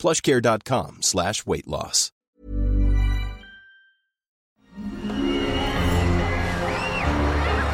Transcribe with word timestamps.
plushcare.com 0.00 0.98
slash 1.02 1.44
weight 1.46 1.66
loss. 1.66 2.12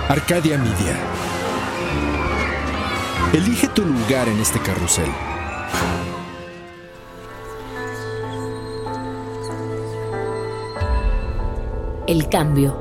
Arcadia 0.08 0.56
Media. 0.56 0.96
Elige 3.32 3.66
tu 3.74 3.84
lugar 3.84 4.28
en 4.28 4.38
este 4.38 4.60
carrusel. 4.60 5.10
El 12.06 12.28
cambio 12.28 12.78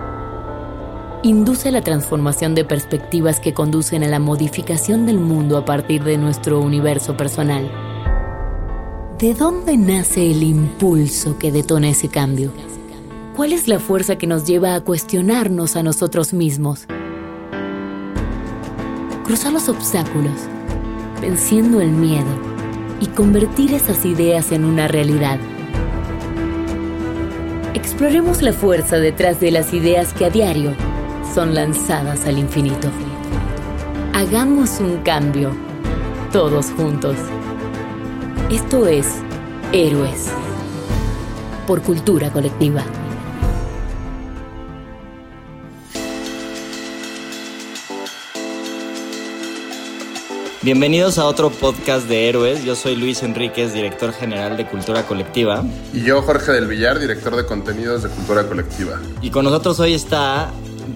induce 1.23 1.71
la 1.71 1.81
transformación 1.81 2.53
de 2.53 2.63
perspectivas 2.63 3.39
que 3.39 3.55
conducen 3.55 4.03
a 4.03 4.07
la 4.07 4.19
modificación 4.19 5.07
del 5.07 5.17
mundo 5.17 5.57
a 5.57 5.65
partir 5.65 6.03
de 6.03 6.19
nuestro 6.19 6.59
universo 6.59 7.17
personal. 7.17 7.94
¿De 9.19 9.33
dónde 9.33 9.77
nace 9.77 10.29
el 10.29 10.43
impulso 10.43 11.37
que 11.39 11.49
detona 11.49 11.87
ese 11.87 12.09
cambio? 12.09 12.51
¿Cuál 13.33 13.53
es 13.53 13.69
la 13.69 13.79
fuerza 13.79 14.17
que 14.17 14.27
nos 14.27 14.43
lleva 14.43 14.75
a 14.75 14.81
cuestionarnos 14.81 15.77
a 15.77 15.83
nosotros 15.83 16.33
mismos? 16.33 16.85
Cruzar 19.23 19.53
los 19.53 19.69
obstáculos, 19.69 20.33
venciendo 21.21 21.79
el 21.79 21.91
miedo 21.91 22.27
y 22.99 23.05
convertir 23.07 23.73
esas 23.73 24.03
ideas 24.03 24.51
en 24.51 24.65
una 24.65 24.89
realidad. 24.89 25.39
Exploremos 27.73 28.41
la 28.41 28.51
fuerza 28.51 28.97
detrás 28.97 29.39
de 29.39 29.51
las 29.51 29.73
ideas 29.73 30.11
que 30.13 30.25
a 30.25 30.29
diario 30.29 30.73
son 31.33 31.55
lanzadas 31.55 32.25
al 32.25 32.37
infinito. 32.37 32.89
Hagamos 34.13 34.81
un 34.81 34.97
cambio, 35.03 35.51
todos 36.33 36.69
juntos. 36.71 37.15
Esto 38.51 38.85
es 38.85 39.07
Héroes, 39.73 40.27
por 41.65 41.81
cultura 41.81 42.31
colectiva. 42.31 42.85
Bienvenidos 50.61 51.17
a 51.17 51.25
otro 51.25 51.49
podcast 51.49 52.07
de 52.07 52.29
Héroes. 52.29 52.63
Yo 52.63 52.75
soy 52.75 52.95
Luis 52.95 53.23
Enríquez, 53.23 53.73
director 53.73 54.13
general 54.13 54.57
de 54.57 54.67
Cultura 54.67 55.07
Colectiva. 55.07 55.63
Y 55.91 56.01
yo, 56.03 56.21
Jorge 56.21 56.51
del 56.51 56.67
Villar, 56.67 56.99
director 56.99 57.35
de 57.35 57.47
contenidos 57.47 58.03
de 58.03 58.09
Cultura 58.09 58.47
Colectiva. 58.47 59.01
Y 59.23 59.31
con 59.31 59.45
nosotros 59.45 59.79
hoy 59.79 59.95
está 59.95 60.51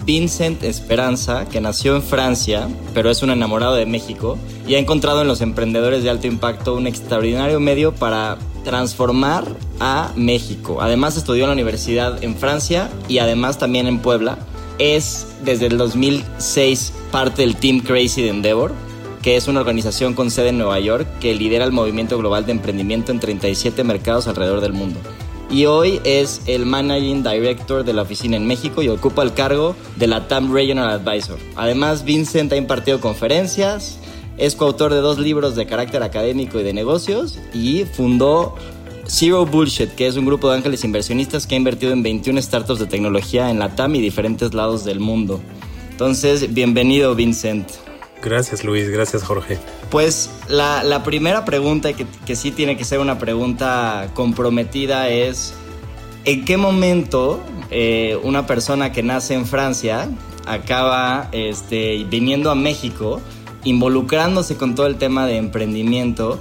Vincent 0.10 0.64
Esperanza, 0.64 1.48
que 1.48 1.62
nació 1.62 1.96
en 1.96 2.02
Francia, 2.02 2.68
pero 2.96 3.12
es 3.12 3.22
un 3.22 3.30
enamorado 3.30 3.76
de 3.76 3.86
México 3.86 4.40
y 4.68 4.74
ha 4.74 4.80
encontrado 4.80 5.22
en 5.22 5.28
los 5.28 5.40
emprendedores 5.40 6.02
de 6.02 6.10
alto 6.10 6.26
impacto 6.26 6.74
un 6.74 6.88
extraordinario 6.88 7.60
medio 7.60 7.94
para 7.94 8.40
transformar 8.64 9.46
a 9.80 10.12
México. 10.16 10.80
Además 10.82 11.16
estudió 11.16 11.44
en 11.44 11.50
la 11.50 11.54
universidad 11.54 12.24
en 12.24 12.36
Francia 12.36 12.90
y 13.08 13.20
además 13.20 13.60
también 13.60 13.86
en 13.86 14.00
Puebla. 14.00 14.40
Es 14.80 15.28
desde 15.44 15.68
el 15.68 15.78
2006 15.78 16.92
parte 17.12 17.44
del 17.44 17.56
Team 17.56 17.82
Crazy 17.82 18.24
de 18.24 18.30
Endeavor, 18.30 18.74
que 19.22 19.36
es 19.36 19.48
una 19.48 19.60
organización 19.60 20.16
con 20.16 20.32
sede 20.32 20.50
en 20.50 20.58
Nueva 20.58 20.80
York 20.80 21.08
que 21.20 21.36
lidera 21.36 21.66
el 21.66 21.72
movimiento 21.72 22.18
global 22.18 22.48
de 22.48 22.54
emprendimiento 22.54 23.12
en 23.12 23.20
37 23.20 23.84
mercados 23.84 24.28
alrededor 24.28 24.60
del 24.62 24.74
mundo. 24.74 25.00
Y 25.52 25.66
hoy 25.66 26.00
es 26.04 26.42
el 26.46 26.68
Managing 26.68 27.24
Director 27.24 27.84
de 27.84 27.94
la 27.94 28.04
oficina 28.04 28.38
en 28.38 28.46
México 28.46 28.84
y 28.84 28.90
ocupa 28.90 29.24
el 29.24 29.34
cargo 29.34 29.76
de 29.96 30.06
la 30.06 30.28
TAM 30.28 30.54
Regional 30.54 30.90
Advisor. 30.90 31.40
Además, 31.56 32.04
Vincent 32.04 32.54
ha 32.54 32.56
impartido 32.56 33.00
conferencias, 33.00 33.98
es 34.38 34.56
coautor 34.56 34.94
de 34.94 35.00
dos 35.00 35.18
libros 35.18 35.56
de 35.56 35.66
carácter 35.66 36.04
académico 36.04 36.60
y 36.60 36.64
de 36.64 36.74
negocios 36.74 37.40
y 37.52 37.86
fundó 37.86 38.56
Zero 39.08 39.48
Bullshit, 39.48 39.90
que 39.96 40.06
es 40.06 40.18
un 40.18 40.28
grupo 40.28 40.50
de 40.50 40.58
ángeles 40.58 40.84
inversionistas 40.84 41.48
que 41.48 41.56
ha 41.56 41.58
invertido 41.58 41.94
en 41.94 42.04
21 42.04 42.40
startups 42.44 42.80
de 42.80 42.86
tecnología 42.86 43.50
en 43.50 43.58
la 43.58 43.76
TAM 43.76 43.96
y 43.96 44.02
diferentes 44.02 44.54
lados 44.54 44.86
del 44.86 45.00
mundo. 45.00 45.42
Entonces, 45.90 46.54
bienvenido 46.54 47.16
Vincent. 47.16 47.89
Gracias 48.24 48.64
Luis, 48.64 48.90
gracias 48.90 49.24
Jorge. 49.24 49.58
Pues 49.90 50.30
la, 50.48 51.04
primera 51.04 51.46
pregunta, 51.46 51.94
que, 51.94 52.06
que, 52.26 52.36
sí 52.36 52.52
tiene 52.52 52.78
que 52.78 52.84
ser 52.84 53.00
una 53.00 53.18
pregunta 53.18 54.10
comprometida, 54.14 55.10
es 55.10 55.54
¿en 56.26 56.46
qué 56.46 56.58
momento 56.58 57.42
eh, 57.72 58.20
una 58.24 58.46
persona 58.46 58.92
que 58.92 59.04
nace 59.04 59.34
en 59.34 59.46
Francia 59.46 60.10
acaba 60.46 61.30
este, 61.32 62.06
viniendo 62.10 62.52
a 62.52 62.56
México, 62.56 63.22
involucrándose 63.64 64.58
con 64.58 64.76
todo 64.76 64.88
el 64.88 64.98
tema 64.98 65.26
de 65.26 65.38
emprendimiento? 65.38 66.40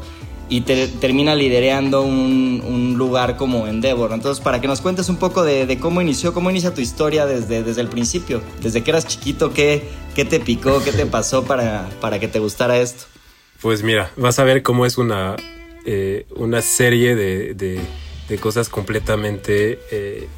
Y 0.48 0.62
termina 0.62 1.34
liderando 1.34 2.02
un, 2.02 2.94
lugar 2.96 3.36
como 3.36 3.68
Endeavor. 3.68 4.12
Entonces, 4.12 4.42
para 4.42 4.60
que 4.60 4.66
nos 4.66 4.80
cuentes 4.80 5.08
un 5.08 5.18
poco 5.18 5.44
de, 5.44 5.78
cómo 5.80 6.02
inició, 6.02 6.34
cómo 6.34 6.50
inicia 6.50 6.74
tu 6.74 6.80
historia 6.80 7.26
desde, 7.26 7.62
desde 7.62 7.80
el 7.80 7.88
principio, 7.88 8.42
desde 8.60 8.82
que 8.82 8.90
eras 8.90 9.06
chiquito, 9.06 9.52
qué, 9.52 9.84
qué 10.16 10.24
te 10.24 10.40
picó, 10.40 10.82
qué 10.82 10.90
te 10.90 11.06
pasó 11.06 11.44
para, 11.44 11.88
para 12.00 12.18
que 12.18 12.26
te 12.26 12.40
gustara 12.40 12.78
esto. 12.78 13.04
Pues 13.60 13.84
mira, 13.84 14.10
vas 14.16 14.38
a 14.40 14.44
ver 14.44 14.62
cómo 14.62 14.84
es 14.84 14.98
una, 14.98 15.36
eh, 15.84 16.26
una 16.34 16.60
serie 16.60 17.14
de, 17.14 17.54
de, 17.54 18.38
cosas 18.38 18.68
completamente, 18.68 19.78
eh, 19.90 20.28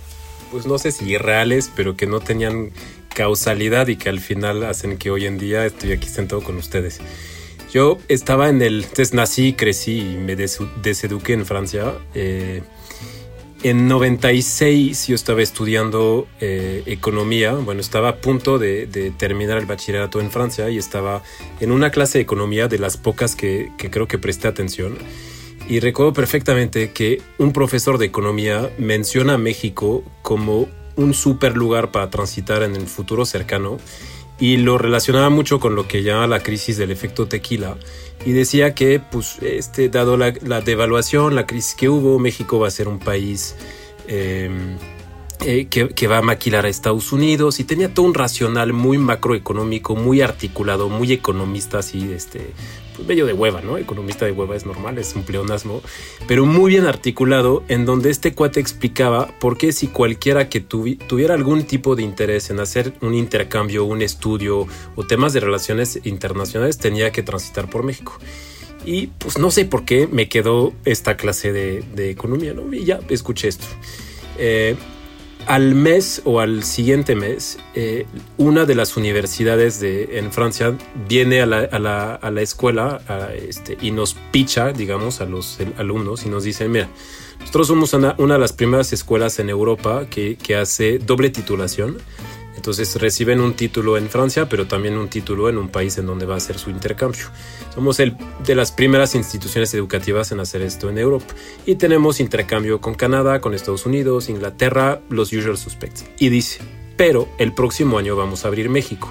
pues 0.51 0.67
no 0.67 0.79
sé 0.79 0.93
si 0.93 1.07
irreales, 1.07 1.71
pero 1.75 1.97
que 1.97 2.07
no 2.07 2.21
tenían 2.21 2.73
causalidad 3.15 3.89
y 3.89 3.97
que 3.97 4.09
al 4.09 4.21
final 4.21 4.65
hacen 4.65 4.97
que 4.97 5.11
hoy 5.11 5.27
en 5.27 5.39
día 5.39 5.65
estoy 5.67 5.93
aquí 5.93 6.09
sentado 6.09 6.43
con 6.43 6.57
ustedes. 6.57 7.01
Yo 7.73 7.99
estaba 8.09 8.49
en 8.49 8.63
el... 8.63 8.83
Entonces 8.83 9.15
nací, 9.15 9.53
crecí 9.53 9.99
y 9.99 10.17
me 10.17 10.35
deseduqué 10.37 11.35
en 11.35 11.47
Francia. 11.47 11.95
Eh, 12.15 12.63
en 13.63 13.89
96 13.89 15.07
yo 15.07 15.15
estaba 15.15 15.43
estudiando 15.43 16.27
eh, 16.41 16.83
economía, 16.87 17.53
bueno, 17.53 17.83
estaba 17.83 18.09
a 18.09 18.17
punto 18.17 18.59
de, 18.59 19.13
terminar 19.19 19.59
el 19.59 19.67
bachillerato 19.67 20.19
en 20.21 20.31
Francia 20.31 20.71
y 20.71 20.79
estaba 20.79 21.23
en 21.61 21.71
una 21.71 21.91
clase 21.91 22.19
de 22.19 22.23
economía 22.23 22.69
de 22.69 22.79
las 22.79 22.97
pocas 22.97 23.37
que, 23.37 23.71
que, 23.77 23.91
creo 23.91 24.09
que 24.09 24.19
presté 24.19 24.49
atención. 24.49 24.97
Y 25.69 25.81
recuerdo 25.81 26.15
perfectamente 26.15 26.93
que 26.93 27.21
un 27.37 27.53
profesor 27.53 27.99
de 27.99 28.07
economía 28.07 28.71
menciona 28.79 29.35
a 29.35 29.39
México 29.39 30.03
como 30.23 30.67
un 30.97 31.13
super 31.13 31.55
lugar 31.55 31.93
para 31.93 32.09
transitar 32.09 32.63
en 32.63 32.75
el 32.75 32.87
futuro 32.87 33.27
cercano 33.27 33.79
y 34.41 34.57
lo 34.57 34.79
relacionaba 34.79 35.29
mucho 35.29 35.61
con 35.61 35.75
lo 35.75 35.87
que 35.87 36.03
llama 36.03 36.27
la 36.27 36.43
crisis 36.43 36.79
del 36.79 36.91
efecto 36.91 37.29
tequila. 37.29 37.77
Y 38.25 38.33
decía 38.33 38.75
que 38.75 38.99
pues 38.99 39.39
este 39.43 39.89
dado 39.89 40.17
la, 40.17 40.33
devaluación 40.33 41.35
la 41.35 41.47
crisis 41.47 41.75
que 41.75 41.89
hubo 41.89 42.19
México 42.19 42.59
va 42.59 42.69
a 42.69 42.71
ser 42.71 42.89
un 42.89 42.99
país 42.99 43.55
em, 44.09 44.77
eh, 45.45 45.67
que, 45.69 46.07
va 46.07 46.19
a 46.19 46.23
maquilar 46.23 46.65
a 46.65 46.69
Estados 46.69 47.13
Unidos. 47.13 47.61
Y 47.61 47.65
tenía 47.65 47.93
todo 47.93 48.07
un 48.07 48.15
racional 48.15 48.73
muy 48.73 48.99
macroeconómico 48.99 49.95
muy 49.95 50.23
articulado 50.23 50.89
muy 50.89 51.13
economista 51.13 51.79
así 51.79 52.11
este 52.13 52.53
pues 53.01 53.09
medio 53.09 53.27
de 53.27 53.33
hueva, 53.33 53.63
¿no? 53.63 53.79
Economista 53.79 54.27
de 54.27 54.33
hueva 54.33 54.57
es 54.57 54.67
normal, 54.67 54.99
es 54.99 55.15
un 55.15 55.23
pleonasmo, 55.23 55.83
pero 56.27 56.45
muy 56.47 56.71
bien 56.71 56.87
articulado 56.87 57.65
en 57.69 57.85
donde 57.87 58.11
este 58.11 58.35
cuate 58.35 58.61
explicaba 58.61 59.29
por 59.39 59.57
qué 59.57 59.73
si 59.73 59.89
cualquiera 59.89 60.49
que 60.49 60.61
tuviera 60.61 61.35
algún 61.35 61.65
tipo 61.65 61.97
de 61.97 62.03
interés 62.03 62.51
en 62.51 62.61
hacer 62.61 62.93
un 63.01 63.15
intercambio, 63.15 63.85
un 63.85 64.03
estudio 64.03 64.67
o 64.97 65.07
temas 65.07 65.33
de 65.33 65.41
relaciones 65.41 66.01
internacionales 66.05 66.79
tenía 66.79 67.11
que 67.11 67.23
transitar 67.23 67.71
por 67.71 67.83
México. 67.83 68.19
Y 68.85 69.09
pues 69.09 69.39
no 69.39 69.51
sé 69.51 69.65
por 69.65 69.85
qué 69.85 70.07
me 70.07 70.29
quedó 70.29 70.73
esta 70.85 71.17
clase 71.17 71.53
de, 71.53 72.11
economía, 72.11 72.55
¿no? 72.55 72.73
Y 72.73 72.85
ya 72.85 73.01
escuché 73.09 73.49
esto. 73.49 73.67
Eh, 74.39 74.75
al 75.47 75.75
mes 75.75 76.23
o 76.25 76.41
al 76.41 76.63
siguiente 76.65 77.15
mes, 77.15 77.59
eh, 77.75 78.07
una 78.37 78.65
de 78.65 78.75
las 78.75 78.97
universidades 78.97 79.81
de, 79.81 80.19
en 80.19 80.33
Francia 80.33 80.77
viene 81.09 81.41
a 81.41 81.47
la, 81.47 81.59
a 81.61 81.79
la, 81.79 82.15
a 82.15 82.31
la 82.31 82.43
escuela 82.43 83.01
este, 83.35 83.77
y 83.81 83.91
nos 83.91 84.15
picha, 84.31 84.73
digamos, 84.73 85.21
a 85.21 85.27
los 85.27 85.59
alumnos 85.77 86.25
y 86.27 86.29
nos 86.29 86.45
dice, 86.45 86.69
mira, 86.69 86.89
nosotros 87.41 87.69
somos 87.69 87.93
una, 87.95 88.15
una 88.19 88.35
de 88.35 88.41
las 88.41 88.53
primeras 88.53 88.93
escuelas 88.93 89.39
en 89.39 89.49
Europa 89.49 90.07
que, 90.11 90.37
que 90.37 90.57
hace 90.57 90.99
doble 90.99 91.31
titulación 91.31 91.99
Entonces 92.61 92.95
reciben 93.01 93.41
un 93.41 93.55
título 93.55 93.97
en 93.97 94.11
Francia, 94.11 94.47
pero 94.47 94.67
también 94.67 94.99
un 94.99 95.09
título 95.09 95.49
en 95.49 95.57
un 95.57 95.71
país 95.71 95.97
en 95.97 96.05
donde 96.05 96.27
va 96.27 96.35
a 96.35 96.37
hacer 96.37 96.59
su 96.59 96.69
intercambio. 96.69 97.25
Somos 97.75 98.01
el, 98.01 98.19
de 98.45 98.55
las 98.55 98.71
primeras 98.71 99.15
instituciones 99.15 99.73
educativas 99.73 100.31
en 100.31 100.41
hacer 100.41 100.61
esto 100.61 100.91
en 100.91 100.99
Europa. 100.99 101.35
Y 101.65 101.77
tenemos 101.77 102.21
intercambio 102.21 102.79
con 102.79 102.93
Canadá, 102.93 103.41
con 103.41 103.55
Estados 103.55 103.87
Unidos, 103.87 104.29
Inglaterra, 104.29 105.01
los 105.09 105.33
usual 105.33 105.57
suspects. 105.57 106.05
Y 106.19 106.29
dice, 106.29 106.61
pero 106.99 107.31
el 107.39 107.55
próximo 107.55 107.97
año 107.97 108.15
vamos 108.15 108.45
a 108.45 108.49
abrir 108.49 108.69
México 108.69 109.11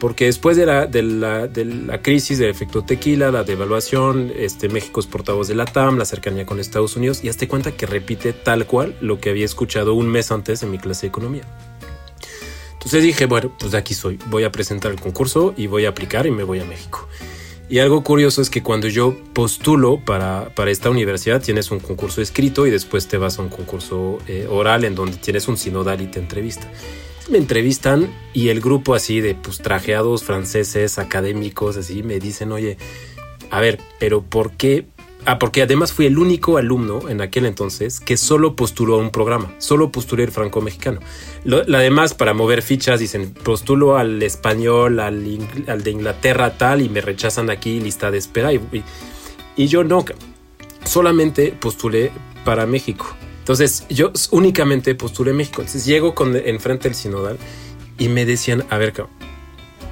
porque 0.00 0.24
después 0.24 0.56
de 0.56 0.66
la, 0.66 0.86
de 0.86 1.02
la, 1.02 1.46
de 1.46 1.64
la 1.66 2.02
crisis 2.02 2.38
del 2.38 2.48
efecto 2.48 2.82
tequila, 2.82 3.30
la 3.30 3.44
devaluación, 3.44 4.32
este, 4.34 4.68
México 4.68 4.98
es 4.98 5.06
portavoz 5.06 5.46
de 5.46 5.54
la 5.54 5.66
TAM, 5.66 5.98
la 5.98 6.06
cercanía 6.06 6.46
con 6.46 6.58
Estados 6.58 6.96
Unidos, 6.96 7.22
y 7.22 7.28
hazte 7.28 7.46
cuenta 7.46 7.72
que 7.72 7.84
repite 7.84 8.32
tal 8.32 8.66
cual 8.66 8.96
lo 9.02 9.20
que 9.20 9.28
había 9.28 9.44
escuchado 9.44 9.92
un 9.92 10.08
mes 10.08 10.32
antes 10.32 10.62
en 10.62 10.70
mi 10.70 10.78
clase 10.78 11.02
de 11.02 11.08
economía. 11.08 11.44
Entonces 12.80 13.02
dije, 13.02 13.26
bueno, 13.26 13.52
pues 13.58 13.72
de 13.72 13.78
aquí 13.78 13.94
soy, 13.94 14.18
voy 14.26 14.44
a 14.44 14.50
presentar 14.50 14.90
el 14.90 15.00
concurso 15.00 15.52
y 15.56 15.66
voy 15.66 15.84
a 15.84 15.90
aplicar 15.90 16.26
y 16.26 16.30
me 16.30 16.44
voy 16.44 16.60
a 16.60 16.64
México. 16.64 17.06
Y 17.68 17.78
algo 17.78 18.02
curioso 18.02 18.42
es 18.42 18.50
que 18.50 18.62
cuando 18.62 18.88
yo 18.88 19.14
postulo 19.32 20.00
para, 20.04 20.52
para 20.54 20.70
esta 20.70 20.90
universidad 20.90 21.40
tienes 21.40 21.70
un 21.70 21.78
concurso 21.78 22.20
escrito 22.20 22.66
y 22.66 22.70
después 22.70 23.06
te 23.06 23.16
vas 23.16 23.38
a 23.38 23.42
un 23.42 23.48
concurso 23.48 24.18
eh, 24.26 24.48
oral 24.50 24.84
en 24.84 24.94
donde 24.94 25.18
tienes 25.18 25.46
un 25.46 25.56
sinodal 25.56 26.00
y 26.00 26.06
te 26.06 26.18
entrevista 26.18 26.68
me 27.30 27.38
entrevistan 27.38 28.12
y 28.32 28.48
el 28.48 28.60
grupo 28.60 28.94
así 28.94 29.20
de 29.20 29.34
pues 29.34 29.58
trajeados 29.58 30.24
franceses, 30.24 30.98
académicos, 30.98 31.76
así, 31.76 32.02
me 32.02 32.18
dicen, 32.18 32.50
oye, 32.50 32.76
a 33.50 33.60
ver, 33.60 33.78
pero 33.98 34.22
¿por 34.22 34.52
qué? 34.52 34.86
Ah, 35.26 35.38
porque 35.38 35.62
además 35.62 35.92
fui 35.92 36.06
el 36.06 36.18
único 36.18 36.56
alumno 36.56 37.08
en 37.08 37.20
aquel 37.20 37.44
entonces 37.44 38.00
que 38.00 38.16
solo 38.16 38.56
postuló 38.56 38.94
a 38.94 38.98
un 38.98 39.10
programa, 39.10 39.54
solo 39.58 39.92
postulé 39.92 40.24
el 40.24 40.30
franco-mexicano. 40.30 41.00
Lo, 41.44 41.62
demás, 41.64 42.14
para 42.14 42.32
mover 42.32 42.62
fichas, 42.62 43.00
dicen, 43.00 43.34
postulo 43.34 43.98
al 43.98 44.22
español, 44.22 44.98
al, 44.98 45.22
de 45.22 45.90
Inglaterra 45.90 46.56
tal, 46.56 46.80
y 46.80 46.88
me 46.88 47.00
rechazan 47.02 47.50
aquí, 47.50 47.80
lista 47.80 48.10
de 48.10 48.18
espera, 48.18 48.52
y, 48.52 48.60
y 49.56 49.66
yo 49.66 49.84
no, 49.84 50.04
solamente 50.84 51.54
postulé 51.58 52.12
para 52.44 52.66
México. 52.66 53.06
Entonces 53.40 53.84
yo 53.88 54.12
únicamente 54.30 54.94
postulé 54.94 55.32
México. 55.32 55.60
Entonces 55.60 55.84
llego 55.84 56.14
con, 56.14 56.36
enfrente 56.36 56.88
del 56.88 56.94
sinodal 56.94 57.38
y 57.98 58.08
me 58.08 58.24
decían, 58.24 58.64
a 58.70 58.78
ver, 58.78 58.94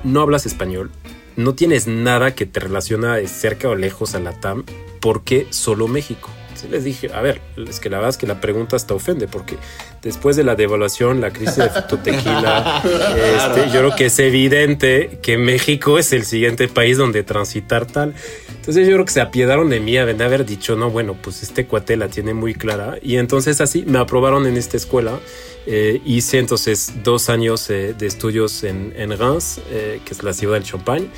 no 0.05 0.21
hablas 0.21 0.47
español, 0.47 0.91
no 1.37 1.55
tienes 1.55 1.87
nada 1.87 2.35
que 2.35 2.47
te 2.47 2.61
relaciona 2.61 3.17
de 3.17 3.29
cerca 3.29 3.69
o 3.69 3.75
lejos 3.75 4.15
a 4.15 4.21
la 4.21 4.39
TAM, 4.39 4.65
¿por 5.01 5.25
qué 5.25 5.47
solo 5.51 5.89
México? 5.89 6.31
les 6.67 6.85
dije, 6.85 7.11
a 7.13 7.21
ver, 7.21 7.41
es 7.69 7.79
que 7.79 7.89
la 7.89 7.99
verdad 7.99 8.11
es 8.11 8.17
que 8.17 8.27
la 8.27 8.41
pregunta 8.41 8.77
hasta 8.77 8.95
ofende, 8.95 9.29
porque 9.29 9.57
después 10.03 10.37
de 10.37 10.45
la 10.45 10.57
devaluación, 10.57 11.21
la 11.21 11.31
crisis 11.31 11.57
de 11.57 11.67
efecto 11.67 11.99
tequila, 11.99 12.83
este, 12.85 13.71
yo 13.71 13.81
creo 13.81 13.97
que 13.97 14.07
es 14.07 14.19
evidente 14.19 15.19
que 15.23 15.39
México 15.39 15.99
es 15.99 16.13
el 16.13 16.25
siguiente 16.25 16.69
país 16.69 16.99
donde 16.99 17.23
transitar 17.23 17.87
tal. 17.87 18.15
Entonces 18.49 18.87
yo 18.87 18.95
creo 18.95 19.05
que 19.05 19.13
se 19.13 19.21
apiedaron 19.21 19.71
de 19.71 19.81
mí 19.81 19.97
a 19.97 20.07
de 20.07 20.25
haber 20.25 20.45
dicho, 20.45 20.75
no, 20.77 20.91
bueno, 20.91 21.17
pues 21.21 21.43
este 21.43 21.67
cuate 21.67 21.97
la 21.97 22.09
tiene 22.09 22.35
muy 22.35 22.55
clara. 22.55 22.99
Y 23.03 23.17
entonces 23.17 23.61
así 23.61 23.85
me 23.87 23.99
aprobaron 23.99 24.47
en 24.47 24.57
esta 24.57 24.77
escuela. 24.77 25.19
Eh, 25.67 26.01
hice 26.05 26.39
entonces 26.39 26.95
dos 27.03 27.29
años 27.29 27.69
eh, 27.69 27.95
de 27.97 28.07
estudios 28.07 28.65
en, 28.65 28.95
en 28.97 29.17
Reims, 29.17 29.61
eh, 29.71 30.01
que 30.05 30.15
es 30.15 30.23
la 30.23 30.33
ciudad 30.33 30.55
del 30.55 30.65
Champagne. 30.65 31.09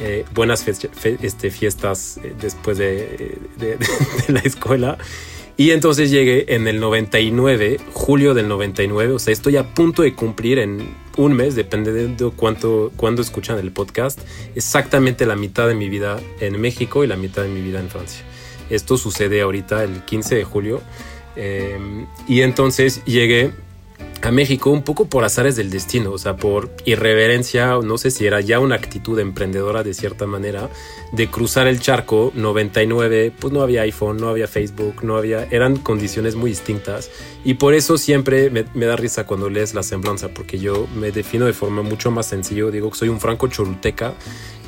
Eh, 0.00 0.24
buenas 0.32 0.66
este, 0.68 1.50
fiestas 1.50 2.20
eh, 2.22 2.34
después 2.40 2.78
de, 2.78 3.38
la 4.28 4.40
escuela. 4.40 4.98
Y 5.56 5.72
entonces 5.72 6.12
llegué 6.12 6.54
en 6.54 6.68
el 6.68 6.78
99, 6.78 7.78
julio 7.92 8.32
del 8.32 8.46
99, 8.46 9.14
o 9.14 9.18
sea, 9.18 9.32
estoy 9.32 9.56
a 9.56 9.74
punto 9.74 10.02
de 10.02 10.14
cumplir 10.14 10.60
en 10.60 10.94
un 11.16 11.32
mes, 11.32 11.56
depende 11.56 11.92
de 11.92 12.30
cuánto, 12.36 12.92
cuándo 12.94 13.22
escuchan 13.22 13.58
el 13.58 13.72
podcast, 13.72 14.20
exactamente 14.54 15.26
la 15.26 15.34
mitad 15.34 15.66
de 15.66 15.74
mi 15.74 15.88
vida 15.88 16.20
en 16.38 16.60
México 16.60 17.02
y 17.02 17.08
la 17.08 17.16
mitad 17.16 17.42
de 17.42 17.48
mi 17.48 17.60
vida 17.60 17.80
en 17.80 17.88
Francia. 17.88 18.24
Esto 18.70 18.96
sucede 18.96 19.40
ahorita 19.40 19.82
el 19.82 20.04
15 20.04 20.36
de 20.36 20.44
julio. 20.44 20.80
Eh, 21.34 21.76
y 22.28 22.42
entonces 22.42 23.04
llegué 23.04 23.52
a 24.22 24.30
México 24.30 24.70
un 24.70 24.82
poco 24.82 25.06
por 25.06 25.24
azares 25.24 25.56
del 25.56 25.70
destino, 25.70 26.10
o 26.12 26.18
sea, 26.18 26.36
por 26.36 26.70
irreverencia, 26.84 27.78
no 27.82 27.98
sé 27.98 28.10
si 28.10 28.26
era 28.26 28.40
ya 28.40 28.58
una 28.58 28.74
actitud 28.74 29.18
emprendedora 29.18 29.84
de 29.84 29.94
cierta 29.94 30.26
manera, 30.26 30.68
de 31.12 31.30
cruzar 31.30 31.68
el 31.68 31.80
charco 31.80 32.32
99, 32.34 33.32
pues 33.38 33.52
no 33.52 33.62
había 33.62 33.82
iPhone, 33.82 34.18
no 34.18 34.28
había 34.28 34.48
Facebook, 34.48 35.04
no 35.04 35.16
había, 35.16 35.44
eran 35.50 35.76
condiciones 35.76 36.34
muy 36.34 36.50
distintas 36.50 37.10
y 37.44 37.54
por 37.54 37.74
eso 37.74 37.96
siempre 37.96 38.50
me, 38.50 38.64
da 38.86 38.96
risa 38.96 39.24
cuando 39.24 39.48
lees 39.48 39.74
la 39.74 39.82
semblanza, 39.82 40.28
porque 40.28 40.58
yo 40.58 40.86
me 40.96 41.12
defino 41.12 41.46
de 41.46 41.52
forma 41.52 41.82
mucho 41.82 42.10
más 42.10 42.26
sencillo, 42.26 42.70
digo 42.70 42.90
que 42.90 42.98
soy 42.98 43.08
un 43.08 43.20
franco 43.20 43.48
choluteca. 43.48 44.14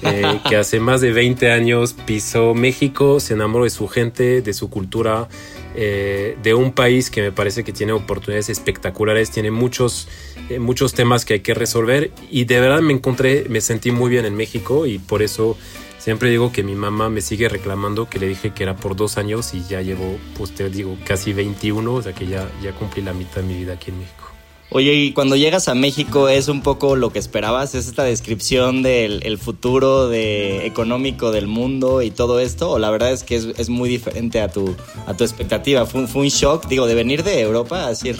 Eh, 0.02 0.40
que 0.48 0.56
hace 0.56 0.80
más 0.80 1.02
de 1.02 1.12
20 1.12 1.50
años 1.52 1.94
pisó 2.06 2.54
México, 2.54 3.20
se 3.20 3.34
enamoró 3.34 3.64
de 3.64 3.70
su 3.70 3.86
gente, 3.86 4.40
de 4.40 4.54
su 4.54 4.70
cultura, 4.70 5.28
eh, 5.74 6.36
de 6.42 6.54
un 6.54 6.72
país 6.72 7.10
que 7.10 7.22
me 7.22 7.32
parece 7.32 7.64
que 7.64 7.72
tiene 7.72 7.92
oportunidades 7.92 8.48
espectaculares, 8.48 9.30
tiene 9.30 9.50
muchos, 9.50 10.08
eh, 10.48 10.58
muchos 10.58 10.94
temas 10.94 11.24
que 11.24 11.34
hay 11.34 11.40
que 11.40 11.54
resolver 11.54 12.10
y 12.30 12.44
de 12.44 12.60
verdad 12.60 12.80
me 12.80 12.92
encontré, 12.92 13.46
me 13.48 13.60
sentí 13.60 13.90
muy 13.90 14.10
bien 14.10 14.24
en 14.24 14.34
México 14.34 14.86
y 14.86 14.98
por 14.98 15.22
eso 15.22 15.56
siempre 15.98 16.30
digo 16.30 16.50
que 16.52 16.62
mi 16.62 16.74
mamá 16.74 17.10
me 17.10 17.20
sigue 17.20 17.48
reclamando 17.48 18.08
que 18.08 18.18
le 18.18 18.26
dije 18.26 18.50
que 18.50 18.62
era 18.62 18.74
por 18.76 18.96
dos 18.96 19.18
años 19.18 19.54
y 19.54 19.62
ya 19.68 19.82
llevo, 19.82 20.18
pues 20.36 20.54
te 20.54 20.68
digo, 20.70 20.96
casi 21.04 21.32
21, 21.32 21.92
o 21.92 22.02
sea 22.02 22.14
que 22.14 22.26
ya, 22.26 22.50
ya 22.62 22.72
cumplí 22.72 23.02
la 23.02 23.12
mitad 23.12 23.36
de 23.36 23.42
mi 23.42 23.54
vida 23.54 23.74
aquí 23.74 23.90
en 23.90 23.98
México. 23.98 24.29
Oye, 24.72 24.94
y 24.94 25.12
cuando 25.12 25.34
llegas 25.34 25.66
a 25.66 25.74
México 25.74 26.28
es 26.28 26.46
un 26.46 26.62
poco 26.62 26.94
lo 26.94 27.12
que 27.12 27.18
esperabas, 27.18 27.74
es 27.74 27.88
esta 27.88 28.04
descripción 28.04 28.82
del 28.84 29.36
futuro 29.38 30.08
de, 30.08 30.64
económico 30.64 31.32
del 31.32 31.48
mundo 31.48 32.02
y 32.02 32.12
todo 32.12 32.38
esto, 32.38 32.70
o 32.70 32.78
la 32.78 32.88
verdad 32.90 33.10
es 33.10 33.24
que 33.24 33.34
es, 33.34 33.68
muy 33.68 33.88
diferente 33.88 34.40
a 34.40 34.48
tu, 34.48 34.76
a 35.06 35.14
tu 35.14 35.24
expectativa. 35.24 35.86
Fue, 35.86 36.06
fue, 36.06 36.22
un 36.22 36.28
shock, 36.28 36.68
digo, 36.68 36.86
de 36.86 36.94
venir 36.94 37.24
de 37.24 37.40
Europa 37.40 37.84
a 37.84 37.88
decir 37.88 38.16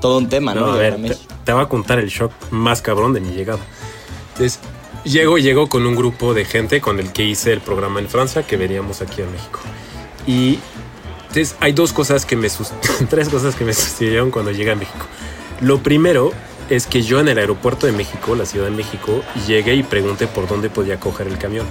todo 0.00 0.18
un 0.18 0.28
tema, 0.28 0.52
¿no? 0.52 0.72
a 0.72 0.76
ver, 0.76 0.96
te, 1.44 1.52
voy 1.52 1.62
a 1.62 1.68
contar 1.68 2.00
el 2.00 2.08
shock 2.08 2.32
más 2.50 2.82
cabrón 2.82 3.12
de 3.12 3.20
mi 3.20 3.30
llegada. 3.30 3.60
Entonces, 4.32 4.58
llego, 5.04 5.38
llego 5.38 5.68
con 5.68 5.86
un 5.86 5.94
grupo 5.94 6.34
de 6.34 6.44
gente 6.44 6.80
con 6.80 6.98
el 6.98 7.12
que 7.12 7.24
hice 7.24 7.52
el 7.52 7.60
programa 7.60 8.00
en 8.00 8.08
Francia 8.08 8.44
que 8.44 8.56
veníamos 8.56 9.00
aquí 9.00 9.22
a 9.22 9.26
México. 9.26 9.60
Y 10.26 10.58
entonces 11.28 11.56
hay 11.60 11.72
dos 11.72 11.92
cosas 11.92 12.26
que 12.26 12.36
me 12.36 12.48
tres 13.10 13.28
cosas 13.28 13.54
que 13.54 13.64
me 13.64 13.74
sucedieron 13.74 14.30
cuando 14.30 14.50
llegué 14.50 14.72
a 14.72 14.76
México. 14.76 15.06
Lo 15.60 15.78
primero 15.82 16.32
es 16.70 16.86
que 16.86 17.02
yo 17.02 17.20
en 17.20 17.28
el 17.28 17.38
aeropuerto 17.38 17.86
de 17.86 17.92
México, 17.92 18.34
la 18.34 18.46
Ciudad 18.46 18.66
de 18.66 18.72
México, 18.72 19.22
llegué 19.46 19.74
y 19.74 19.82
pregunté 19.82 20.26
por 20.26 20.46
dónde 20.46 20.70
podía 20.70 21.00
coger 21.00 21.26
el 21.26 21.38
camión. 21.38 21.66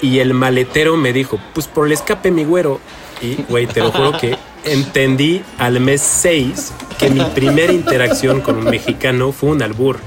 Y 0.00 0.18
el 0.18 0.34
maletero 0.34 0.96
me 0.96 1.12
dijo, 1.12 1.38
pues 1.54 1.68
por 1.68 1.86
el 1.86 1.92
escape, 1.92 2.30
mi 2.30 2.44
güero. 2.44 2.80
Y, 3.20 3.36
güey, 3.48 3.66
te 3.66 3.80
lo 3.80 3.92
juro 3.92 4.18
que 4.18 4.36
entendí 4.64 5.42
al 5.58 5.80
mes 5.80 6.00
6 6.00 6.72
que 6.98 7.10
mi 7.10 7.20
primera 7.20 7.72
interacción 7.72 8.40
con 8.40 8.58
un 8.58 8.64
mexicano 8.64 9.32
fue 9.32 9.50
un 9.50 9.62
albur. 9.62 9.98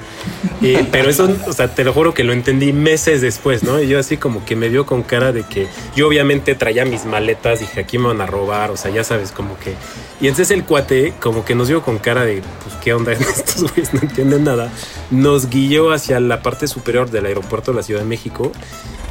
Pero 0.91 1.09
eso, 1.09 1.29
o 1.47 1.53
sea, 1.53 1.73
te 1.73 1.83
lo 1.83 1.93
juro 1.93 2.13
que 2.13 2.23
lo 2.23 2.33
entendí 2.33 2.73
meses 2.73 3.21
después, 3.21 3.63
¿no? 3.63 3.81
Y 3.81 3.87
yo 3.87 3.99
así 3.99 4.17
como 4.17 4.45
que 4.45 4.55
me 4.55 4.69
vio 4.69 4.85
con 4.85 5.03
cara 5.03 5.31
de 5.31 5.43
que 5.43 5.67
yo 5.95 6.07
obviamente 6.07 6.55
traía 6.55 6.85
mis 6.85 7.05
maletas, 7.05 7.59
dije, 7.59 7.81
aquí 7.81 7.97
me 7.97 8.07
van 8.07 8.21
a 8.21 8.25
robar, 8.25 8.71
o 8.71 8.77
sea, 8.77 8.91
ya 8.91 9.03
sabes, 9.03 9.31
como 9.31 9.57
que... 9.59 9.73
Y 10.21 10.27
entonces 10.27 10.51
el 10.51 10.63
cuate 10.63 11.13
como 11.19 11.45
que 11.45 11.55
nos 11.55 11.67
vio 11.67 11.81
con 11.81 11.99
cara 11.99 12.25
de, 12.25 12.41
pues, 12.63 12.75
¿qué 12.83 12.93
onda? 12.93 13.11
Estos 13.13 13.71
güeyes 13.71 13.93
no 13.93 14.01
entienden 14.01 14.43
nada. 14.43 14.71
Nos 15.11 15.49
guió 15.49 15.91
hacia 15.91 16.19
la 16.19 16.41
parte 16.41 16.67
superior 16.67 17.09
del 17.09 17.25
aeropuerto 17.25 17.71
de 17.71 17.77
la 17.77 17.83
Ciudad 17.83 18.01
de 18.01 18.07
México. 18.07 18.51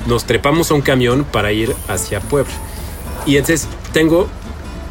Nos 0.06 0.24
trepamos 0.24 0.70
a 0.70 0.74
un 0.74 0.82
camión 0.82 1.24
para 1.24 1.52
ir 1.52 1.74
hacia 1.88 2.20
Puebla. 2.20 2.52
Y 3.26 3.36
entonces 3.36 3.68
tengo 3.92 4.28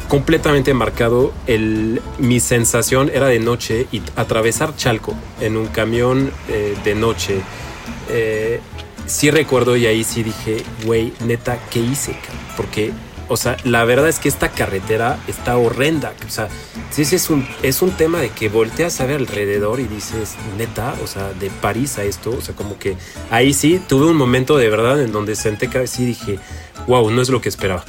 completamente 0.08 0.74
marcado. 0.74 1.32
El, 1.46 2.00
mi 2.18 2.40
sensación 2.40 3.10
era 3.12 3.26
de 3.26 3.38
noche 3.38 3.86
y 3.92 4.02
atravesar 4.16 4.76
Chalco 4.76 5.14
en 5.40 5.56
un 5.56 5.66
camión 5.66 6.32
eh, 6.48 6.76
de 6.84 6.94
noche. 6.94 7.40
Eh, 8.08 8.60
sí 9.06 9.30
recuerdo 9.30 9.76
y 9.76 9.86
ahí 9.86 10.04
sí 10.04 10.22
dije, 10.22 10.62
güey, 10.84 11.12
neta, 11.24 11.58
¿qué 11.70 11.80
hice? 11.80 12.16
Porque, 12.56 12.92
o 13.28 13.36
sea, 13.36 13.56
la 13.64 13.84
verdad 13.84 14.08
es 14.08 14.18
que 14.18 14.28
esta 14.28 14.50
carretera 14.50 15.18
está 15.28 15.56
horrenda. 15.56 16.12
O 16.26 16.30
sea, 16.30 16.48
sí, 16.90 17.02
es 17.02 17.30
un, 17.30 17.46
es 17.62 17.82
un 17.82 17.92
tema 17.92 18.20
de 18.20 18.30
que 18.30 18.48
volteas 18.48 19.00
a 19.00 19.06
ver 19.06 19.16
alrededor 19.16 19.80
y 19.80 19.84
dices, 19.84 20.34
neta, 20.58 20.94
o 21.02 21.06
sea, 21.06 21.32
de 21.32 21.50
París 21.50 21.98
a 21.98 22.04
esto. 22.04 22.30
O 22.30 22.40
sea, 22.40 22.54
como 22.54 22.78
que 22.78 22.96
ahí 23.30 23.52
sí 23.52 23.80
tuve 23.86 24.06
un 24.06 24.16
momento 24.16 24.56
de 24.56 24.68
verdad 24.68 25.02
en 25.02 25.12
donde 25.12 25.36
senté 25.36 25.68
que 25.68 25.86
sí 25.86 26.04
dije, 26.04 26.38
wow, 26.86 27.10
no 27.10 27.22
es 27.22 27.28
lo 27.28 27.40
que 27.40 27.48
esperaba. 27.48 27.84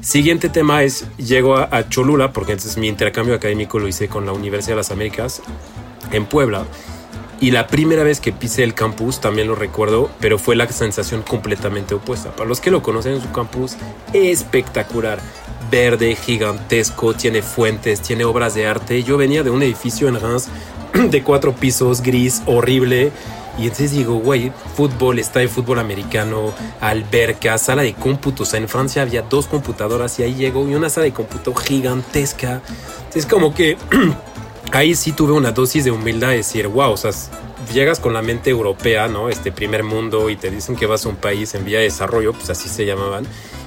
Siguiente 0.00 0.48
tema 0.48 0.82
es, 0.82 1.06
llego 1.16 1.56
a, 1.56 1.88
Cholula, 1.88 2.32
porque 2.32 2.52
entonces 2.52 2.76
mi 2.76 2.88
intercambio 2.88 3.34
académico 3.34 3.78
lo 3.78 3.88
hice 3.88 4.08
con 4.08 4.26
la 4.26 4.32
Universidad 4.32 4.72
de 4.72 4.78
las 4.78 4.90
Américas 4.90 5.42
en 6.10 6.26
Puebla. 6.26 6.64
Y 7.40 7.50
la 7.50 7.66
primera 7.66 8.04
vez 8.04 8.20
que 8.20 8.32
pisé 8.32 8.62
el 8.62 8.74
campus, 8.74 9.20
también 9.20 9.48
lo 9.48 9.56
recuerdo, 9.56 10.10
pero 10.20 10.38
fue 10.38 10.54
la 10.54 10.68
sensación 10.68 11.22
completamente 11.22 11.94
opuesta. 11.94 12.34
Para 12.34 12.48
los 12.48 12.60
que 12.60 12.70
lo 12.70 12.82
conocen, 12.82 13.20
su 13.20 13.32
campus 13.32 13.76
espectacular. 14.12 15.20
Verde, 15.70 16.14
gigantesco, 16.14 17.14
tiene 17.14 17.42
fuentes, 17.42 18.00
tiene 18.00 18.24
obras 18.24 18.54
de 18.54 18.66
arte. 18.66 19.02
Yo 19.02 19.16
venía 19.16 19.42
de 19.42 19.50
un 19.50 19.62
edificio 19.62 20.06
en 20.06 20.20
Reims 20.20 20.48
de 21.10 21.22
cuatro 21.22 21.52
pisos, 21.52 22.02
gris, 22.02 22.42
horrible. 22.46 23.10
Y 23.58 23.62
entonces 23.64 23.92
digo, 23.92 24.14
güey, 24.14 24.50
fútbol, 24.76 25.18
está 25.18 25.40
de 25.40 25.48
fútbol 25.48 25.78
americano, 25.78 26.52
alberca, 26.80 27.58
sala 27.58 27.82
de 27.82 27.94
cómputo. 27.94 28.44
O 28.44 28.46
sea, 28.46 28.58
en 28.58 28.68
Francia 28.68 29.02
había 29.02 29.22
dos 29.22 29.46
computadoras 29.46 30.18
y 30.18 30.22
ahí 30.22 30.34
llegó 30.34 30.66
y 30.68 30.74
una 30.74 30.88
sala 30.88 31.04
de 31.04 31.12
cómputo 31.12 31.54
gigantesca. 31.54 32.62
Es 33.14 33.26
como 33.26 33.54
que 33.54 33.76
ahí 34.72 34.94
sí 34.94 35.12
tuve 35.12 35.32
una 35.32 35.52
dosis 35.52 35.84
de 35.84 35.90
humildad 35.90 36.30
de 36.30 36.36
decir, 36.36 36.66
wow, 36.66 36.92
o 36.92 36.96
sea, 36.96 37.10
llegas 37.72 38.00
con 38.00 38.14
la 38.14 38.22
mente 38.22 38.50
europea, 38.50 39.08
¿no? 39.08 39.28
Este 39.28 39.52
primer 39.52 39.84
mundo 39.84 40.30
y 40.30 40.36
te 40.36 40.50
dicen 40.50 40.76
que 40.76 40.86
vas 40.86 41.04
a 41.04 41.10
un 41.10 41.16
país 41.16 41.54
en 41.54 41.64
vía 41.64 41.78
de 41.78 41.84
desarrollo, 41.84 42.32
pues 42.32 42.50
así 42.50 42.68
se 42.68 42.86
llamaban, 42.86 43.26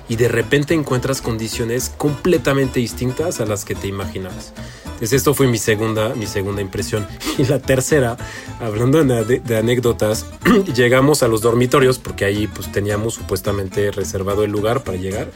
y 0.09 0.15
de 0.15 0.27
repente 0.27 0.73
encuentras 0.73 1.21
condiciones 1.21 1.91
completamente 1.95 2.79
distintas 2.79 3.39
a 3.39 3.45
las 3.45 3.65
que 3.65 3.75
te 3.75 3.87
imaginabas. 3.87 4.53
Entonces 4.95 5.13
esto 5.13 5.33
fue 5.33 5.47
mi 5.47 5.57
segunda, 5.57 6.15
mi 6.15 6.25
segunda 6.25 6.61
impresión. 6.61 7.05
Y 7.37 7.43
la 7.43 7.59
tercera, 7.59 8.15
hablando 8.61 9.03
de, 9.03 9.57
anécdotas, 9.57 10.25
llegamos 10.75 11.21
a 11.21 11.27
los 11.27 11.41
dormitorios 11.41 11.99
porque 11.99 12.23
ahí 12.23 12.47
pues 12.47 12.71
teníamos 12.71 13.15
supuestamente 13.15 13.91
reservado 13.91 14.45
el 14.45 14.51
lugar 14.51 14.83
para 14.83 14.97
llegar. 14.97 15.31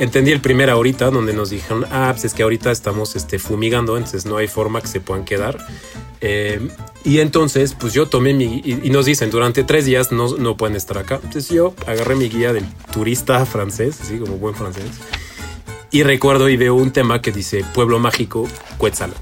Entendí 0.00 0.32
el 0.32 0.40
primer 0.40 0.70
ahorita 0.70 1.10
donde 1.10 1.32
nos 1.32 1.50
dijeron, 1.50 1.84
ah, 1.92 2.08
pues 2.12 2.24
es 2.24 2.34
que 2.34 2.42
ahorita 2.42 2.72
estamos 2.72 3.14
este, 3.14 3.38
fumigando, 3.38 3.96
entonces 3.96 4.26
no 4.26 4.38
hay 4.38 4.48
forma 4.48 4.80
que 4.80 4.88
se 4.88 5.00
puedan 5.00 5.24
quedar. 5.24 5.58
Eh, 6.20 6.68
y 7.04 7.20
entonces, 7.20 7.74
pues 7.78 7.92
yo 7.92 8.08
tomé 8.08 8.34
mi. 8.34 8.60
Y, 8.64 8.90
nos 8.90 9.06
dicen, 9.06 9.30
durante 9.30 9.64
tres 9.64 9.86
días 9.86 10.12
no, 10.12 10.36
no, 10.36 10.56
pueden 10.56 10.76
estar 10.76 10.98
acá. 10.98 11.16
Entonces 11.16 11.48
yo 11.48 11.74
agarré 11.86 12.14
mi 12.14 12.28
guía 12.28 12.52
del 12.52 12.64
turista 12.92 13.44
francés, 13.46 14.00
así 14.02 14.18
como 14.18 14.36
buen 14.36 14.54
francés. 14.54 14.84
Y 15.90 16.02
recuerdo 16.02 16.48
y 16.48 16.56
veo 16.56 16.74
un 16.74 16.92
tema 16.92 17.20
que 17.20 17.32
dice 17.32 17.64
Pueblo 17.74 17.98
Mágico, 17.98 18.48
Quetzal. 18.80 19.12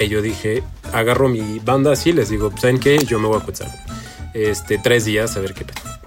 Y 0.00 0.08
yo 0.08 0.22
dije, 0.22 0.62
agarro 0.92 1.28
mi 1.28 1.58
banda 1.58 1.92
así, 1.92 2.12
les 2.12 2.30
digo, 2.30 2.52
¿saben 2.58 2.78
qué? 2.78 2.98
Yo 3.04 3.18
me 3.18 3.28
voy 3.28 3.40
a 3.40 3.44
Quetzal. 3.44 3.70
Este, 4.34 4.78
tres 4.78 5.04
días 5.04 5.36
a 5.36 5.40
ver 5.40 5.54
qué 5.54 5.64
pasa 5.64 5.98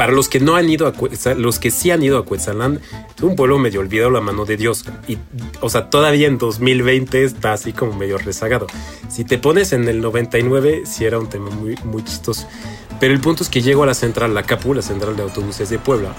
para 0.00 0.12
los 0.12 0.30
que 0.30 0.40
no 0.40 0.56
han 0.56 0.66
ido 0.70 0.86
a 0.86 0.94
los 1.34 1.58
que 1.58 1.70
sí 1.70 1.90
han 1.90 2.02
ido 2.02 2.16
a 2.16 2.24
Cuetzalán, 2.24 2.80
es 3.14 3.22
un 3.22 3.36
pueblo 3.36 3.58
medio 3.58 3.80
olvidado 3.80 4.08
la 4.08 4.22
mano 4.22 4.46
de 4.46 4.56
Dios. 4.56 4.86
Y, 5.06 5.18
o 5.60 5.68
sea, 5.68 5.90
todavía 5.90 6.26
en 6.26 6.38
2020 6.38 7.22
está 7.22 7.52
así 7.52 7.74
como 7.74 7.92
medio 7.92 8.16
rezagado. 8.16 8.66
Si 9.10 9.26
te 9.26 9.36
pones 9.36 9.74
en 9.74 9.86
el 9.88 10.00
99, 10.00 10.84
sí 10.86 11.04
era 11.04 11.18
un 11.18 11.28
tema 11.28 11.50
muy, 11.50 11.76
muy 11.84 12.02
chistoso. 12.02 12.48
Pero 12.98 13.12
el 13.12 13.20
punto 13.20 13.42
es 13.42 13.50
que 13.50 13.60
llego 13.60 13.82
a 13.82 13.86
la 13.86 13.92
central, 13.92 14.32
la 14.32 14.44
CAPU, 14.44 14.72
la 14.72 14.80
central 14.80 15.16
de 15.16 15.22
autobuses 15.22 15.68
de 15.68 15.78
Puebla. 15.78 16.14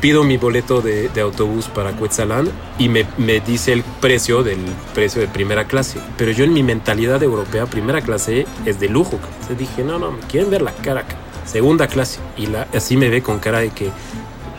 Pido 0.00 0.24
mi 0.24 0.36
boleto 0.36 0.82
de, 0.82 1.10
autobús 1.20 1.68
para 1.68 1.92
Cuetzalán 1.92 2.48
y 2.78 2.88
me, 2.88 3.06
me, 3.16 3.40
dice 3.40 3.72
el 3.72 3.82
precio 4.00 4.42
del 4.42 4.58
precio 4.94 5.20
de 5.20 5.28
primera 5.28 5.66
clase. 5.66 5.98
Pero 6.16 6.32
yo 6.32 6.44
en 6.44 6.52
mi 6.52 6.62
mentalidad 6.62 7.22
europea, 7.22 7.66
primera 7.66 8.02
clase 8.02 8.46
es 8.66 8.78
de 8.78 8.88
lujo. 8.88 9.18
Entonces 9.40 9.58
dije, 9.58 9.82
no, 9.82 9.98
no, 9.98 10.12
me 10.12 10.20
quieren 10.20 10.50
ver 10.50 10.62
la 10.62 10.72
cara 10.72 11.00
acá 11.00 11.16
segunda 11.46 11.86
clase. 11.86 12.18
Y 12.36 12.46
la, 12.46 12.66
así 12.74 12.96
me 12.96 13.08
ve 13.08 13.22
con 13.22 13.38
cara 13.38 13.60
de 13.60 13.70
que, 13.70 13.90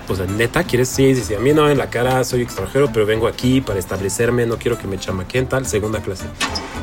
pues 0.08 0.20
neta, 0.20 0.63
¿quieres? 0.63 0.89
Sí, 0.89 1.13
sí, 1.15 1.24
sí, 1.24 1.36
a 1.36 1.39
mí 1.39 1.53
no 1.53 1.70
en 1.70 1.77
la 1.77 1.89
cara, 1.89 2.24
soy 2.24 2.41
extranjero, 2.41 2.89
pero 2.91 3.06
vengo 3.06 3.27
aquí 3.27 3.62
para 3.62 3.77
establecerme, 3.77 4.46
no 4.46 4.58
quiero 4.58 4.77
que 4.77 4.88
me 4.88 4.98
chamaquen, 4.98 5.48
tal, 5.48 5.65
segunda 5.65 6.01
clase. 6.01 6.25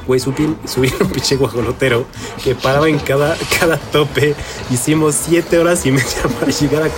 Güey, 0.06 0.20
subí, 0.20 0.54
subí 0.66 0.92
un 1.00 1.08
pinche 1.08 1.36
guajolotero 1.36 2.06
que 2.42 2.54
paraba 2.54 2.88
en 2.88 2.98
cada, 2.98 3.36
cada 3.60 3.78
tope. 3.78 4.34
Hicimos 4.70 5.14
siete 5.14 5.58
horas 5.58 5.84
y 5.86 5.90
media 5.90 6.22
para 6.38 6.52
llegar 6.52 6.82
a 6.82 6.88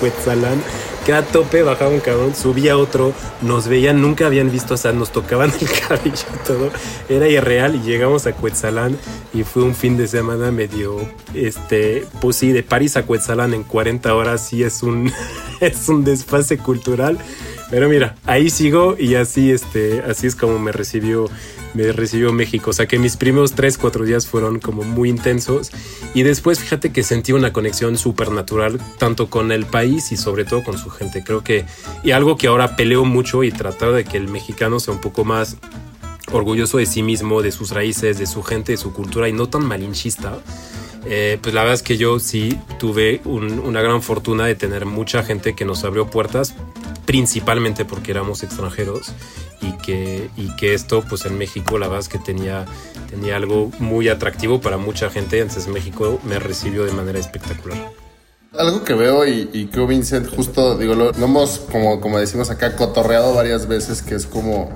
Cuetzalán 1.07 1.23
cada 1.23 1.23
tope 1.23 1.63
bajaba 1.63 1.91
un 1.91 2.01
cabrón, 2.01 2.35
subía 2.35 2.77
otro, 2.77 3.13
nos 3.41 3.69
veían, 3.69 4.03
nunca 4.03 4.27
habían 4.27 4.51
visto, 4.51 4.75
o 4.75 4.77
sea, 4.77 4.93
nos 4.93 5.13
tocaban 5.13 5.53
el 5.61 5.69
cabello 5.71 6.27
y 6.35 6.47
todo. 6.47 6.71
Era 7.09 7.29
irreal 7.29 7.77
y 7.77 7.81
llegamos 7.81 8.27
a 8.27 8.33
Cuetzalán 8.33 8.99
y 9.33 9.45
fue 9.45 9.63
un 9.63 9.75
fin 9.75 9.97
de 9.97 10.09
semana 10.09 10.51
medio, 10.51 10.97
este, 11.33 12.05
pues 12.21 12.37
sí, 12.37 12.51
de 12.51 12.63
París 12.63 12.97
a 12.97 13.05
Cuetzalán 13.05 13.55
en 13.55 13.63
40 13.63 14.15
horas 14.15 14.49
sí 14.49 14.63
es 14.63 14.83
un, 14.83 15.13
es 15.61 15.89
un 15.89 16.05
desfase 16.05 16.59
cultural. 16.59 17.19
Pero 17.71 17.89
mira, 17.89 18.15
ahí 18.27 18.51
sigo 18.51 18.97
y 18.99 19.17
así, 19.17 19.51
este, 19.51 20.03
así 20.09 20.27
es 20.27 20.37
como 20.37 20.59
me 20.59 20.71
recibió 20.73 21.29
me 21.77 21.93
recibió 21.93 22.33
México. 22.33 22.71
O 22.71 22.73
sea 22.73 22.87
que 22.87 22.99
mis 22.99 23.17
primeros 23.17 23.53
3, 23.53 23.79
4 23.79 24.05
días 24.05 24.27
fueron 24.27 24.59
como 24.59 24.83
muy 24.83 25.11
intensos. 25.11 25.71
Y 26.15 26.23
después 26.23 26.59
fíjate 26.59 26.91
que 26.91 27.03
sentí 27.03 27.33
una 27.33 27.53
conexión 27.53 27.99
súper 27.99 28.31
natural, 28.31 28.81
tanto 28.99 29.29
con 29.29 29.53
el 29.53 29.67
país 29.67 30.11
y 30.13 30.17
sobre 30.17 30.45
todo 30.45 30.65
con 30.65 30.79
su 30.79 30.91
gente. 30.91 31.23
Creo 31.23 31.45
que, 31.45 31.67
y 32.03 32.13
algo 32.13 32.37
que 32.37 32.49
ahora 32.49 32.77
peleo 32.77 33.05
mucho 33.05 33.45
y 33.45 33.53
tratar 33.53 33.93
de 33.93 34.05
que 34.05 34.17
el 34.17 34.29
mexicano 34.29 34.81
sea 34.81 34.95
un 34.95 35.01
poco 35.01 35.25
más 35.25 35.57
orgulloso 36.33 36.79
de 36.79 36.87
sí 36.87 37.03
mismo, 37.03 37.43
de 37.43 37.53
sus 37.53 37.71
raíces, 37.71 38.19
de 38.19 38.27
su 38.27 38.43
gente, 38.43 38.73
de 38.73 38.79
su 38.79 38.93
cultura 38.93 39.29
y 39.29 39.33
no 39.33 39.49
tan 39.49 39.65
malinchista. 39.65 40.39
Eh, 41.09 41.39
pues 41.41 41.55
la 41.55 41.61
verdad 41.61 41.75
es 41.75 41.83
que 41.85 41.97
yo 41.97 42.19
sí 42.19 42.59
tuve 42.81 43.21
una 43.25 43.81
gran 43.81 44.03
fortuna 44.03 44.45
de 44.47 44.57
tener 44.57 44.87
mucha 44.87 45.23
gente 45.23 45.55
que 45.55 45.65
nos 45.65 45.85
abrió 45.85 46.11
puertas, 46.11 46.55
principalmente 47.05 47.85
porque 47.85 48.11
éramos 48.11 48.43
extranjeros 48.43 49.13
y 49.61 49.73
que, 49.79 50.31
y 50.37 50.55
que 50.57 50.75
esto 50.75 51.03
pues 51.09 51.25
en 51.27 51.39
México 51.39 51.79
la 51.79 51.87
verdad 51.87 52.01
es 52.01 52.09
que 52.09 52.19
tenía, 52.19 52.65
tenía 53.11 53.37
algo 53.37 53.71
muy 53.79 54.09
atractivo 54.09 54.61
para 54.61 54.77
mucha 54.77 55.11
gente, 55.11 55.41
entonces 55.41 55.69
México 55.69 56.21
me 56.25 56.39
recibió 56.39 56.85
de 56.85 56.93
manera 56.93 57.19
espectacular. 57.19 57.79
Algo 58.59 58.85
que 58.85 58.95
veo 58.95 59.27
y, 59.27 59.51
y 59.53 59.67
que 59.67 59.85
Vincent 59.85 60.35
justo, 60.35 60.79
digo, 60.79 60.95
lo, 60.95 61.11
hemos, 61.11 61.59
como, 61.71 62.01
como 62.01 62.19
decimos 62.19 62.49
acá, 62.51 62.75
cotorreado 62.75 63.35
varias 63.35 63.69
veces, 63.69 64.01
que 64.01 64.15
es 64.15 64.25
como, 64.25 64.73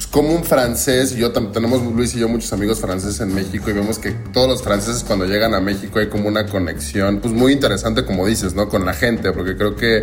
pues, 0.00 0.08
como 0.08 0.34
un 0.34 0.44
francés, 0.44 1.14
yo 1.14 1.30
tenemos 1.30 1.82
Luis 1.82 2.14
y 2.14 2.20
yo 2.20 2.28
muchos 2.28 2.52
amigos 2.52 2.80
franceses 2.80 3.20
en 3.20 3.34
México 3.34 3.68
y 3.68 3.74
vemos 3.74 3.98
que 3.98 4.12
todos 4.32 4.48
los 4.48 4.62
franceses 4.62 5.04
cuando 5.04 5.26
llegan 5.26 5.54
a 5.54 5.60
México 5.60 5.98
hay 5.98 6.08
como 6.08 6.26
una 6.26 6.46
conexión, 6.46 7.20
pues 7.20 7.34
muy 7.34 7.52
interesante 7.52 8.04
como 8.04 8.26
dices, 8.26 8.54
¿no? 8.54 8.68
Con 8.68 8.84
la 8.84 8.94
gente, 8.94 9.30
porque 9.32 9.56
creo 9.56 9.76
que 9.76 10.02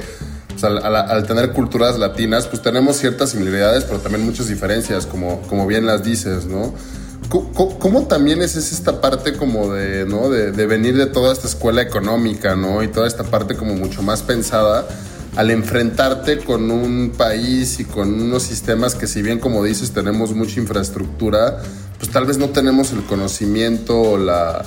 al, 0.64 1.28
tener 1.28 1.52
culturas 1.52 1.98
latinas, 1.98 2.48
pues 2.48 2.62
tenemos 2.62 2.98
ciertas 2.98 3.32
similaridades, 3.32 3.84
pero 3.84 4.00
también 4.00 4.26
muchas 4.26 4.48
diferencias, 4.48 5.06
como, 5.06 5.42
como 5.44 5.68
bien 5.68 5.86
las 5.86 6.04
dices, 6.04 6.46
¿no? 6.46 6.74
¿Cómo, 7.30 8.08
también 8.08 8.42
es 8.42 8.56
esta 8.56 9.02
parte 9.02 9.34
como 9.34 9.74
de, 9.74 10.06
¿no? 10.06 10.30
De, 10.30 10.66
venir 10.66 10.96
de 10.96 11.08
toda 11.08 11.34
esta 11.34 11.48
escuela 11.48 11.82
económica, 11.82 12.56
¿no? 12.56 12.82
Y 12.84 12.88
toda 12.88 13.08
esta 13.08 13.24
parte 13.24 13.56
como 13.56 13.76
mucho 13.76 14.02
más 14.02 14.22
pensada 14.22 14.88
al 15.36 15.52
enfrentarte 15.52 16.40
con 16.40 16.72
un 16.72 17.14
país 17.16 17.80
y 17.80 17.86
con 17.86 18.22
unos 18.22 18.44
sistemas 18.44 18.96
que 18.96 19.06
si 19.06 19.22
bien 19.22 19.40
como 19.40 19.64
dices 19.64 19.92
tenemos 19.92 20.34
mucha 20.34 20.60
infraestructura, 20.60 21.62
pues 22.00 22.12
tal 22.12 22.26
vez 22.26 22.38
no 22.38 22.50
tenemos 22.50 22.92
el 22.92 23.04
conocimiento 23.04 24.02
o 24.02 24.18
la 24.18 24.66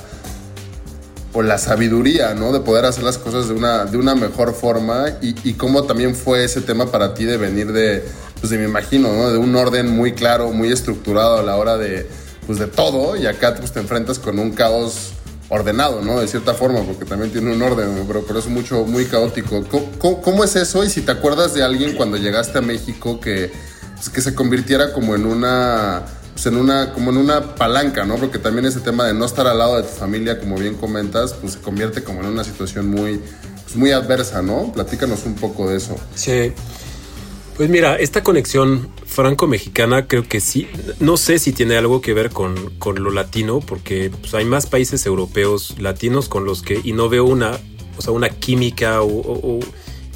o 1.32 1.42
la 1.42 1.58
sabiduría, 1.58 2.34
¿no? 2.34 2.52
De 2.52 2.60
poder 2.60 2.84
hacer 2.84 3.04
las 3.04 3.18
cosas 3.18 3.48
de 3.48 3.54
una, 3.54 3.84
de 3.84 3.96
una 3.96 4.14
mejor 4.14 4.54
forma 4.54 5.06
y, 5.22 5.34
y 5.48 5.54
cómo 5.54 5.84
también 5.84 6.14
fue 6.14 6.44
ese 6.44 6.60
tema 6.60 6.90
para 6.90 7.14
ti 7.14 7.24
de 7.24 7.36
venir 7.36 7.72
de, 7.72 8.04
pues 8.40 8.50
de, 8.50 8.58
me 8.58 8.64
imagino, 8.64 9.12
¿no? 9.12 9.30
De 9.30 9.38
un 9.38 9.54
orden 9.54 9.88
muy 9.90 10.12
claro, 10.12 10.50
muy 10.50 10.72
estructurado 10.72 11.38
a 11.38 11.42
la 11.42 11.56
hora 11.56 11.76
de, 11.76 12.08
pues 12.46 12.58
de 12.58 12.66
todo 12.66 13.16
y 13.16 13.26
acá 13.26 13.54
pues, 13.54 13.72
te 13.72 13.80
enfrentas 13.80 14.18
con 14.18 14.38
un 14.38 14.52
caos 14.52 15.12
ordenado, 15.50 16.00
¿no? 16.00 16.20
De 16.20 16.26
cierta 16.26 16.54
forma, 16.54 16.82
porque 16.82 17.04
también 17.04 17.30
tiene 17.32 17.52
un 17.52 17.60
orden, 17.60 18.04
pero, 18.06 18.24
pero 18.26 18.38
es 18.38 18.46
mucho, 18.46 18.84
muy 18.84 19.04
caótico. 19.06 19.64
¿Cómo, 19.98 20.44
es 20.44 20.56
eso? 20.56 20.84
Y 20.84 20.90
si 20.90 21.02
te 21.02 21.12
acuerdas 21.12 21.54
de 21.54 21.62
alguien 21.62 21.96
cuando 21.96 22.16
llegaste 22.16 22.58
a 22.58 22.62
México 22.62 23.20
que, 23.20 23.52
pues, 23.96 24.08
que 24.08 24.20
se 24.20 24.34
convirtiera 24.34 24.92
como 24.92 25.14
en 25.14 25.26
una 25.26 26.04
pues, 26.42 26.54
en 26.54 26.58
una, 26.58 26.94
como 26.94 27.10
en 27.10 27.18
una 27.18 27.54
palanca, 27.54 28.06
¿no? 28.06 28.16
Porque 28.16 28.38
también 28.38 28.64
ese 28.64 28.80
tema 28.80 29.04
de 29.04 29.12
no 29.12 29.26
estar 29.26 29.46
al 29.46 29.58
lado 29.58 29.76
de 29.76 29.82
tu 29.82 29.90
familia, 29.90 30.40
como 30.40 30.56
bien 30.56 30.74
comentas, 30.74 31.34
pues 31.34 31.52
se 31.52 31.58
convierte 31.58 32.02
como 32.02 32.20
en 32.20 32.28
una 32.28 32.44
situación 32.44 32.88
muy, 32.88 33.20
pues, 33.62 33.76
muy 33.76 33.90
adversa, 33.90 34.40
¿no? 34.40 34.72
Platícanos 34.72 35.26
un 35.26 35.34
poco 35.34 35.68
de 35.68 35.76
eso. 35.76 35.98
Sí. 36.14 36.52
Pues 37.58 37.68
mira, 37.68 37.96
esta 37.96 38.22
conexión 38.22 38.88
franco-mexicana 39.04 40.06
creo 40.06 40.26
que 40.26 40.40
sí, 40.40 40.66
no 40.98 41.18
sé 41.18 41.38
si 41.38 41.52
tiene 41.52 41.76
algo 41.76 42.00
que 42.00 42.14
ver 42.14 42.30
con, 42.30 42.70
con 42.78 43.02
lo 43.02 43.10
latino, 43.10 43.60
porque 43.60 44.10
pues, 44.10 44.32
hay 44.32 44.46
más 44.46 44.64
países 44.64 45.04
europeos 45.04 45.74
latinos 45.78 46.30
con 46.30 46.46
los 46.46 46.62
que, 46.62 46.80
y 46.82 46.94
no 46.94 47.10
veo 47.10 47.24
una, 47.24 47.58
o 47.98 48.00
sea, 48.00 48.14
una 48.14 48.30
química 48.30 49.02
o 49.02 49.60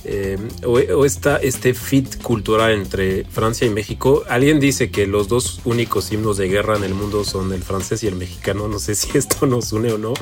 eh, 0.04 0.38
o, 0.64 1.04
esta, 1.04 1.36
este 1.38 1.72
fit 1.72 2.20
cultural 2.20 2.72
entre 2.72 3.24
Francia 3.24 3.66
y 3.66 3.70
México. 3.70 4.22
Alguien 4.28 4.60
dice 4.60 4.90
que 4.90 5.06
los 5.06 5.28
dos 5.28 5.60
únicos 5.64 6.12
himnos 6.12 6.36
de 6.36 6.48
guerra 6.48 6.76
en 6.76 6.84
el 6.84 6.94
mundo 6.94 7.24
son 7.24 7.52
el 7.52 7.62
francés 7.62 8.02
y 8.02 8.08
el 8.08 8.14
mexicano. 8.14 8.68
No 8.68 8.78
sé 8.78 8.94
si 8.94 9.16
esto 9.16 9.46
nos 9.46 9.72
une 9.72 9.92
o 9.92 9.98
no. 9.98 10.14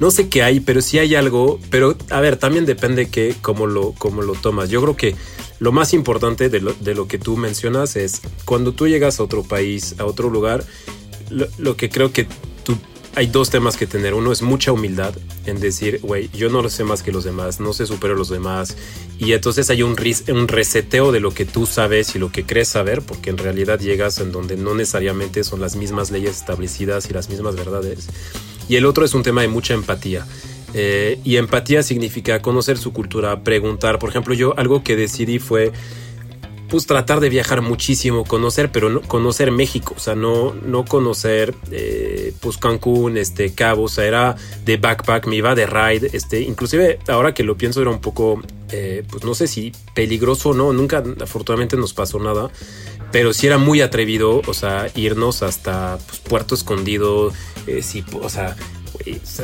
No 0.00 0.10
sé 0.10 0.28
qué 0.28 0.42
hay, 0.42 0.60
pero 0.60 0.80
sí 0.80 0.98
hay 0.98 1.14
algo. 1.14 1.60
Pero 1.70 1.96
a 2.10 2.20
ver, 2.20 2.36
también 2.36 2.66
depende 2.66 3.08
que 3.10 3.34
cómo 3.40 3.66
lo, 3.66 3.92
cómo 3.92 4.22
lo 4.22 4.32
tomas. 4.32 4.70
Yo 4.70 4.80
creo 4.82 4.96
que 4.96 5.14
lo 5.58 5.72
más 5.72 5.92
importante 5.92 6.48
de 6.48 6.60
lo, 6.60 6.72
de 6.72 6.94
lo 6.94 7.06
que 7.06 7.18
tú 7.18 7.36
mencionas 7.36 7.96
es 7.96 8.22
cuando 8.44 8.72
tú 8.72 8.88
llegas 8.88 9.20
a 9.20 9.24
otro 9.24 9.42
país, 9.42 9.96
a 9.98 10.04
otro 10.04 10.30
lugar, 10.30 10.64
lo, 11.30 11.46
lo 11.58 11.76
que 11.76 11.90
creo 11.90 12.12
que 12.12 12.26
hay 13.18 13.26
dos 13.26 13.50
temas 13.50 13.76
que 13.76 13.88
tener. 13.88 14.14
Uno 14.14 14.30
es 14.30 14.42
mucha 14.42 14.70
humildad 14.70 15.12
en 15.44 15.58
decir, 15.58 15.98
güey, 16.04 16.30
yo 16.32 16.50
no 16.50 16.62
lo 16.62 16.70
sé 16.70 16.84
más 16.84 17.02
que 17.02 17.10
los 17.10 17.24
demás, 17.24 17.58
no 17.58 17.72
sé 17.72 17.84
supero 17.84 18.14
a 18.14 18.16
los 18.16 18.28
demás. 18.28 18.76
Y 19.18 19.32
entonces 19.32 19.70
hay 19.70 19.82
un, 19.82 19.96
un 20.28 20.46
reseteo 20.46 21.10
de 21.10 21.18
lo 21.18 21.34
que 21.34 21.44
tú 21.44 21.66
sabes 21.66 22.14
y 22.14 22.20
lo 22.20 22.30
que 22.30 22.46
crees 22.46 22.68
saber, 22.68 23.02
porque 23.02 23.30
en 23.30 23.38
realidad 23.38 23.80
llegas 23.80 24.18
en 24.18 24.30
donde 24.30 24.56
no 24.56 24.72
necesariamente 24.76 25.42
son 25.42 25.60
las 25.60 25.74
mismas 25.74 26.12
leyes 26.12 26.36
establecidas 26.36 27.10
y 27.10 27.12
las 27.12 27.28
mismas 27.28 27.56
verdades. 27.56 28.08
Y 28.68 28.76
el 28.76 28.86
otro 28.86 29.04
es 29.04 29.14
un 29.14 29.24
tema 29.24 29.40
de 29.40 29.48
mucha 29.48 29.74
empatía. 29.74 30.24
Eh, 30.72 31.18
y 31.24 31.38
empatía 31.38 31.82
significa 31.82 32.40
conocer 32.40 32.78
su 32.78 32.92
cultura, 32.92 33.42
preguntar. 33.42 33.98
Por 33.98 34.10
ejemplo, 34.10 34.32
yo 34.32 34.56
algo 34.56 34.84
que 34.84 34.94
decidí 34.94 35.40
fue 35.40 35.72
pues 36.68 36.86
tratar 36.86 37.20
de 37.20 37.28
viajar 37.28 37.62
muchísimo, 37.62 38.24
conocer, 38.24 38.70
pero 38.70 38.90
no 38.90 39.00
conocer 39.02 39.50
México, 39.50 39.94
o 39.96 40.00
sea, 40.00 40.14
no, 40.14 40.54
no 40.54 40.84
conocer 40.84 41.54
eh, 41.70 42.34
pues 42.40 42.58
Cancún, 42.58 43.16
este, 43.16 43.54
Cabo, 43.54 43.84
o 43.84 43.88
sea, 43.88 44.04
era 44.04 44.36
de 44.64 44.76
backpack, 44.76 45.26
me 45.26 45.36
iba 45.36 45.54
de 45.54 45.66
ride, 45.66 46.10
este, 46.12 46.40
inclusive 46.42 46.98
ahora 47.08 47.32
que 47.32 47.42
lo 47.42 47.56
pienso 47.56 47.80
era 47.80 47.90
un 47.90 48.00
poco, 48.00 48.42
eh, 48.70 49.02
pues 49.10 49.24
no 49.24 49.34
sé 49.34 49.46
si 49.46 49.72
peligroso 49.94 50.50
o 50.50 50.54
no, 50.54 50.72
nunca 50.72 51.02
afortunadamente 51.20 51.76
nos 51.76 51.94
pasó 51.94 52.18
nada, 52.18 52.50
pero 53.12 53.32
sí 53.32 53.46
era 53.46 53.56
muy 53.56 53.80
atrevido, 53.80 54.42
o 54.46 54.54
sea, 54.54 54.88
irnos 54.94 55.42
hasta 55.42 55.98
pues, 56.06 56.20
Puerto 56.20 56.54
Escondido, 56.54 57.32
eh, 57.66 57.82
sí, 57.82 58.04
o 58.20 58.28
sea, 58.28 58.56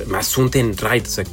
más 0.06 0.36
un 0.36 0.50
ten 0.50 0.76
right. 0.76 1.06
O 1.06 1.10
sea, 1.10 1.24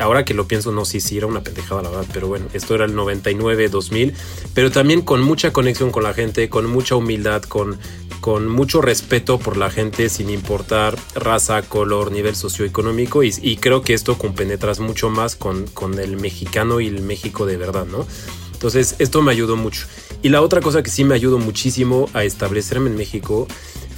ahora 0.00 0.24
que 0.24 0.34
lo 0.34 0.46
pienso, 0.46 0.72
no, 0.72 0.84
sí, 0.84 1.00
sí, 1.00 1.18
era 1.18 1.26
una 1.26 1.42
pendejada, 1.42 1.82
la 1.82 1.90
verdad. 1.90 2.06
Pero 2.12 2.28
bueno, 2.28 2.46
esto 2.52 2.74
era 2.74 2.84
el 2.84 2.94
99, 2.94 3.68
2000. 3.68 4.14
Pero 4.54 4.70
también 4.70 5.02
con 5.02 5.22
mucha 5.22 5.52
conexión 5.52 5.90
con 5.90 6.02
la 6.02 6.14
gente, 6.14 6.48
con 6.48 6.66
mucha 6.66 6.96
humildad, 6.96 7.42
con, 7.42 7.78
con 8.20 8.48
mucho 8.48 8.80
respeto 8.80 9.38
por 9.38 9.56
la 9.56 9.70
gente, 9.70 10.08
sin 10.08 10.30
importar 10.30 10.96
raza, 11.14 11.62
color, 11.62 12.12
nivel 12.12 12.36
socioeconómico. 12.36 13.22
Y, 13.22 13.32
y 13.42 13.56
creo 13.56 13.82
que 13.82 13.94
esto 13.94 14.18
compenetras 14.18 14.80
mucho 14.80 15.10
más 15.10 15.36
con, 15.36 15.66
con 15.68 15.98
el 15.98 16.16
mexicano 16.16 16.80
y 16.80 16.88
el 16.88 17.02
México 17.02 17.46
de 17.46 17.56
verdad, 17.56 17.86
¿no? 17.86 18.06
Entonces, 18.52 18.96
esto 18.98 19.22
me 19.22 19.30
ayudó 19.30 19.56
mucho. 19.56 19.86
Y 20.20 20.30
la 20.30 20.42
otra 20.42 20.60
cosa 20.60 20.82
que 20.82 20.90
sí 20.90 21.04
me 21.04 21.14
ayudó 21.14 21.38
muchísimo 21.38 22.10
a 22.12 22.24
establecerme 22.24 22.90
en 22.90 22.96
México 22.96 23.46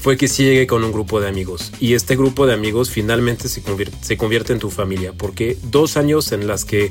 fue 0.01 0.17
que 0.17 0.29
sí 0.29 0.45
llegué 0.45 0.67
con 0.67 0.83
un 0.83 0.93
grupo 0.93 1.21
de 1.21 1.29
amigos 1.29 1.73
y 1.79 1.95
este 1.95 2.17
grupo 2.17 2.47
de 2.47 2.55
amigos 2.55 2.91
finalmente 2.91 3.49
se 3.49 3.63
convierte, 3.63 3.97
se 4.01 4.17
convierte 4.17 4.53
en 4.53 4.59
tu 4.59 4.71
familia 4.71 5.13
porque 5.13 5.59
dos 5.65 5.97
años 5.97 6.33
en 6.33 6.47
las 6.47 6.65
que 6.65 6.91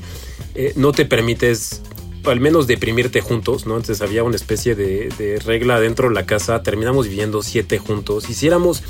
eh, 0.54 0.74
no 0.75 0.92
te 0.92 1.06
permites 1.06 1.82
al 2.25 2.39
menos 2.39 2.68
deprimirte 2.68 3.22
juntos, 3.22 3.66
¿no? 3.66 3.78
Entonces 3.78 4.01
había 4.01 4.24
una 4.24 4.36
especie 4.36 4.75
de, 4.75 5.39
regla 5.44 5.80
dentro 5.80 6.10
de 6.10 6.16
la 6.16 6.25
casa, 6.25 6.62
terminamos 6.63 7.08
viviendo 7.08 7.42
siete 7.42 7.80
juntos, 7.80 8.30
hiciéramos 8.30 8.84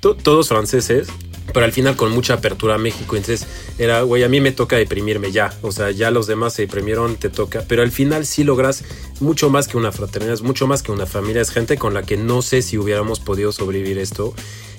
todos 0.00 0.48
franceses, 0.48 1.08
pero 1.52 1.64
al 1.64 1.72
final 1.72 1.96
con 1.96 2.12
mucha 2.12 2.34
apertura 2.34 2.74
a 2.74 2.78
México. 2.78 3.16
Entonces 3.16 3.46
era, 3.78 4.02
güey, 4.02 4.22
a 4.22 4.28
mí 4.28 4.40
me 4.40 4.52
toca 4.52 4.76
deprimirme 4.76 5.32
ya. 5.32 5.52
O 5.62 5.72
sea, 5.72 5.90
ya 5.90 6.10
los 6.10 6.26
demás 6.26 6.54
se 6.54 6.62
deprimieron, 6.62 7.16
te 7.16 7.28
toca. 7.28 7.64
Pero 7.66 7.82
al 7.82 7.90
final 7.90 8.26
sí 8.26 8.44
logras 8.44 8.84
mucho 9.20 9.50
más 9.50 9.68
que 9.68 9.76
una 9.76 9.92
fraternidad, 9.92 10.34
es 10.34 10.42
mucho 10.42 10.66
más 10.66 10.82
que 10.82 10.92
una 10.92 11.06
familia. 11.06 11.42
Es 11.42 11.50
gente 11.50 11.78
con 11.78 11.94
la 11.94 12.02
que 12.02 12.16
no 12.16 12.42
sé 12.42 12.62
si 12.62 12.78
hubiéramos 12.78 13.20
podido 13.20 13.52
sobrevivir 13.52 13.98
esto. 13.98 14.34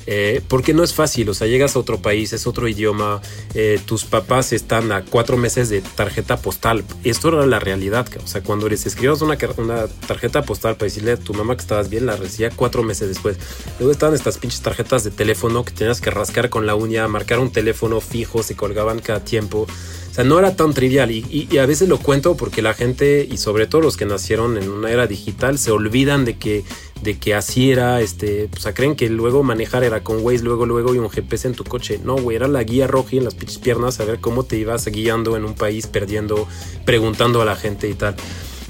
Eh, 0.06 0.41
porque 0.48 0.74
no 0.74 0.84
es 0.84 0.94
fácil, 0.94 1.29
o 1.29 1.34
sea, 1.34 1.48
llegas 1.48 1.75
a 1.75 1.79
otro 1.79 2.01
país, 2.01 2.34
es 2.34 2.48
otro 2.48 2.68
idioma, 2.68 3.22
eh, 3.53 3.79
tus 3.86 4.06
papás 4.06 4.53
están 4.53 4.91
a 4.91 5.03
cuatro 5.03 5.38
meses 5.38 5.70
de 5.70 5.82
tarjeta 5.82 6.38
postal. 6.38 6.84
Esto 7.03 7.29
era 7.29 7.46
la 7.46 7.60
realidad, 7.60 8.08
o 8.24 8.27
sea, 8.27 8.41
cuando 8.41 8.68
les 8.70 8.86
escribas 8.86 9.22
una, 9.22 9.38
una 9.58 9.88
tarjeta 9.88 10.41
postal 10.44 10.75
para 10.75 10.86
decirle 10.86 11.12
a 11.12 11.18
tu 11.18 11.34
mamá 11.34 11.56
que 11.56 11.62
estabas 11.62 11.89
bien, 11.89 12.06
la 12.06 12.15
recibía 12.15 12.50
cuatro 12.50 12.84
meses 12.84 13.08
después. 13.08 13.38
Luego 13.77 13.91
estaban 13.91 14.15
estas 14.15 14.38
pinches 14.38 14.62
tarjetas 14.62 15.03
de 15.03 15.12
teléfono 15.12 15.63
que 15.63 15.74
tenías 15.74 16.01
que 16.01 16.12
rascar 16.12 16.50
con 16.50 16.65
la 16.65 16.75
uña, 16.75 17.08
marcar 17.08 17.39
un 17.39 17.51
teléfono 17.51 18.01
fijo, 18.01 18.41
se 18.44 18.56
colgaban 18.56 19.00
cada 19.00 19.24
tiempo. 19.24 19.68
O 20.09 20.13
sea, 20.13 20.23
no 20.23 20.39
era 20.39 20.55
tan 20.55 20.73
trivial 20.73 21.11
y, 21.11 21.57
a 21.57 21.65
veces 21.65 21.87
lo 21.87 21.99
cuento 21.99 22.35
porque 22.35 22.61
la 22.61 22.73
gente 22.73 23.27
y 23.29 23.37
sobre 23.37 23.67
todo 23.67 23.81
los 23.81 23.95
que 23.95 24.05
nacieron 24.05 24.57
en 24.57 24.69
una 24.69 24.91
era 24.91 25.07
digital 25.07 25.57
se 25.57 25.71
olvidan 25.71 26.25
de 26.25 26.37
que 26.37 26.63
de 27.01 27.17
que 27.17 27.33
así 27.33 27.71
era, 27.71 28.01
este, 28.01 28.49
o 28.53 28.59
sea, 28.59 28.73
creen 28.73 28.95
que 28.95 29.09
luego 29.09 29.41
manejar 29.41 29.85
era 29.85 30.03
con 30.03 30.17
Waze, 30.21 30.43
luego, 30.43 30.65
luego 30.65 30.93
y 30.93 30.97
un 30.97 31.09
GPS 31.09 31.47
en 31.47 31.53
tu 31.53 31.63
coche. 31.63 31.97
No, 32.03 32.17
güey, 32.17 32.35
era 32.35 32.49
la 32.49 32.61
guía 32.63 32.87
roja 32.87 33.15
en 33.15 33.23
las 33.23 33.35
pinches 33.35 33.57
piernas 33.57 34.01
a 34.01 34.05
ver 34.05 34.19
cómo 34.19 34.43
te 34.43 34.57
ibas 34.57 34.85
guiando 34.87 35.37
en 35.37 35.45
un 35.45 35.55
país, 35.55 35.87
perdiendo, 35.87 36.45
preguntando 36.85 37.41
a 37.41 37.45
la 37.45 37.55
gente 37.55 37.87
y 37.89 37.93
tal. 37.93 38.17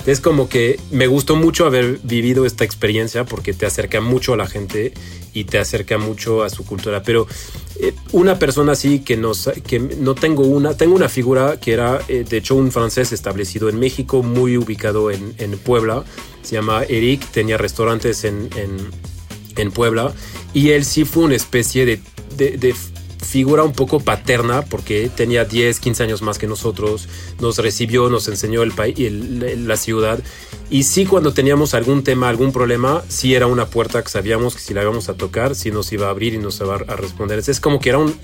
Es 0.06 0.22
como 0.22 0.50
que 0.50 0.80
me 0.92 1.08
gustó 1.08 1.36
mucho 1.36 1.66
haber 1.66 2.00
vivido 2.04 2.46
esta 2.46 2.64
experiencia 2.64 3.26
porque 3.26 3.54
te 3.54 3.66
acerca 3.66 4.02
mucho 4.02 4.34
a 4.34 4.38
la 4.38 4.48
gente 4.48 4.94
y 5.34 5.44
te 5.44 5.60
acerca 5.60 5.98
mucho 5.98 6.44
a 6.44 6.50
su 6.50 6.66
cultura. 6.66 7.04
Pero 7.04 7.28
eh, 7.80 7.94
una 8.12 8.40
persona 8.40 8.74
así 8.74 9.00
que, 9.00 9.18
nos, 9.18 9.50
que 9.68 9.80
no 9.80 10.16
tengo 10.16 10.44
una, 10.44 10.76
tengo 10.76 10.96
una 10.96 11.10
figura 11.10 11.60
que 11.60 11.74
era 11.74 12.00
eh, 12.08 12.26
de 12.28 12.38
hecho 12.38 12.56
un 12.56 12.72
francés 12.72 13.12
establecido 13.12 13.70
en 13.70 13.80
México, 13.80 14.24
muy 14.24 14.58
ubicado 14.58 15.12
en, 15.12 15.34
en 15.38 15.58
Puebla, 15.58 16.04
se 16.42 16.56
llama 16.56 16.84
Eric, 16.84 17.26
tenía 17.32 17.58
restaurantes 17.58 18.24
en, 18.24 18.50
en, 18.56 19.72
Puebla 19.72 20.14
y 20.54 20.70
él 20.70 20.86
sí 20.86 21.04
fue 21.04 21.26
una 21.26 21.36
especie 21.36 21.86
de, 21.86 22.74
figura 23.22 23.64
un 23.64 23.74
poco 23.74 24.00
paterna 24.00 24.64
porque 24.64 25.10
tenía 25.14 25.46
10, 25.46 25.80
15 25.80 26.04
años 26.04 26.22
más 26.22 26.38
que 26.38 26.48
nosotros, 26.48 27.08
nos 27.40 27.58
recibió, 27.58 28.10
nos 28.10 28.28
enseñó 28.28 28.64
el 28.64 28.72
país, 28.72 28.98
la 29.12 29.78
ciudad 29.78 30.20
y 30.70 30.84
sí 30.84 31.06
cuando 31.06 31.34
teníamos 31.34 31.74
algún 31.74 32.04
tema, 32.04 32.30
algún 32.30 32.52
problema, 32.52 33.04
sí 33.08 33.34
era 33.34 33.48
una 33.48 33.66
puerta 33.66 34.04
que 34.04 34.10
sabíamos 34.10 34.56
que 34.56 34.62
si 34.62 34.74
la 34.74 34.84
íbamos 34.84 35.10
a 35.10 35.16
tocar, 35.16 35.56
sí 35.56 35.72
nos 35.72 35.92
iba 35.92 36.08
a 36.08 36.10
abrir 36.12 36.36
y 36.36 36.38
nos 36.38 36.60
iba 36.60 36.76
a 36.76 36.96
responder. 36.96 37.40
Es 37.40 37.60
como 37.60 37.80
que 37.80 37.90
era 37.90 37.98
un... 37.98 38.16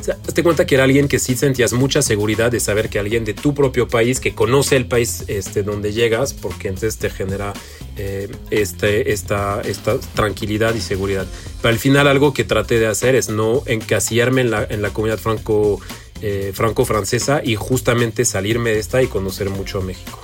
O 0.00 0.04
sea, 0.04 0.16
te 0.16 0.42
cuenta 0.42 0.66
que 0.66 0.74
era 0.74 0.84
alguien 0.84 1.08
que 1.08 1.18
sí 1.18 1.36
sentías 1.36 1.72
mucha 1.72 2.02
seguridad 2.02 2.50
de 2.50 2.60
saber 2.60 2.88
que 2.88 2.98
alguien 2.98 3.24
de 3.24 3.34
tu 3.34 3.54
propio 3.54 3.88
país, 3.88 4.20
que 4.20 4.34
conoce 4.34 4.76
el 4.76 4.86
país 4.86 5.24
este, 5.28 5.62
donde 5.62 5.92
llegas, 5.92 6.34
porque 6.34 6.68
entonces 6.68 6.98
te 6.98 7.10
genera 7.10 7.52
eh, 7.96 8.28
este, 8.50 9.12
esta, 9.12 9.60
esta 9.60 9.98
tranquilidad 10.14 10.74
y 10.74 10.80
seguridad. 10.80 11.26
Pero 11.60 11.72
al 11.72 11.78
final 11.78 12.08
algo 12.08 12.32
que 12.32 12.44
traté 12.44 12.80
de 12.80 12.86
hacer 12.86 13.14
es 13.14 13.28
no 13.28 13.62
encasillarme 13.66 14.40
en 14.40 14.50
la, 14.50 14.66
en 14.68 14.82
la 14.82 14.90
comunidad 14.90 15.18
franco, 15.18 15.80
eh, 16.20 16.52
franco-francesa 16.54 17.42
y 17.44 17.54
justamente 17.54 18.24
salirme 18.24 18.70
de 18.70 18.80
esta 18.80 19.02
y 19.02 19.06
conocer 19.06 19.50
mucho 19.50 19.78
a 19.78 19.82
México. 19.82 20.18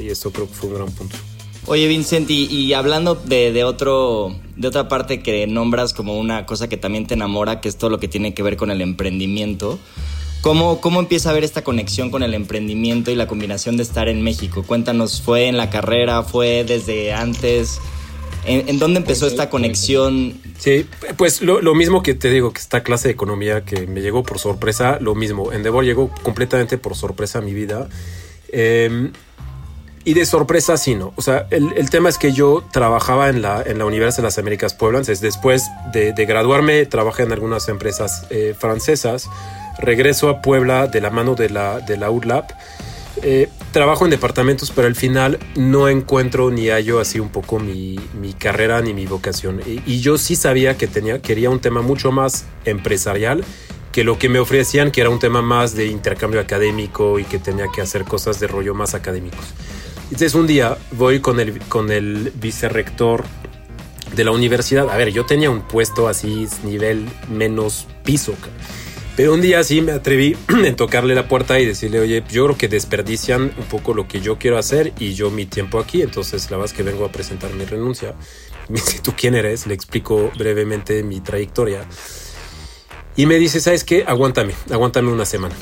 Y 0.00 0.08
eso 0.08 0.30
creo 0.30 0.46
que 0.46 0.54
fue 0.54 0.68
un 0.68 0.74
gran 0.76 0.90
punto. 0.92 1.16
Oye, 1.66 1.86
Vincent, 1.88 2.30
y, 2.30 2.72
hablando 2.72 3.14
de, 3.14 3.64
otro, 3.64 4.34
de 4.56 4.68
otra 4.68 4.88
parte 4.88 5.22
que 5.22 5.46
nombras 5.46 5.92
como 5.92 6.18
una 6.18 6.46
cosa 6.46 6.68
que 6.68 6.76
también 6.76 7.06
te 7.06 7.14
enamora, 7.14 7.60
que 7.60 7.68
es 7.68 7.76
todo 7.76 7.90
lo 7.90 8.00
que 8.00 8.08
tiene 8.08 8.34
que 8.34 8.42
ver 8.42 8.56
con 8.56 8.70
el 8.70 8.80
emprendimiento, 8.80 9.78
¿cómo, 10.40 10.80
cómo 10.80 11.00
empieza 11.00 11.30
a 11.30 11.32
ver 11.34 11.44
esta 11.44 11.62
conexión 11.62 12.10
con 12.10 12.22
el 12.22 12.32
emprendimiento 12.34 13.10
y 13.10 13.14
la 13.14 13.26
combinación 13.26 13.76
de 13.76 13.82
estar 13.82 14.08
en 14.08 14.22
México? 14.22 14.64
Cuéntanos, 14.66 15.20
¿fue 15.20 15.48
en 15.48 15.58
la 15.58 15.68
carrera? 15.68 16.22
¿Fue 16.22 16.64
desde 16.64 17.12
antes? 17.12 17.78
¿En, 18.46 18.78
dónde 18.78 19.00
empezó 19.00 19.26
esta 19.26 19.50
conexión? 19.50 20.40
Sí, 20.58 20.86
pues 21.18 21.42
lo, 21.42 21.74
mismo 21.74 22.02
que 22.02 22.14
te 22.14 22.30
digo, 22.30 22.54
que 22.54 22.60
esta 22.60 22.82
clase 22.82 23.08
de 23.08 23.12
economía 23.12 23.66
que 23.66 23.86
me 23.86 24.00
llegó 24.00 24.22
por 24.22 24.38
sorpresa, 24.38 24.98
lo 24.98 25.14
mismo. 25.14 25.52
Endeavor 25.52 25.84
llegó 25.84 26.10
completamente 26.22 26.78
por 26.78 26.96
sorpresa 26.96 27.40
a 27.40 27.42
mi 27.42 27.52
vida. 27.52 27.90
Eh, 28.48 29.10
y 30.10 30.14
de 30.14 30.26
sorpresa, 30.26 30.76
sí, 30.76 30.96
no. 30.96 31.12
O 31.14 31.22
sea, 31.22 31.46
el, 31.50 31.88
tema 31.88 32.08
es 32.08 32.18
que 32.18 32.32
yo 32.32 32.64
trabajaba 32.72 33.28
en 33.28 33.42
la, 33.42 33.62
en 33.64 33.78
la 33.78 33.84
Universidad 33.84 34.24
de 34.24 34.26
las 34.26 34.38
Américas 34.38 34.74
Puebla. 34.74 35.02
después 35.02 35.70
de, 35.92 36.12
graduarme, 36.26 36.84
trabajé 36.86 37.22
en 37.22 37.30
algunas 37.30 37.68
empresas 37.68 38.26
eh, 38.30 38.56
francesas. 38.58 39.30
Regreso 39.78 40.28
a 40.28 40.42
Puebla 40.42 40.88
de 40.88 41.00
la 41.00 41.10
mano 41.10 41.36
de 41.36 41.50
la, 41.50 41.78
de 41.78 41.96
la 41.96 42.10
ULAP. 42.10 42.50
Eh, 43.22 43.48
trabajo 43.70 44.04
en 44.04 44.10
departamentos, 44.10 44.72
pero 44.74 44.88
al 44.88 44.96
final 44.96 45.38
no 45.54 45.88
encuentro 45.88 46.50
ni 46.50 46.70
hallo 46.70 46.98
así 46.98 47.20
un 47.20 47.28
poco 47.28 47.60
mi, 47.60 47.96
mi 48.20 48.32
carrera 48.32 48.80
ni 48.80 48.92
mi 48.92 49.06
vocación. 49.06 49.60
Y, 49.64 49.80
y, 49.86 50.00
yo 50.00 50.18
sí 50.18 50.34
sabía 50.34 50.76
que 50.76 50.88
tenía, 50.88 51.22
quería 51.22 51.50
un 51.50 51.60
tema 51.60 51.82
mucho 51.82 52.10
más 52.10 52.46
empresarial 52.64 53.44
que 53.92 54.02
lo 54.02 54.18
que 54.18 54.28
me 54.28 54.40
ofrecían, 54.40 54.90
que 54.90 55.02
era 55.02 55.10
un 55.10 55.20
tema 55.20 55.40
más 55.40 55.76
de 55.76 55.86
intercambio 55.86 56.40
académico 56.40 57.20
y 57.20 57.24
que 57.24 57.38
tenía 57.38 57.66
que 57.72 57.80
hacer 57.80 58.02
cosas 58.04 58.40
de 58.40 58.48
rollo 58.48 58.74
más 58.74 58.94
académicos. 58.94 59.54
Entonces 60.10 60.34
un 60.34 60.46
día 60.46 60.76
voy 60.92 61.20
con 61.20 61.38
el, 61.38 61.60
con 61.60 61.90
el 61.90 62.32
vicerrector 62.34 63.24
de 64.14 64.24
la 64.24 64.32
universidad. 64.32 64.90
A 64.90 64.96
ver, 64.96 65.12
yo 65.12 65.24
tenía 65.24 65.50
un 65.50 65.62
puesto 65.62 66.08
así, 66.08 66.48
nivel 66.64 67.08
menos 67.28 67.86
piso. 68.04 68.34
Pero 69.16 69.34
un 69.34 69.40
día 69.40 69.62
sí 69.62 69.82
me 69.82 69.92
atreví 69.92 70.36
en 70.48 70.76
tocarle 70.76 71.14
la 71.14 71.28
puerta 71.28 71.60
y 71.60 71.66
decirle, 71.66 72.00
oye, 72.00 72.24
yo 72.30 72.46
creo 72.46 72.58
que 72.58 72.68
desperdician 72.68 73.52
un 73.56 73.64
poco 73.64 73.94
lo 73.94 74.08
que 74.08 74.20
yo 74.20 74.38
quiero 74.38 74.58
hacer 74.58 74.92
y 74.98 75.14
yo 75.14 75.30
mi 75.30 75.46
tiempo 75.46 75.78
aquí. 75.78 76.02
Entonces 76.02 76.50
la 76.50 76.56
verdad 76.56 76.72
es 76.72 76.76
que 76.76 76.82
vengo 76.82 77.04
a 77.04 77.12
presentar 77.12 77.52
mi 77.54 77.64
renuncia. 77.64 78.14
Me 78.68 78.80
dice, 78.80 79.00
¿tú 79.00 79.12
quién 79.16 79.34
eres? 79.34 79.66
Le 79.66 79.74
explico 79.74 80.32
brevemente 80.36 81.02
mi 81.02 81.20
trayectoria. 81.20 81.84
Y 83.16 83.26
me 83.26 83.34
dice, 83.38 83.60
¿sabes 83.60 83.82
qué? 83.82 84.04
Aguántame, 84.06 84.54
aguántame 84.70 85.10
una 85.10 85.24
semana. 85.24 85.54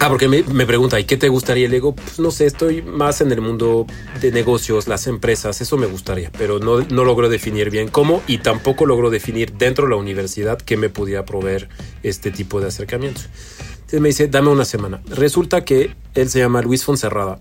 Ah, 0.00 0.08
porque 0.08 0.28
me, 0.28 0.42
me, 0.42 0.66
pregunta, 0.66 0.98
¿y 0.98 1.04
qué 1.04 1.16
te 1.16 1.28
gustaría? 1.28 1.68
Le 1.68 1.76
digo, 1.76 1.94
pues 1.94 2.18
no 2.18 2.30
sé, 2.30 2.46
estoy 2.46 2.82
más 2.82 3.20
en 3.20 3.30
el 3.32 3.40
mundo 3.40 3.86
de 4.20 4.32
negocios, 4.32 4.88
las 4.88 5.06
empresas, 5.06 5.60
eso 5.60 5.76
me 5.76 5.86
gustaría, 5.86 6.30
pero 6.36 6.58
no, 6.58 6.80
no 6.80 7.04
logro 7.04 7.28
definir 7.28 7.70
bien 7.70 7.88
cómo 7.88 8.22
y 8.26 8.38
tampoco 8.38 8.86
logro 8.86 9.10
definir 9.10 9.52
dentro 9.52 9.84
de 9.84 9.90
la 9.90 9.96
universidad 9.96 10.58
qué 10.58 10.76
me 10.76 10.88
podía 10.88 11.24
proveer 11.24 11.68
este 12.02 12.30
tipo 12.30 12.60
de 12.60 12.68
acercamientos. 12.68 13.28
Entonces 13.74 14.00
me 14.00 14.08
dice, 14.08 14.28
dame 14.28 14.48
una 14.48 14.64
semana. 14.64 15.00
Resulta 15.08 15.64
que 15.64 15.94
él 16.14 16.28
se 16.28 16.40
llama 16.40 16.62
Luis 16.62 16.84
Fonserrada. 16.84 17.38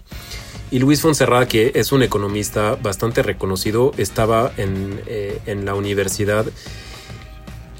Y 0.71 0.79
Luis 0.79 1.01
Fonserrada, 1.01 1.47
que 1.47 1.71
es 1.75 1.91
un 1.91 2.03
economista 2.03 2.75
bastante 2.75 3.23
reconocido, 3.23 3.91
estaba 3.97 4.51
en, 4.57 5.01
eh, 5.07 5.39
en 5.45 5.65
la 5.65 5.75
universidad 5.75 6.45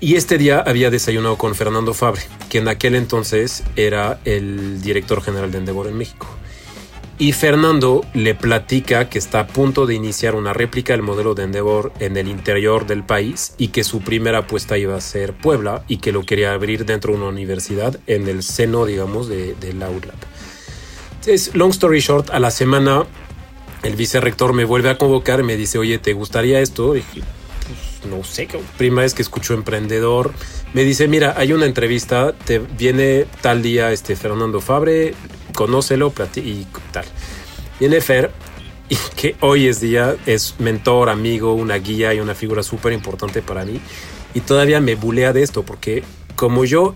y 0.04 0.18
este 0.18 0.38
día 0.38 0.60
había 0.60 0.90
desayunado 0.90 1.38
con 1.38 1.56
Fernando 1.56 1.94
Fabre, 1.94 2.24
que 2.50 2.58
en 2.58 2.68
aquel 2.68 2.94
entonces 2.96 3.64
era 3.78 4.20
el 4.26 4.82
director 4.82 5.22
general 5.22 5.50
de 5.50 5.60
Endeavor 5.60 5.88
en 5.88 5.98
México. 5.98 6.28
Y 7.18 7.32
Fernando 7.32 8.04
le 8.14 8.36
platica 8.36 9.08
que 9.08 9.18
está 9.18 9.40
a 9.40 9.48
punto 9.48 9.86
de 9.86 9.96
iniciar 9.96 10.36
una 10.36 10.52
réplica 10.52 10.92
del 10.92 11.04
modelo 11.04 11.36
de 11.36 11.44
Endeavor 11.44 11.94
en 12.02 12.18
el 12.18 12.28
interior 12.28 12.86
del 12.86 13.04
país 13.04 13.54
y 13.58 13.70
que 13.70 13.86
su 13.86 14.02
primera 14.02 14.40
apuesta 14.40 14.78
iba 14.78 14.94
a 14.94 15.00
ser 15.00 15.32
Puebla 15.32 15.86
y 15.88 16.00
que 16.00 16.12
lo 16.12 16.24
quería 16.24 16.52
abrir 16.52 16.86
dentro 16.86 17.14
de 17.14 17.20
una 17.20 17.30
universidad 17.30 17.98
en 18.06 18.28
el 18.28 18.44
seno, 18.44 18.86
digamos, 18.86 19.30
de, 19.30 19.56
de 19.56 19.72
la 19.72 19.90
ULAP. 19.90 20.22
Entonces, 21.12 21.56
long 21.56 21.72
story 21.72 22.02
short, 22.02 22.30
a 22.32 22.42
la 22.42 22.52
semana 22.52 23.06
el 23.84 23.96
vicerrector 23.96 24.52
me 24.52 24.66
vuelve 24.66 24.90
a 24.90 24.98
convocar 24.98 25.40
y 25.40 25.44
me 25.44 25.56
dice, 25.56 25.78
oye, 25.78 25.98
¿te 25.98 26.12
gustaría 26.12 26.60
esto? 26.60 26.98
Y 26.98 27.04
no 28.06 28.24
sé, 28.24 28.48
primera 28.78 29.04
vez 29.04 29.14
que 29.14 29.22
escucho 29.22 29.54
emprendedor, 29.54 30.34
me 30.74 30.84
dice, 30.84 31.08
mira, 31.08 31.34
hay 31.38 31.54
una 31.54 31.66
entrevista, 31.66 32.34
te 32.34 32.60
viene 32.60 33.26
tal 33.42 33.62
día 33.62 33.92
este 33.92 34.16
Fernando 34.16 34.62
Fabre, 34.62 35.14
conócelo 35.54 36.14
y 36.36 36.66
tal. 36.92 37.06
Viene 37.80 38.02
Fer, 38.02 38.32
y 38.90 38.98
que 39.16 39.36
hoy 39.40 39.68
es 39.68 39.80
día, 39.82 40.16
es 40.26 40.56
mentor, 40.60 41.10
amigo, 41.10 41.54
una 41.54 41.76
guía 41.76 42.14
y 42.14 42.20
una 42.20 42.36
figura 42.36 42.64
súper 42.64 42.94
importante 42.94 43.42
para 43.42 43.66
mí. 43.66 43.80
Y 44.34 44.42
todavía 44.42 44.80
me 44.80 44.96
bulea 44.96 45.34
de 45.34 45.44
esto, 45.44 45.64
porque 45.64 46.04
como 46.36 46.66
yo, 46.66 46.96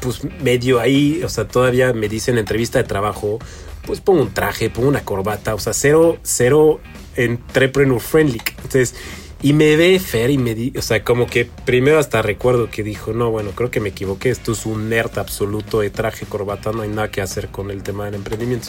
pues 0.00 0.20
medio 0.42 0.80
ahí, 0.80 1.22
o 1.24 1.28
sea, 1.28 1.48
todavía 1.48 1.92
me 1.92 2.08
dicen 2.08 2.38
entrevista 2.38 2.78
de 2.78 2.84
trabajo, 2.84 3.38
pues 3.86 4.00
pongo 4.00 4.22
un 4.22 4.34
traje, 4.34 4.70
pongo 4.70 4.88
una 4.88 5.04
corbata, 5.04 5.54
o 5.54 5.58
sea, 5.58 5.72
cero, 5.72 6.18
cero 6.22 6.80
entrepreneur 7.16 8.00
friendly. 8.00 8.40
Entonces, 8.56 8.94
y 9.42 9.52
me 9.54 9.74
ve 9.76 9.98
Fer 9.98 10.30
y 10.30 10.38
me 10.38 10.54
di, 10.54 10.72
o 10.78 10.82
sea, 10.82 11.02
como 11.02 11.26
que 11.26 11.48
primero 11.64 11.98
hasta 11.98 12.22
recuerdo 12.22 12.70
que 12.70 12.84
dijo, 12.84 13.12
no, 13.12 13.30
bueno, 13.30 13.50
creo 13.50 13.72
que 13.72 13.80
me 13.80 13.88
equivoqué, 13.88 14.30
esto 14.30 14.52
es 14.52 14.64
un 14.66 14.88
nerd 14.88 15.18
absoluto 15.18 15.80
de 15.80 15.90
traje, 15.90 16.26
corbata, 16.26 16.70
no 16.70 16.82
hay 16.82 16.88
nada 16.88 17.10
que 17.10 17.20
hacer 17.20 17.48
con 17.48 17.72
el 17.72 17.82
tema 17.82 18.04
del 18.04 18.14
emprendimiento. 18.14 18.68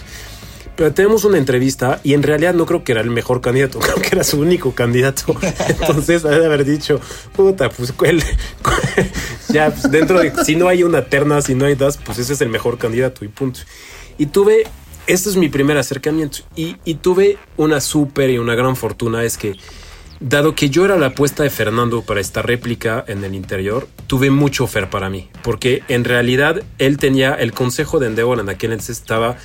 Pero 0.75 0.91
tenemos 0.91 1.23
una 1.23 1.37
entrevista 1.37 1.99
y 2.03 2.15
en 2.15 2.23
realidad 2.23 2.55
no 2.55 2.65
creo 2.65 2.83
que 2.83 2.93
era 2.93 3.01
el 3.01 3.11
mejor 3.11 3.39
candidato, 3.41 3.77
creo 3.81 3.97
que 3.97 4.09
era 4.11 4.23
su 4.23 4.39
único 4.39 4.73
candidato. 4.73 5.35
Entonces, 5.69 6.23
de 6.23 6.43
haber 6.43 6.65
dicho, 6.65 6.99
puta, 7.35 7.69
pues 7.69 7.93
él, 8.03 8.23
ya, 9.49 9.69
pues 9.69 9.91
dentro 9.91 10.19
de, 10.19 10.33
si 10.43 10.55
no 10.55 10.67
hay 10.67 10.81
una 10.81 11.05
terna, 11.05 11.39
si 11.43 11.53
no 11.53 11.65
hay 11.65 11.75
das, 11.75 11.97
pues 11.97 12.17
ese 12.17 12.33
es 12.33 12.41
el 12.41 12.49
mejor 12.49 12.79
candidato 12.79 13.23
y 13.23 13.27
punto. 13.27 13.59
Y 14.17 14.25
tuve, 14.25 14.63
este 15.05 15.29
es 15.29 15.35
mi 15.35 15.49
primer 15.49 15.77
acercamiento 15.77 16.39
y, 16.55 16.77
y 16.83 16.95
tuve 16.95 17.37
una 17.57 17.79
súper 17.79 18.31
y 18.31 18.39
una 18.39 18.55
gran 18.55 18.75
fortuna, 18.75 19.23
es 19.23 19.37
que 19.37 19.55
Dado 20.25 20.55
que 20.55 20.69
yo 20.69 20.85
era 20.85 20.95
la 20.95 21.07
apuesta 21.07 21.43
de 21.43 21.49
Fernando 21.49 22.01
para 22.01 22.21
esta 22.21 22.41
réplica 22.41 23.03
en 23.09 23.25
el 23.25 23.35
interior, 23.35 23.89
tuve 24.07 24.31
mucho 24.31 24.67
fer 24.67 24.89
para 24.89 25.09
mí, 25.09 25.29
porque 25.43 25.83
en 25.89 26.05
realidad 26.05 26.63
él 26.77 26.97
tenía 26.97 27.33
el 27.33 27.51
consejo 27.51 27.99
de 27.99 28.07
Endeavor 28.07 28.39
en 28.39 28.47
aquel 28.47 28.71
entonces 28.71 28.97
estaba, 28.97 29.35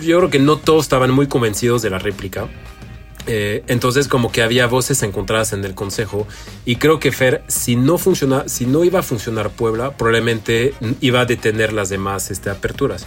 yo 0.00 0.18
creo 0.18 0.30
que 0.30 0.38
no 0.38 0.58
todos 0.58 0.84
estaban 0.84 1.10
muy 1.10 1.26
convencidos 1.26 1.82
de 1.82 1.90
la 1.90 1.98
réplica. 1.98 2.46
Eh, 3.26 3.64
entonces 3.66 4.06
como 4.06 4.30
que 4.30 4.42
había 4.42 4.68
voces 4.68 5.02
encontradas 5.02 5.52
en 5.52 5.64
el 5.64 5.74
consejo 5.74 6.26
y 6.64 6.76
creo 6.76 7.00
que 7.00 7.12
Fer 7.12 7.42
si 7.48 7.76
no 7.76 7.98
funciona 7.98 8.48
si 8.48 8.64
no 8.64 8.82
iba 8.82 9.00
a 9.00 9.02
funcionar 9.02 9.50
Puebla 9.50 9.94
probablemente 9.94 10.72
iba 11.02 11.20
a 11.20 11.26
detener 11.26 11.74
las 11.74 11.90
demás 11.90 12.30
este, 12.30 12.48
aperturas 12.48 13.06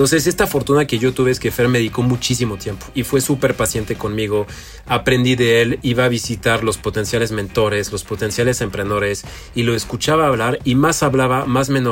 entonces, 0.00 0.26
esta 0.26 0.46
fortuna 0.46 0.86
que 0.86 0.98
yo 0.98 1.12
tuve 1.12 1.30
es 1.30 1.38
que 1.38 1.50
Fer 1.50 1.68
me 1.68 1.76
dedicó 1.76 2.00
muchísimo 2.00 2.56
tiempo 2.56 2.86
y 2.94 3.02
fue 3.02 3.20
súper 3.20 3.54
paciente 3.54 3.96
conmigo. 3.96 4.46
Aprendí 4.86 5.36
de 5.36 5.60
él, 5.60 5.78
iba 5.82 6.06
a 6.06 6.08
visitar 6.08 6.64
los 6.64 6.78
potenciales 6.78 7.32
mentores, 7.32 7.92
los 7.92 8.04
potenciales 8.04 8.62
emprendedores 8.62 9.26
y 9.54 9.64
lo 9.64 9.74
escuchaba 9.74 10.26
hablar 10.26 10.58
y 10.64 10.74
más 10.74 11.02
hablaba, 11.02 11.44
más 11.44 11.68
me 11.68 11.82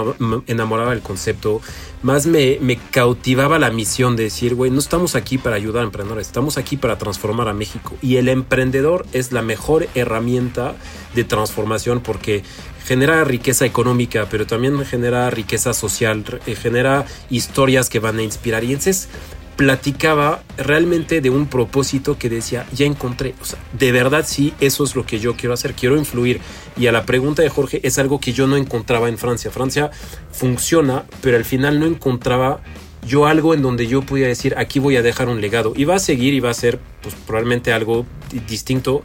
enamoraba 0.47 0.93
del 0.93 1.03
concepto, 1.03 1.61
más 2.03 2.25
me, 2.25 2.59
cautivaba 2.91 3.59
la 3.59 3.71
misión 3.71 4.17
de 4.17 4.23
decir, 4.23 4.55
güey, 4.55 4.71
no 4.71 4.79
estamos 4.79 5.15
aquí 5.15 5.37
para 5.37 5.57
ayudar 5.57 5.83
a 5.83 5.85
emprendedores, 5.85 6.29
estamos 6.29 6.57
aquí 6.57 6.79
para 6.79 6.97
transformar 6.97 7.49
a 7.49 7.53
México. 7.53 7.95
Y 8.01 8.17
el 8.17 8.31
emprendedor 8.31 9.05
es 9.13 9.33
la 9.33 9.43
mejor 9.43 9.87
herramienta 9.95 10.77
de 11.15 11.25
transformación 11.25 12.01
porque 12.01 12.43
genera 12.89 13.23
riqueza 13.23 13.67
económica, 13.67 14.29
pero 14.31 14.47
también 14.47 14.83
genera 14.87 15.29
riqueza 15.29 15.75
social, 15.75 16.25
eh, 16.47 16.55
genera 16.55 17.05
historias 17.29 17.91
que 17.91 17.99
van 17.99 18.19
a 18.19 18.23
inspirar. 18.23 18.65
Y 18.65 18.69
entonces 18.69 19.11
platicaba 19.57 20.43
realmente 20.57 21.21
de 21.21 21.29
un 21.29 21.49
propósito 21.49 22.17
que 22.17 22.31
decía, 22.31 22.65
ya 22.73 22.87
encontré, 22.87 23.35
o 23.43 23.45
sea, 23.45 23.59
de 23.73 23.93
verdad 23.93 24.25
sí, 24.27 24.55
eso 24.61 24.85
es 24.85 24.97
lo 24.97 25.05
que 25.05 25.19
yo 25.19 25.37
quiero 25.37 25.53
hacer, 25.53 25.75
quiero 25.75 25.99
influir. 25.99 26.41
Y 26.79 26.87
a 26.87 26.93
la 26.93 27.05
pregunta 27.05 27.43
de 27.43 27.51
Jorge 27.51 27.81
es 27.83 27.99
algo 27.99 28.21
que 28.21 28.33
yo 28.33 28.47
no 28.47 28.57
encontraba 28.57 29.11
en 29.11 29.19
Francia. 29.19 29.51
Francia 29.51 29.91
funciona, 30.33 31.05
pero 31.21 31.37
al 31.37 31.45
final 31.45 31.81
no 31.81 31.85
encontraba 31.85 32.63
yo 33.07 33.27
algo 33.27 33.53
en 33.53 33.61
donde 33.61 33.87
yo 33.87 34.01
pudiera 34.01 34.29
decir, 34.29 34.55
aquí 34.57 34.79
voy 34.79 34.97
a 34.97 35.03
dejar 35.03 35.29
un 35.29 35.43
legado. 35.43 35.75
Y 35.77 35.85
va 35.85 35.97
a 35.97 35.99
seguir 35.99 36.33
y 36.33 36.41
va 36.41 36.51
a 36.51 36.55
ser 36.55 36.79
pues, 37.03 37.15
probablemente 37.27 37.71
algo 37.71 38.07
distinto 38.49 39.03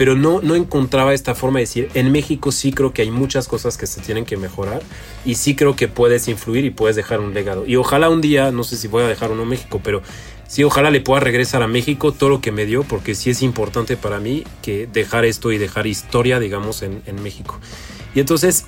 pero 0.00 0.16
no, 0.16 0.40
no 0.40 0.54
encontraba 0.54 1.12
esta 1.12 1.34
forma 1.34 1.58
de 1.58 1.64
decir, 1.64 1.90
en 1.92 2.10
México 2.10 2.52
sí 2.52 2.72
creo 2.72 2.94
que 2.94 3.02
hay 3.02 3.10
muchas 3.10 3.46
cosas 3.46 3.76
que 3.76 3.86
se 3.86 4.00
tienen 4.00 4.24
que 4.24 4.38
mejorar 4.38 4.80
y 5.26 5.34
sí 5.34 5.54
creo 5.54 5.76
que 5.76 5.88
puedes 5.88 6.26
influir 6.26 6.64
y 6.64 6.70
puedes 6.70 6.96
dejar 6.96 7.20
un 7.20 7.34
legado. 7.34 7.66
Y 7.66 7.76
ojalá 7.76 8.08
un 8.08 8.22
día, 8.22 8.50
no 8.50 8.64
sé 8.64 8.78
si 8.78 8.88
voy 8.88 9.02
a 9.02 9.06
dejar 9.06 9.30
uno 9.30 9.42
en 9.42 9.50
México, 9.50 9.78
pero 9.84 10.00
sí, 10.48 10.64
ojalá 10.64 10.90
le 10.90 11.02
pueda 11.02 11.20
regresar 11.20 11.62
a 11.62 11.66
México 11.66 12.12
todo 12.12 12.30
lo 12.30 12.40
que 12.40 12.50
me 12.50 12.64
dio, 12.64 12.82
porque 12.82 13.14
sí 13.14 13.28
es 13.28 13.42
importante 13.42 13.98
para 13.98 14.20
mí 14.20 14.44
que 14.62 14.86
dejar 14.86 15.26
esto 15.26 15.52
y 15.52 15.58
dejar 15.58 15.86
historia, 15.86 16.40
digamos, 16.40 16.80
en, 16.80 17.02
en 17.04 17.22
México. 17.22 17.60
Y 18.14 18.20
entonces, 18.20 18.64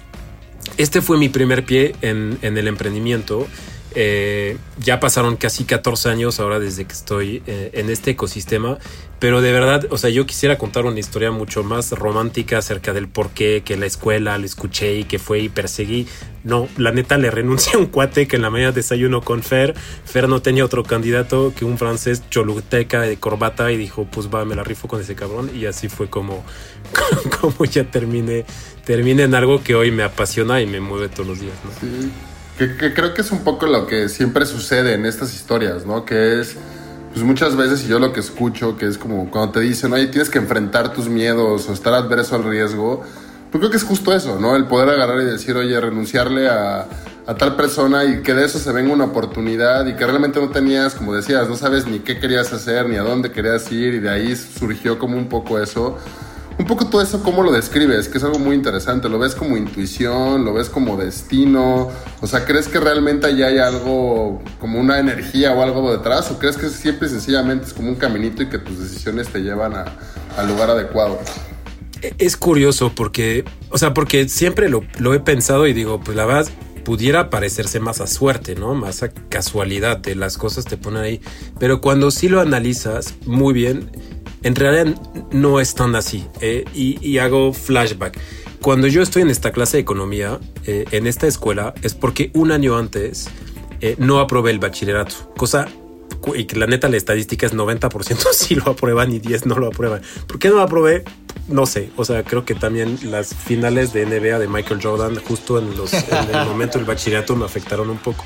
este 0.77 1.01
fue 1.01 1.17
mi 1.17 1.31
primer 1.31 1.65
pie 1.65 1.95
en, 2.03 2.37
en 2.43 2.59
el 2.59 2.69
emprendimiento. 2.69 3.47
Eh, 3.95 4.57
ya 4.79 5.01
pasaron 5.01 5.37
casi 5.37 5.65
14 5.65 6.09
años 6.09 6.41
ahora 6.41 6.59
desde 6.59 6.85
que 6.85 6.93
estoy 6.93 7.43
eh, 7.47 7.71
en 7.75 7.91
este 7.91 8.13
ecosistema, 8.13 8.79
pero 9.19 9.41
de 9.41 9.53
verdad, 9.53 9.87
o 9.91 9.99
sea, 9.99 10.11
yo 10.11 10.27
quisiera 10.27 10.59
contar 10.59 10.85
una 10.85 10.99
historia 10.99 11.31
mucho 11.31 11.63
más 11.63 11.93
romántica 11.93 12.59
acerca 12.59 12.93
del 12.93 13.07
por 13.07 13.31
qué, 13.31 13.63
que 13.65 13.77
la 13.77 13.87
escuela 13.87 14.37
lo 14.37 14.45
escuché 14.45 14.97
y 14.99 15.05
que 15.05 15.21
fue 15.21 15.39
y 15.39 15.49
perseguí. 15.49 16.09
No, 16.43 16.67
la 16.77 16.91
neta 16.91 17.19
le 17.19 17.31
renuncié 17.31 17.75
a 17.75 17.79
un 17.79 17.87
cuate 17.87 18.27
que 18.27 18.35
en 18.35 18.43
la 18.43 18.51
mañana 18.51 18.73
desayuno 18.73 19.21
con 19.21 19.45
Fer. 19.45 19.75
Fer 20.05 20.29
no 20.29 20.43
tenía 20.43 20.65
otro 20.65 20.83
candidato 20.83 21.53
que 21.57 21.65
un 21.65 21.79
francés 21.79 22.25
choluteca 22.31 23.03
de 23.03 23.17
corbata 23.17 23.71
y 23.71 23.77
dijo, 23.77 24.09
pues 24.11 24.29
va, 24.29 24.45
me 24.45 24.57
la 24.57 24.65
rifo 24.65 24.89
con 24.89 25.01
ese 25.01 25.15
cabrón. 25.15 25.53
Y 25.55 25.67
así 25.67 25.89
fue 25.89 26.11
como, 26.11 26.45
como 27.41 27.65
ya 27.65 27.85
terminé, 27.85 28.45
terminé 28.85 29.23
en 29.23 29.37
algo 29.37 29.63
que 29.63 29.77
hoy 29.77 29.93
me 29.93 30.03
apasiona 30.03 30.61
y 30.61 30.67
me 30.67 30.81
mueve 30.81 31.09
todos 31.09 31.29
los 31.29 31.41
días. 31.41 31.55
¿no? 31.65 32.32
Que, 32.59 32.93
creo 32.95 33.15
que 33.15 33.23
es 33.23 33.31
un 33.31 33.41
poco 33.41 33.67
lo 33.67 33.87
que 33.87 34.09
siempre 34.09 34.47
sucede 34.47 34.95
en 34.95 35.07
estas 35.07 35.35
historias, 35.35 35.87
¿no? 35.87 36.05
Que 36.05 36.41
es, 36.41 36.57
pues 37.13 37.25
muchas 37.25 37.57
veces, 37.57 37.85
y 37.85 37.89
yo 37.89 37.99
lo 37.99 38.13
que 38.13 38.21
escucho, 38.21 38.77
que 38.77 38.87
es 38.87 38.99
como 38.99 39.31
cuando 39.31 39.53
te 39.53 39.61
dicen, 39.61 39.93
oye, 39.93 40.07
tienes 40.07 40.31
que 40.31 40.39
enfrentar 40.39 40.93
tus 40.93 41.09
miedos 41.09 41.69
o 41.69 41.73
estar 41.73 41.95
adverso 41.95 42.37
al 42.37 42.45
riesgo, 42.45 43.03
pues 43.51 43.61
creo 43.61 43.71
que 43.71 43.77
es 43.77 43.85
justo 43.85 44.15
eso, 44.15 44.39
¿no? 44.39 44.55
El 44.55 44.67
poder 44.67 44.89
agarrar 44.91 45.21
y 45.23 45.25
decir, 45.25 45.57
oye, 45.57 45.79
renunciarle 45.81 46.49
a, 46.49 46.87
a 47.27 47.35
tal 47.35 47.57
persona 47.57 48.05
y 48.05 48.23
que 48.23 48.35
de 48.35 48.45
eso 48.45 48.59
se 48.59 48.73
venga 48.73 48.93
una 48.93 49.05
oportunidad 49.05 49.87
y 49.87 49.95
que 49.95 50.07
realmente 50.07 50.41
no 50.41 50.51
tenías, 50.51 50.95
como 50.95 51.15
decías, 51.15 51.49
no 51.49 51.57
sabes 51.57 51.87
ni 51.87 52.01
qué 52.01 52.19
querías 52.19 52.53
hacer, 52.53 52.89
ni 52.89 52.97
a 52.97 53.03
dónde 53.03 53.31
querías 53.31 53.71
ir 53.73 53.95
y 53.95 53.99
de 54.01 54.11
ahí 54.11 54.37
surgió 54.37 54.99
como 54.99 55.17
un 55.17 55.29
poco 55.29 55.59
eso 55.59 55.99
un 56.59 56.67
poco 56.67 56.87
todo 56.87 57.03
eso, 57.03 57.23
¿cómo 57.23 57.43
lo 57.43 57.53
describes? 57.53 58.09
Que 58.09 58.19
es 58.19 58.25
algo 58.25 58.39
muy 58.39 58.55
interesante. 58.55 59.09
¿Lo 59.09 59.19
ves 59.19 59.35
como 59.35 59.57
intuición? 59.57 60.45
¿Lo 60.45 60.55
ves 60.55 60.69
como 60.69 60.97
destino? 60.97 61.91
O 62.21 62.27
sea, 62.27 62.45
¿crees 62.45 62.69
que 62.69 62.81
realmente 62.81 63.27
allá 63.27 63.47
hay 63.47 63.59
algo, 63.59 64.43
como 64.59 64.81
una 64.81 64.99
energía 64.99 65.53
o 65.53 65.63
algo 65.63 65.93
detrás? 65.93 66.31
¿O 66.31 66.39
crees 66.39 66.57
que 66.57 66.69
siempre 66.69 67.09
sencillamente 67.09 67.67
es 67.67 67.73
como 67.73 67.89
un 67.89 67.97
caminito 67.97 68.43
y 68.43 68.49
que 68.49 68.59
tus 68.59 68.79
decisiones 68.79 69.29
te 69.29 69.41
llevan 69.41 69.75
al 69.75 70.49
lugar 70.49 70.71
adecuado? 70.71 71.19
Es 72.19 72.37
curioso 72.37 72.93
porque, 72.95 73.45
o 73.71 73.79
sea, 73.79 73.95
porque 73.95 74.29
siempre 74.29 74.69
lo, 74.69 74.83
lo 74.99 75.15
he 75.15 75.21
pensado 75.21 75.67
y 75.67 75.73
digo, 75.73 76.01
pues 76.01 76.17
la 76.17 76.27
verdad 76.27 76.49
pudiera 76.85 77.31
parecerse 77.31 77.81
más 77.81 78.01
a 78.01 78.07
suerte, 78.07 78.55
¿no? 78.55 78.75
Más 78.75 79.03
a 79.03 79.11
casualidad 79.11 79.99
de 79.99 80.15
las 80.15 80.37
cosas 80.37 80.65
te 80.65 80.77
ponen 80.77 81.03
ahí. 81.03 81.21
Pero 81.59 81.81
cuando 81.81 82.11
sí 82.11 82.29
lo 82.29 82.41
analizas 82.41 83.15
muy 83.25 83.55
bien, 83.55 83.91
en 84.43 84.55
realidad 84.55 84.97
no 85.31 85.61
es 85.61 85.75
tan 85.75 85.95
así. 85.95 86.27
Eh, 86.41 86.65
y, 86.75 87.19
hago 87.19 87.53
flashback. 87.53 88.19
Cuando 88.61 88.87
yo 88.87 89.03
estoy 89.03 89.23
en 89.23 89.31
esta 89.31 89.53
clase 89.53 89.79
de 89.79 89.83
economía, 89.83 90.39
eh, 90.67 90.85
en 90.93 91.07
esta 91.07 91.27
escuela, 91.27 91.75
es 91.83 91.95
porque 91.95 92.31
un 92.35 92.53
año 92.53 92.77
antes 92.77 93.29
eh, 93.81 93.97
no 93.99 94.21
aprobé 94.21 94.53
el 94.53 94.59
bachillerato, 94.59 95.33
cosa 95.37 95.67
y 96.37 96.45
que 96.45 96.57
la 96.57 96.67
neta 96.67 96.89
la 96.89 96.97
estadística 96.97 97.47
es 97.47 97.55
90% 97.55 98.29
sí 98.33 98.55
lo 98.55 98.71
aprueban 98.71 99.13
y 99.13 99.19
10 99.19 99.47
no 99.47 99.59
lo 99.59 99.69
aprueban. 99.69 100.03
¿Por 100.27 100.39
qué 100.39 100.49
no 100.49 100.57
lo 100.57 100.63
aprobé? 100.63 101.05
No 101.49 101.67
sé, 101.67 101.91
o 101.97 102.05
sea, 102.05 102.23
creo 102.23 102.45
que 102.45 102.55
también 102.55 102.99
las 103.11 103.35
finales 103.35 103.93
de 103.93 104.07
NBA 104.07 104.39
de 104.39 104.47
Michael 104.47 104.81
Jordan 104.81 105.17
justo 105.17 105.59
en, 105.59 105.77
los, 105.77 105.93
en 105.93 106.31
el 106.33 106.47
momento 106.49 106.79
del 106.79 106.87
bachillerato 106.87 107.35
me 107.35 107.45
afectaron 107.45 107.91
un 107.91 107.99
poco. 107.99 108.25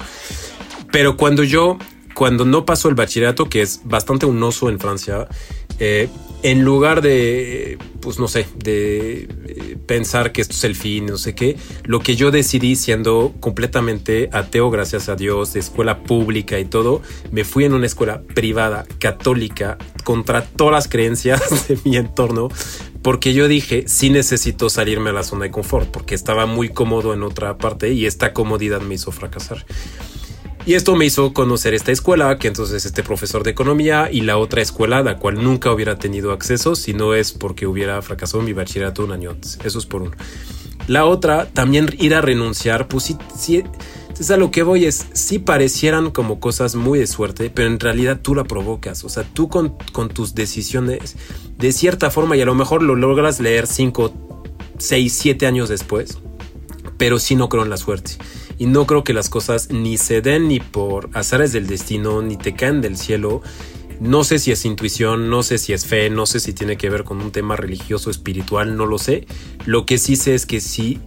Pero 0.93 1.17
cuando 1.17 1.43
yo, 1.43 1.79
cuando 2.15 2.45
no 2.45 2.67
pasó 2.67 2.89
el 2.89 2.95
bachillerato, 2.95 3.49
que 3.49 3.63
es 3.63 3.81
bastante 3.85 4.27
un 4.27 4.43
oso 4.43 4.69
en 4.69 4.79
Francia, 4.79 5.29
eh, 5.79 6.09
en 6.43 6.65
lugar 6.65 7.01
de, 7.03 7.79
pues 8.01 8.19
no 8.19 8.29
sé, 8.29 8.47
de 8.57 9.29
eh, 9.47 9.77
pensar 9.87 10.33
que 10.33 10.43
esto 10.43 10.55
es 10.55 10.65
el 10.65 10.77
fin, 10.77 11.07
no 11.07 11.19
sé 11.19 11.35
qué, 11.35 11.57
lo 11.85 12.01
que 12.01 12.15
yo 12.15 12.31
decidí 12.31 12.77
siendo 12.77 13.35
completamente 13.41 14.29
ateo, 14.33 14.71
gracias 14.71 15.09
a 15.09 15.17
Dios, 15.17 15.55
de 15.55 15.61
escuela 15.61 16.05
pública 16.05 16.59
y 16.59 16.65
todo, 16.65 17.03
me 17.33 17.45
fui 17.45 17.65
en 17.65 17.75
una 17.75 17.87
escuela 17.87 18.23
privada, 18.23 18.85
católica, 19.01 19.79
contra 20.05 20.45
todas 20.45 20.73
las 20.73 20.89
creencias 20.89 21.41
de 21.69 21.79
mi 21.85 21.97
entorno, 21.97 22.49
porque 23.03 23.33
yo 23.33 23.49
dije, 23.49 23.85
sí 23.87 24.11
necesito 24.11 24.69
salirme 24.69 25.11
a 25.11 25.15
la 25.15 25.23
zona 25.23 25.45
de 25.47 25.51
confort, 25.51 25.91
porque 25.91 26.15
estaba 26.15 26.47
muy 26.47 26.69
cómodo 26.69 27.15
en 27.15 27.23
otra 27.23 27.59
parte 27.59 27.93
y 27.93 28.07
esta 28.07 28.33
comodidad 28.33 28.81
me 28.83 28.95
hizo 28.95 29.11
fracasar. 29.11 29.65
Y 30.67 30.75
esto 30.75 30.97
me 30.97 31.07
hizo 31.07 31.33
conocer 31.33 31.75
esta 31.75 31.93
escuela, 31.93 32.39
que 32.39 32.49
entonces 32.49 32.85
este 32.85 33.05
profesor 33.05 33.45
de 33.45 33.53
economía 33.53 34.09
y 34.11 34.23
la 34.23 34.37
otra 34.37 34.61
escuela, 34.61 35.01
la 35.01 35.17
cual 35.17 35.43
nunca 35.43 35.71
hubiera 35.71 35.97
tenido 35.97 36.33
acceso 36.33 36.75
si 36.75 36.93
no 36.93 37.15
es 37.15 37.31
porque 37.31 37.69
hubiera 37.69 38.03
fracasado 38.03 38.43
mi 38.43 38.53
bachillerato 38.53 39.05
un 39.05 39.13
año 39.13 39.31
antes. 39.31 39.61
Eso 39.65 39.79
es 39.79 39.87
por 39.87 40.03
uno. 40.03 40.17
La 40.89 41.07
otra, 41.07 41.47
también 41.53 41.95
ir 42.01 42.17
a 42.17 42.21
renunciar, 42.21 42.89
pues 42.89 43.05
sí, 43.05 43.17
sí 43.39 43.63
a 44.31 44.37
lo 44.37 44.51
que 44.51 44.63
voy 44.63 44.87
es, 44.87 45.07
sí 45.13 45.39
parecieran 45.39 46.11
como 46.11 46.41
cosas 46.41 46.75
muy 46.75 46.99
de 46.99 47.07
suerte, 47.07 47.51
pero 47.51 47.69
en 47.69 47.79
realidad 47.79 48.19
tú 48.21 48.35
la 48.35 48.45
provocas. 48.45 49.05
O 49.05 49.09
sea, 49.09 49.23
tú 49.23 49.49
con, 49.49 49.77
con 49.93 50.09
tus 50.09 50.35
decisiones, 50.35 51.17
de 51.59 51.71
cierta 51.71 52.11
forma, 52.11 52.37
y 52.37 52.41
a 52.41 52.47
lo 52.47 52.55
mejor 52.55 52.83
lo 52.83 52.97
logras 52.97 53.41
leer 53.41 53.67
5, 53.67 54.13
6, 54.79 55.13
7 55.13 55.47
años 55.47 55.69
después, 55.69 56.19
pero 56.97 57.19
sí 57.19 57.37
no 57.37 57.49
creo 57.49 57.63
en 57.63 57.71
la 57.71 57.77
suerte. 57.77 58.13
Y 58.59 58.66
no 58.66 58.87
creo 58.87 59.05
que 59.05 59.12
las 59.12 59.29
cosas 59.29 59.71
ni 59.71 59.99
se 59.99 60.23
den 60.23 60.49
ni 60.49 60.61
por 60.61 61.11
azares 61.12 61.53
del 61.53 61.66
destino, 61.66 62.23
ni 62.23 62.37
te 62.37 62.55
caen 62.55 62.81
del 62.81 62.97
cielo. 62.97 63.42
No 64.01 64.25
sé 64.25 64.38
si 64.38 64.53
es 64.53 64.64
intuición, 64.64 65.31
no 65.31 65.42
sé 65.42 65.59
si 65.59 65.73
es 65.73 65.87
fe, 65.87 66.11
no 66.11 66.27
sé 66.27 66.40
si 66.40 66.53
tiene 66.53 66.77
que 66.77 66.90
ver 66.90 67.05
con 67.05 67.21
un 67.21 67.33
tema 67.33 67.57
religioso, 67.57 68.11
espiritual, 68.11 68.77
no 68.77 68.87
lo 68.87 68.99
sé. 68.99 69.27
Lo 69.64 69.87
que 69.87 69.99
sí 69.99 70.16
sé 70.16 70.35
es 70.35 70.45
que 70.47 70.61
sí, 70.61 71.01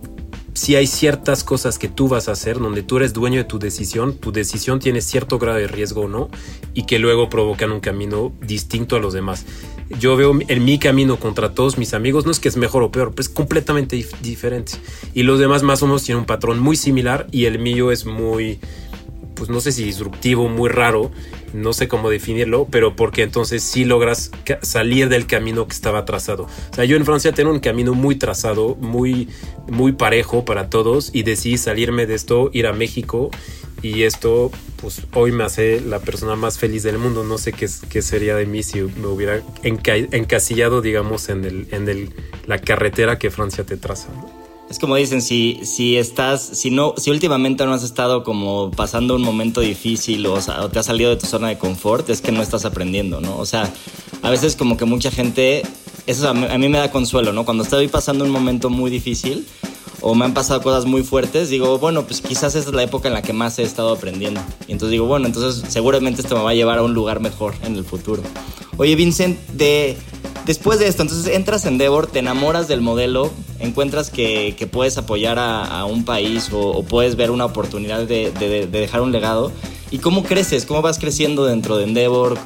sí 0.54 0.76
hay 0.76 0.88
ciertas 0.88 1.44
cosas 1.44 1.78
que 1.78 1.88
tú 1.88 2.08
vas 2.08 2.30
a 2.30 2.32
hacer 2.32 2.58
donde 2.60 2.82
tú 2.84 2.98
eres 2.98 3.14
dueño 3.14 3.38
de 3.38 3.44
tu 3.44 3.60
decisión, 3.60 4.16
tu 4.16 4.32
decisión 4.32 4.80
tiene 4.80 5.02
cierto 5.02 5.38
grado 5.38 5.60
de 5.60 5.68
riesgo 5.68 6.02
o 6.02 6.08
no, 6.08 6.30
y 6.74 6.86
que 6.86 7.00
luego 7.00 7.30
provocan 7.30 7.72
un 7.72 7.80
camino 7.80 8.34
distinto 8.42 8.96
a 8.96 9.00
los 9.00 9.14
demás 9.14 9.46
yo 9.98 10.16
veo 10.16 10.38
en 10.48 10.66
mi 10.66 10.78
camino 10.78 11.18
contra 11.18 11.54
todos 11.54 11.78
mis 11.78 11.94
amigos, 11.94 12.26
no 12.26 12.32
es 12.32 12.40
que 12.40 12.48
es 12.48 12.58
mejor 12.58 12.84
o 12.84 12.92
peor, 12.92 13.14
pues 13.14 13.28
es 13.28 13.34
completamente 13.34 14.04
diferente. 14.22 14.74
Y 15.14 15.24
los 15.24 15.40
demás 15.40 15.64
más 15.64 15.82
o 15.82 15.88
menos 15.88 16.04
tienen 16.04 16.22
un 16.22 16.26
patrón 16.26 16.60
muy 16.60 16.76
similar 16.76 17.28
y 17.32 17.46
el 17.46 17.60
mío 17.60 17.92
es 17.92 18.06
muy, 18.06 18.60
pues 19.36 19.50
no 19.50 19.62
sé 19.62 19.72
si 19.72 19.84
disruptivo, 19.84 20.48
muy 20.48 20.70
raro, 20.70 21.12
no 21.54 21.74
sé 21.74 21.88
cómo 21.88 22.10
definirlo, 22.10 22.68
pero 22.70 22.96
porque 22.96 23.24
entonces 23.24 23.64
sí 23.64 23.86
logras 23.86 24.32
salir 24.62 25.10
del 25.10 25.26
camino 25.26 25.68
que 25.68 25.74
estaba 25.74 26.06
trazado. 26.06 26.44
O 26.44 26.76
sea, 26.76 26.86
yo 26.86 26.96
en 26.96 27.06
Francia 27.06 27.32
tengo 27.32 27.52
un 27.52 27.60
camino 27.60 27.94
muy 27.94 28.16
trazado, 28.16 28.76
muy, 28.76 29.30
muy 29.70 29.94
parejo 29.94 30.46
para 30.46 30.70
todos 30.70 31.10
y 31.14 31.24
decidí 31.24 31.58
salirme 31.58 32.06
de 32.06 32.16
esto, 32.16 32.52
ir 32.54 32.68
a 32.68 32.74
México 32.74 33.32
y 33.82 34.04
esto 34.04 34.52
pues 34.82 35.02
hoy 35.14 35.32
me 35.32 35.44
hace 35.44 35.82
la 35.82 36.00
persona 36.00 36.36
más 36.36 36.58
feliz 36.58 36.84
del 36.84 36.98
mundo. 36.98 37.24
No 37.24 37.38
sé 37.38 37.54
qué, 37.54 37.68
sería 38.02 38.36
de 38.36 38.46
mí 38.46 38.64
si 38.64 38.82
me 38.82 39.08
hubiera 39.08 39.42
encasillado, 39.64 40.82
digamos, 40.82 41.30
en, 41.30 41.46
el, 41.46 41.68
en 41.72 41.90
el, 41.90 42.14
la 42.46 42.60
carretera 42.60 43.20
que 43.20 43.30
Francia 43.30 43.64
te 43.64 43.78
traza. 43.78 44.10
Es 44.70 44.78
como 44.78 44.96
dicen, 44.96 45.24
si, 45.24 45.62
si 45.64 45.98
estás, 45.98 46.44
si 46.44 46.70
no, 46.70 46.94
si 46.96 47.10
últimamente 47.10 47.66
no 47.66 47.74
has 47.74 47.84
estado 47.84 48.24
como 48.24 48.70
pasando 48.70 49.16
un 49.16 49.24
momento 49.24 49.62
difícil 49.62 50.26
o, 50.28 50.38
te 50.70 50.80
has 50.80 50.86
salido 50.86 51.10
de 51.10 51.16
tu 51.16 51.26
zona 51.26 51.48
de 51.48 51.58
confort, 51.58 52.08
es 52.10 52.22
que 52.22 52.32
no 52.32 52.44
estás 52.44 52.66
aprendiendo, 52.66 53.20
¿no? 53.20 53.36
O 53.38 53.48
sea, 53.48 53.68
a 54.22 54.30
veces 54.30 54.56
como 54.56 54.78
que 54.78 54.86
mucha 54.86 55.10
gente, 55.10 55.64
eso 56.06 56.30
a 56.30 56.34
mí 56.34 56.70
me 56.70 56.78
da 56.78 56.92
consuelo, 56.92 57.34
¿no? 57.34 57.46
Cuando 57.46 57.64
estoy 57.64 57.88
pasando 57.88 58.24
un 58.24 58.30
momento 58.30 58.70
muy 58.70 58.92
difícil, 58.92 59.48
o 60.02 60.16
me 60.16 60.26
han 60.26 60.34
pasado 60.34 60.62
cosas 60.62 60.86
muy 60.86 61.04
fuertes, 61.04 61.50
digo, 61.50 61.78
bueno, 61.80 62.06
pues 62.06 62.22
quizás 62.22 62.56
esta 62.56 62.70
es 62.70 62.76
la 62.76 62.84
época 62.84 63.08
en 63.08 63.14
la 63.14 63.22
que 63.22 63.34
más 63.34 63.60
he 63.60 63.64
estado 63.64 63.92
aprendiendo. 63.92 64.42
Y 64.68 64.74
entonces 64.74 64.92
digo, 64.92 65.06
bueno, 65.06 65.28
entonces 65.28 65.64
seguramente 65.70 66.22
esto 66.22 66.36
me 66.36 66.44
va 66.44 66.52
a 66.52 66.54
llevar 66.54 66.80
a 66.80 66.84
un 66.84 66.94
lugar 66.94 67.20
mejor 67.20 67.54
en 67.64 67.76
el 67.76 67.84
futuro. 67.84 68.22
Oye, 68.78 68.96
Vincent, 68.96 69.38
de, 69.50 69.98
después 70.46 70.80
de 70.80 70.88
esto, 70.88 71.02
entonces 71.02 71.34
entras 71.36 71.66
en 71.66 71.78
Devor, 71.78 72.08
te 72.08 72.20
enamoras 72.20 72.68
del 72.68 72.82
modelo, 72.82 73.30
encuentras 73.60 74.10
que, 74.10 74.56
que 74.58 74.68
puedes 74.68 74.98
apoyar 74.98 75.38
a, 75.38 75.84
un 75.86 76.06
país 76.06 76.50
o, 76.54 76.84
puedes 76.84 77.16
ver 77.16 77.32
una 77.32 77.46
oportunidad 77.46 78.06
de, 78.06 78.32
de, 78.32 78.68
dejar 78.68 79.02
un 79.02 79.12
legado. 79.12 79.52
¿Y 79.92 79.98
cómo 79.98 80.24
creces? 80.24 80.66
¿Cómo 80.66 80.82
vas 80.82 81.00
creciendo 81.00 81.46
dentro 81.46 81.76
de 81.76 81.86
Endeavor? 81.86 82.38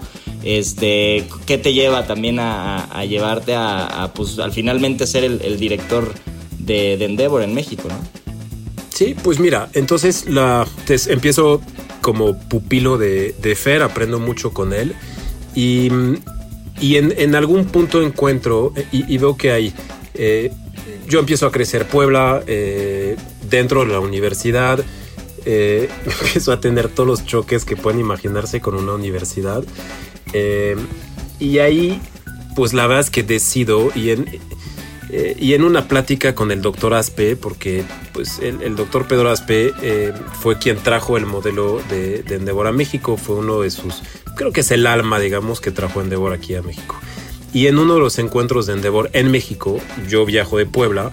Este, 0.43 1.27
¿Qué 1.45 1.57
te 1.57 1.73
lleva 1.73 2.07
también 2.07 2.39
a, 2.39 2.85
a 2.85 3.05
llevarte 3.05 3.53
a, 3.55 4.11
pues, 4.15 4.39
al 4.39 4.51
finalmente 4.51 5.05
ser 5.05 5.23
el, 5.23 5.41
el 5.41 5.59
director 5.59 6.13
de, 6.65 6.93
Endeavor 6.93 7.41
en 7.41 7.53
México, 7.53 7.87
¿no? 7.89 7.97
Sí, 8.89 9.15
pues 9.23 9.39
mira, 9.39 9.69
entonces 9.73 10.27
la, 10.27 10.67
empiezo 11.07 11.61
como 12.01 12.37
pupilo 12.37 12.97
de, 12.97 13.57
Fer, 13.59 13.81
aprendo 13.81 14.19
mucho 14.19 14.51
con 14.51 14.73
él 14.73 14.93
y, 15.55 15.89
y 16.79 16.97
en, 16.97 17.35
algún 17.35 17.65
punto 17.65 18.01
encuentro 18.03 18.73
y, 18.91 19.17
veo 19.17 19.35
que 19.35 19.51
hay, 19.51 19.73
eh, 20.13 20.51
yo 21.07 21.19
empiezo 21.19 21.47
a 21.47 21.51
crecer 21.51 21.87
Puebla 21.87 22.43
eh, 22.45 23.15
dentro 23.49 23.83
de 23.83 23.93
la 23.93 23.99
universidad, 23.99 24.83
eh, 25.45 25.89
empiezo 26.21 26.51
a 26.51 26.59
tener 26.59 26.87
todos 26.89 27.07
los 27.07 27.25
choques 27.25 27.65
que 27.65 27.75
pueden 27.75 27.99
imaginarse 27.99 28.61
con 28.61 28.75
una 28.75 28.93
universidad 28.93 29.63
y 31.39 31.59
ahí 31.59 32.01
pues 32.55 32.73
la 32.73 32.87
verdad 32.87 33.01
es 33.01 33.09
que 33.09 33.23
decido 33.23 33.91
y 33.95 34.11
en, 34.11 34.25
eh, 35.15 35.35
y 35.37 35.53
en 35.53 35.63
una 35.63 35.87
plática 35.87 36.33
con 36.33 36.51
el 36.51 36.63
doctor 36.63 36.95
Aspe, 36.95 37.35
porque 37.35 37.83
pues 38.13 38.39
el, 38.39 38.75
doctor 38.75 39.07
Pedro 39.07 39.29
Aspe 39.29 39.71
eh, 39.83 40.11
fue 40.41 40.57
quien 40.57 40.77
trajo 40.77 41.17
el 41.17 41.27
modelo 41.27 41.83
de, 41.87 42.23
de, 42.23 42.35
Endeavor 42.37 42.65
a 42.65 42.71
México, 42.71 43.15
fue 43.15 43.35
uno 43.35 43.61
de 43.61 43.69
sus, 43.69 44.01
creo 44.35 44.51
que 44.51 44.61
es 44.61 44.71
el 44.71 44.87
alma, 44.87 45.19
digamos, 45.19 45.61
que 45.61 45.69
trajo 45.69 46.01
Endeavor 46.01 46.33
aquí 46.33 46.55
a 46.55 46.63
México. 46.63 46.99
Y 47.53 47.67
en 47.67 47.77
uno 47.77 47.93
de 47.93 47.99
los 47.99 48.17
encuentros 48.17 48.65
de 48.65 48.73
Endeavor 48.73 49.11
en 49.13 49.29
México, 49.29 49.79
yo 50.09 50.25
viajo 50.25 50.57
de 50.57 50.65
Puebla, 50.65 51.11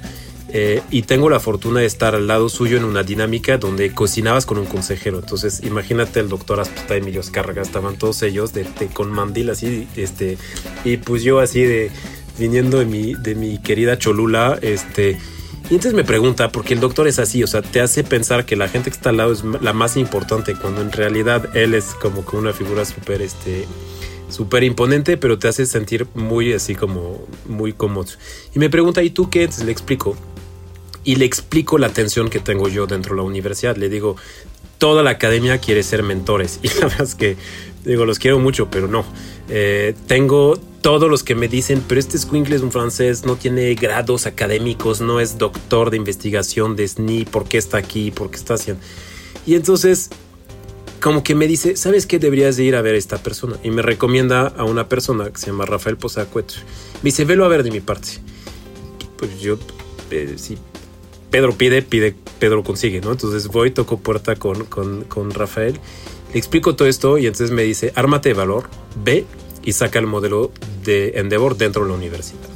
eh, 0.53 0.83
y 0.91 1.03
tengo 1.03 1.31
la 1.31 1.39
fortuna 1.39 1.81
de 1.81 1.87
estar 1.87 2.15
al 2.15 2.27
lado 2.27 2.49
suyo 2.49 2.77
en 2.77 2.85
una 2.85 3.03
dinámica 3.03 3.59
donde 3.59 3.93
cocinabas 3.93 4.47
con 4.47 4.59
un 4.59 4.67
consejero. 4.67 5.19
Entonces, 5.19 5.61
imagínate 5.63 6.21
el 6.21 6.29
doctor 6.29 6.59
Aspita, 6.59 6.97
Emilio 6.97 7.21
Escárraga, 7.21 7.63
estaban 7.63 7.97
todos 7.97 8.23
ellos 8.23 8.53
de, 8.53 8.65
con 8.93 9.13
mandil 9.13 9.51
así, 9.51 9.87
este, 9.95 10.39
y 10.85 10.97
pues 10.97 11.23
yo 11.23 11.39
así 11.39 11.63
de, 11.63 11.91
viniendo 12.39 12.79
de 12.79 12.87
mi, 12.87 13.15
de 13.15 13.35
mi 13.35 13.59
querida 13.59 13.99
Cholula, 13.99 14.59
este... 14.63 15.19
Y 15.69 15.75
entonces 15.75 15.95
me 15.95 16.03
pregunta, 16.03 16.51
porque 16.51 16.75
el 16.75 16.81
doctor 16.81 17.07
es 17.07 17.21
así, 17.21 17.45
o 17.45 17.47
sea, 17.47 17.63
te 17.63 17.81
hace 17.81 18.03
pensar 18.03 18.45
que 18.45 18.57
la 18.57 18.69
gente 18.69 18.91
que 18.91 18.97
está 18.97 19.11
al 19.11 19.19
lado 19.19 19.33
es 19.33 19.45
la 19.45 19.73
más 19.73 19.97
importante, 19.97 20.57
cuando 20.57 20.81
en 20.81 20.91
realidad 20.91 21.57
él 21.57 21.75
es 21.75 21.95
como 21.95 22.27
que 22.27 22.37
una 22.37 22.53
figura 22.53 22.85
súper, 22.85 23.23
este, 23.23 23.67
súper 24.31 24.65
imponente, 24.65 25.17
pero 25.17 25.39
te 25.39 25.49
hace 25.49 25.67
sentir 25.67 26.07
muy 26.15 26.53
así 26.53 26.75
como, 26.75 27.25
muy 27.47 27.73
cómodo. 27.73 28.11
Y 28.55 28.59
me 28.59 28.71
pregunta, 28.71 29.03
¿y 29.03 29.11
tú 29.11 29.31
qué? 29.31 29.43
Entonces 29.43 29.65
le 29.65 29.73
explico. 29.73 30.17
Y 31.05 31.17
le 31.17 31.25
explico 31.25 31.79
la 31.79 31.91
tensión 31.91 32.31
que 32.31 32.41
tengo 32.41 32.69
yo 32.69 32.87
dentro 32.87 33.15
de 33.15 33.23
la 33.23 33.27
universidad. 33.27 33.77
Le 33.77 33.89
digo, 33.89 34.17
toda 34.79 35.03
la 35.03 35.11
academia 35.11 35.59
quiere 35.59 35.83
ser 35.83 36.03
mentores. 36.03 36.59
Y 36.65 36.69
la 36.69 36.87
verdad 36.87 37.03
es 37.03 37.15
que, 37.15 37.37
digo, 37.85 38.05
los 38.05 38.19
quiero 38.19 38.39
mucho, 38.39 38.71
pero 38.71 38.89
no. 38.89 39.05
Eh, 39.49 39.95
tengo 40.07 40.59
todos 40.83 41.11
los 41.11 41.23
que 41.23 41.35
me 41.35 41.49
dicen, 41.49 41.83
pero 41.87 42.01
este 42.01 42.19
Squinkle 42.19 42.57
es 42.57 42.63
un 42.63 42.73
francés, 42.73 43.25
no 43.25 43.37
tiene 43.37 43.75
grados 43.75 44.27
académicos, 44.27 45.01
no 45.01 45.21
es 45.21 45.39
doctor 45.39 45.91
de 45.91 45.97
investigación 45.97 46.77
de 46.77 46.89
SNI, 46.89 47.27
¿por 47.27 47.45
qué 47.45 47.59
está 47.59 47.79
aquí? 47.79 48.11
¿Por 48.11 48.31
qué 48.31 48.37
está 48.37 48.55
haciendo? 48.55 48.83
Y 49.47 49.55
entonces, 49.55 50.11
como 51.01 51.23
que 51.23 51.35
me 51.35 51.47
dice, 51.47 51.77
¿sabes 51.77 52.07
qué? 52.07 52.19
Deberías 52.19 52.57
de 52.57 52.65
ir 52.65 52.77
a 52.77 52.83
ver 52.83 52.95
a 52.95 52.99
esta 52.99 53.19
persona. 53.19 53.57
Y 53.63 53.71
me 53.71 53.83
recomienda 53.83 54.47
a 54.49 54.65
una 54.65 54.89
persona 54.89 55.31
que 55.31 55.39
se 55.39 55.47
llama 55.47 55.67
Rafael 55.67 55.97
Posacuet. 55.97 56.47
Me 57.03 57.09
dice, 57.09 57.25
velo 57.25 57.45
a 57.45 57.49
ver 57.49 57.63
de 57.63 57.71
mi 57.71 57.81
parte. 57.81 58.09
Pues 59.19 59.41
yo, 59.41 59.59
eh, 60.11 60.35
si 60.37 60.57
Pedro 61.31 61.57
pide, 61.57 61.83
pide, 61.83 62.15
Pedro 62.39 62.65
consigue, 62.65 63.01
¿no? 63.01 63.13
Entonces 63.13 63.49
voy, 63.49 63.71
toco 63.71 63.99
puerta 63.99 64.37
con, 64.37 64.65
con, 64.65 65.05
con 65.05 65.31
Rafael, 65.31 65.79
le 66.33 66.39
explico 66.39 66.75
todo 66.75 66.89
esto 66.89 67.19
y 67.19 67.27
entonces 67.27 67.51
me 67.51 67.63
dice, 67.63 67.93
ármate 67.95 68.31
de 68.31 68.35
valor, 68.35 68.69
ve 69.05 69.27
y 69.65 69.73
saca 69.73 69.99
el 69.99 70.07
modelo 70.07 70.53
de 70.85 71.13
Endeavor 71.17 71.57
dentro 71.57 71.83
de 71.85 71.91
la 71.91 71.97
universidad. 71.97 72.51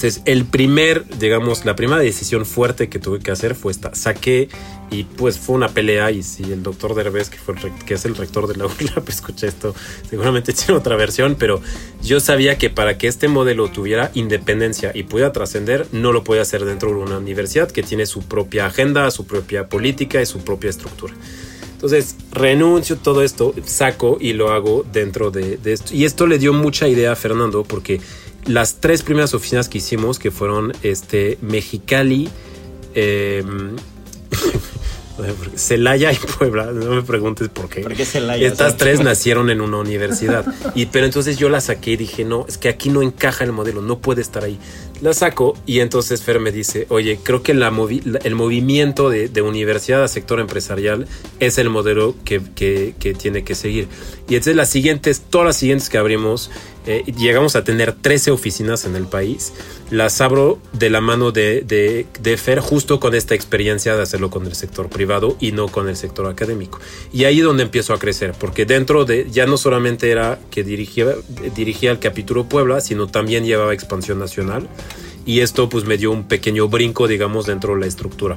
Entonces, 0.00 0.22
el 0.24 0.46
primer, 0.46 1.04
digamos, 1.18 1.66
la 1.66 1.76
primera 1.76 2.00
decisión 2.00 2.46
fuerte 2.46 2.88
que 2.88 2.98
tuve 2.98 3.18
que 3.18 3.30
hacer 3.30 3.54
fue 3.54 3.70
esta. 3.70 3.94
Saqué 3.94 4.48
y 4.90 5.04
pues 5.04 5.38
fue 5.38 5.56
una 5.56 5.68
pelea 5.68 6.10
y 6.10 6.22
si 6.22 6.42
el 6.44 6.62
doctor 6.62 6.94
Derbez, 6.94 7.28
que, 7.28 7.36
fue 7.36 7.54
que 7.84 7.94
es 7.94 8.06
el 8.06 8.16
rector 8.16 8.46
de 8.46 8.56
la 8.56 8.64
URLA, 8.66 8.94
pues 9.04 9.16
escuché 9.16 9.48
esto, 9.48 9.74
seguramente 10.08 10.52
tiene 10.54 10.72
otra 10.72 10.96
versión, 10.96 11.36
pero 11.38 11.60
yo 12.02 12.18
sabía 12.18 12.56
que 12.56 12.70
para 12.70 12.96
que 12.96 13.08
este 13.08 13.28
modelo 13.28 13.68
tuviera 13.68 14.10
independencia 14.14 14.90
y 14.94 15.02
pudiera 15.02 15.32
trascender, 15.32 15.86
no 15.92 16.12
lo 16.12 16.24
podía 16.24 16.40
hacer 16.40 16.64
dentro 16.64 16.88
de 16.88 16.96
una 16.96 17.18
universidad 17.18 17.70
que 17.70 17.82
tiene 17.82 18.06
su 18.06 18.22
propia 18.22 18.64
agenda, 18.64 19.10
su 19.10 19.26
propia 19.26 19.68
política 19.68 20.22
y 20.22 20.24
su 20.24 20.38
propia 20.42 20.70
estructura. 20.70 21.12
Entonces 21.80 22.14
renuncio 22.30 22.96
todo 22.96 23.22
esto, 23.22 23.54
saco 23.64 24.18
y 24.20 24.34
lo 24.34 24.52
hago 24.52 24.84
dentro 24.92 25.30
de, 25.30 25.58
esto. 25.64 25.94
Y 25.94 26.04
esto 26.04 26.26
le 26.26 26.38
dio 26.38 26.52
mucha 26.52 26.86
idea 26.88 27.12
a 27.12 27.16
Fernando 27.16 27.64
porque 27.64 28.02
las 28.44 28.80
tres 28.80 29.00
primeras 29.02 29.32
oficinas 29.32 29.70
que 29.70 29.78
hicimos, 29.78 30.18
que 30.18 30.30
fueron 30.30 30.74
este, 30.82 31.38
Mexicali, 31.40 32.28
eh, 32.94 33.42
Celaya 35.56 36.12
y 36.12 36.16
Puebla, 36.38 36.72
no 36.72 36.94
me 36.94 37.02
preguntes 37.02 37.48
por 37.48 37.68
qué. 37.68 37.84
Estas 38.40 38.76
tres 38.76 39.00
nacieron 39.00 39.50
en 39.50 39.60
una 39.60 39.78
universidad. 39.78 40.44
Y, 40.74 40.86
pero 40.86 41.06
entonces 41.06 41.36
yo 41.36 41.48
la 41.48 41.60
saqué 41.60 41.92
y 41.92 41.96
dije, 41.96 42.24
no, 42.24 42.46
es 42.48 42.58
que 42.58 42.68
aquí 42.68 42.90
no 42.90 43.02
encaja 43.02 43.44
el 43.44 43.52
modelo, 43.52 43.82
no 43.82 43.98
puede 43.98 44.22
estar 44.22 44.44
ahí. 44.44 44.58
La 45.00 45.14
saco 45.14 45.56
y 45.64 45.80
entonces 45.80 46.22
Fer 46.22 46.40
me 46.40 46.52
dice, 46.52 46.86
oye, 46.90 47.18
creo 47.22 47.42
que 47.42 47.54
la 47.54 47.72
el 48.22 48.34
movimiento 48.34 49.08
de, 49.08 49.28
de, 49.28 49.40
universidad 49.40 50.04
a 50.04 50.08
sector 50.08 50.40
empresarial 50.40 51.06
es 51.38 51.56
el 51.56 51.70
modelo 51.70 52.14
que, 52.24 52.42
que, 52.54 52.94
que, 52.98 53.14
tiene 53.14 53.42
que 53.42 53.54
seguir. 53.54 53.88
Y 54.28 54.34
entonces 54.34 54.56
las 54.56 54.68
siguientes, 54.68 55.22
todas 55.30 55.46
las 55.46 55.56
siguientes 55.56 55.88
que 55.88 55.96
abrimos, 55.96 56.50
eh, 56.86 57.04
llegamos 57.16 57.56
a 57.56 57.64
tener 57.64 57.92
13 57.92 58.30
oficinas 58.30 58.84
en 58.84 58.96
el 58.96 59.06
país. 59.06 59.52
Las 59.90 60.20
abro 60.20 60.58
de 60.72 60.88
la 60.90 61.00
mano 61.00 61.32
de, 61.32 62.06
Fer 62.38 62.60
justo 62.60 63.00
con 63.00 63.14
esta 63.14 63.34
experiencia 63.34 63.96
de 63.96 64.02
hacerlo 64.02 64.30
con 64.30 64.46
el 64.46 64.54
sector 64.54 64.88
privado 64.88 65.36
y 65.40 65.52
no 65.52 65.68
con 65.68 65.88
el 65.88 65.96
sector 65.96 66.26
académico. 66.26 66.80
Y 67.12 67.24
ahí 67.24 67.40
es 67.40 67.44
donde 67.44 67.64
empiezo 67.64 67.92
a 67.92 67.98
crecer, 67.98 68.32
porque 68.38 68.66
dentro 68.66 69.04
de, 69.04 69.28
ya 69.30 69.46
no 69.46 69.56
solamente 69.56 70.10
era 70.10 70.38
que 70.50 70.62
dirigía, 70.64 71.14
dirigía 71.54 71.90
el 71.90 71.98
capítulo 71.98 72.48
Puebla, 72.48 72.80
sino 72.80 73.08
también 73.08 73.44
llevaba 73.44 73.74
expansión 73.74 74.18
nacional 74.18 74.68
y 75.26 75.40
esto 75.40 75.68
pues 75.68 75.84
me 75.84 75.98
dio 75.98 76.10
un 76.10 76.24
pequeño 76.24 76.68
brinco, 76.68 77.06
digamos, 77.06 77.46
dentro 77.46 77.74
de 77.74 77.80
la 77.80 77.86
estructura. 77.86 78.36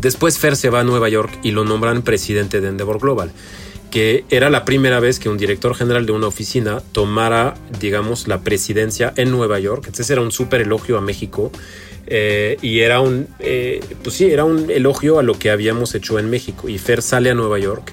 Después 0.00 0.38
Fer 0.38 0.56
se 0.56 0.70
va 0.70 0.80
a 0.80 0.84
Nueva 0.84 1.08
York 1.08 1.38
y 1.42 1.50
lo 1.50 1.64
nombran 1.64 2.02
presidente 2.02 2.60
de 2.60 2.68
Endeavor 2.68 3.00
Global, 3.00 3.32
que 3.90 4.24
era 4.30 4.50
la 4.50 4.64
primera 4.64 5.00
vez 5.00 5.18
que 5.18 5.28
un 5.28 5.36
director 5.36 5.74
general 5.74 6.06
de 6.06 6.12
una 6.12 6.28
oficina 6.28 6.82
tomara, 6.92 7.54
digamos, 7.80 8.28
la 8.28 8.40
presidencia 8.40 9.12
en 9.16 9.30
Nueva 9.30 9.58
York. 9.58 9.84
Entonces 9.86 10.10
era 10.10 10.20
un 10.20 10.30
súper 10.32 10.62
elogio 10.62 10.96
a 10.96 11.00
México 11.00 11.50
eh, 12.06 12.56
y 12.62 12.80
era 12.80 13.00
un, 13.00 13.26
eh, 13.40 13.80
pues 14.02 14.16
sí, 14.16 14.30
era 14.30 14.44
un 14.44 14.70
elogio 14.70 15.18
a 15.18 15.22
lo 15.22 15.38
que 15.38 15.50
habíamos 15.50 15.94
hecho 15.94 16.18
en 16.18 16.30
México. 16.30 16.68
Y 16.68 16.78
Fer 16.78 17.02
sale 17.02 17.30
a 17.30 17.34
Nueva 17.34 17.58
York 17.58 17.92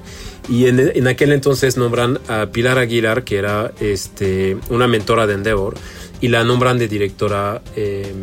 y 0.50 0.68
en, 0.68 0.80
en 0.80 1.08
aquel 1.08 1.32
entonces 1.32 1.78
nombran 1.78 2.20
a 2.28 2.48
Pilar 2.48 2.78
Aguilar, 2.78 3.24
que 3.24 3.38
era 3.38 3.72
este, 3.80 4.58
una 4.70 4.88
mentora 4.88 5.28
de 5.28 5.34
Endeavor 5.34 5.76
y 6.22 6.30
la 6.30 6.44
nombran 6.44 6.78
de 6.78 6.88
directora 6.88 7.62
eh, 7.76 8.14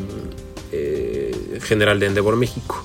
general 1.63 2.01
de 2.01 2.07
Endeavor 2.07 2.37
México. 2.37 2.83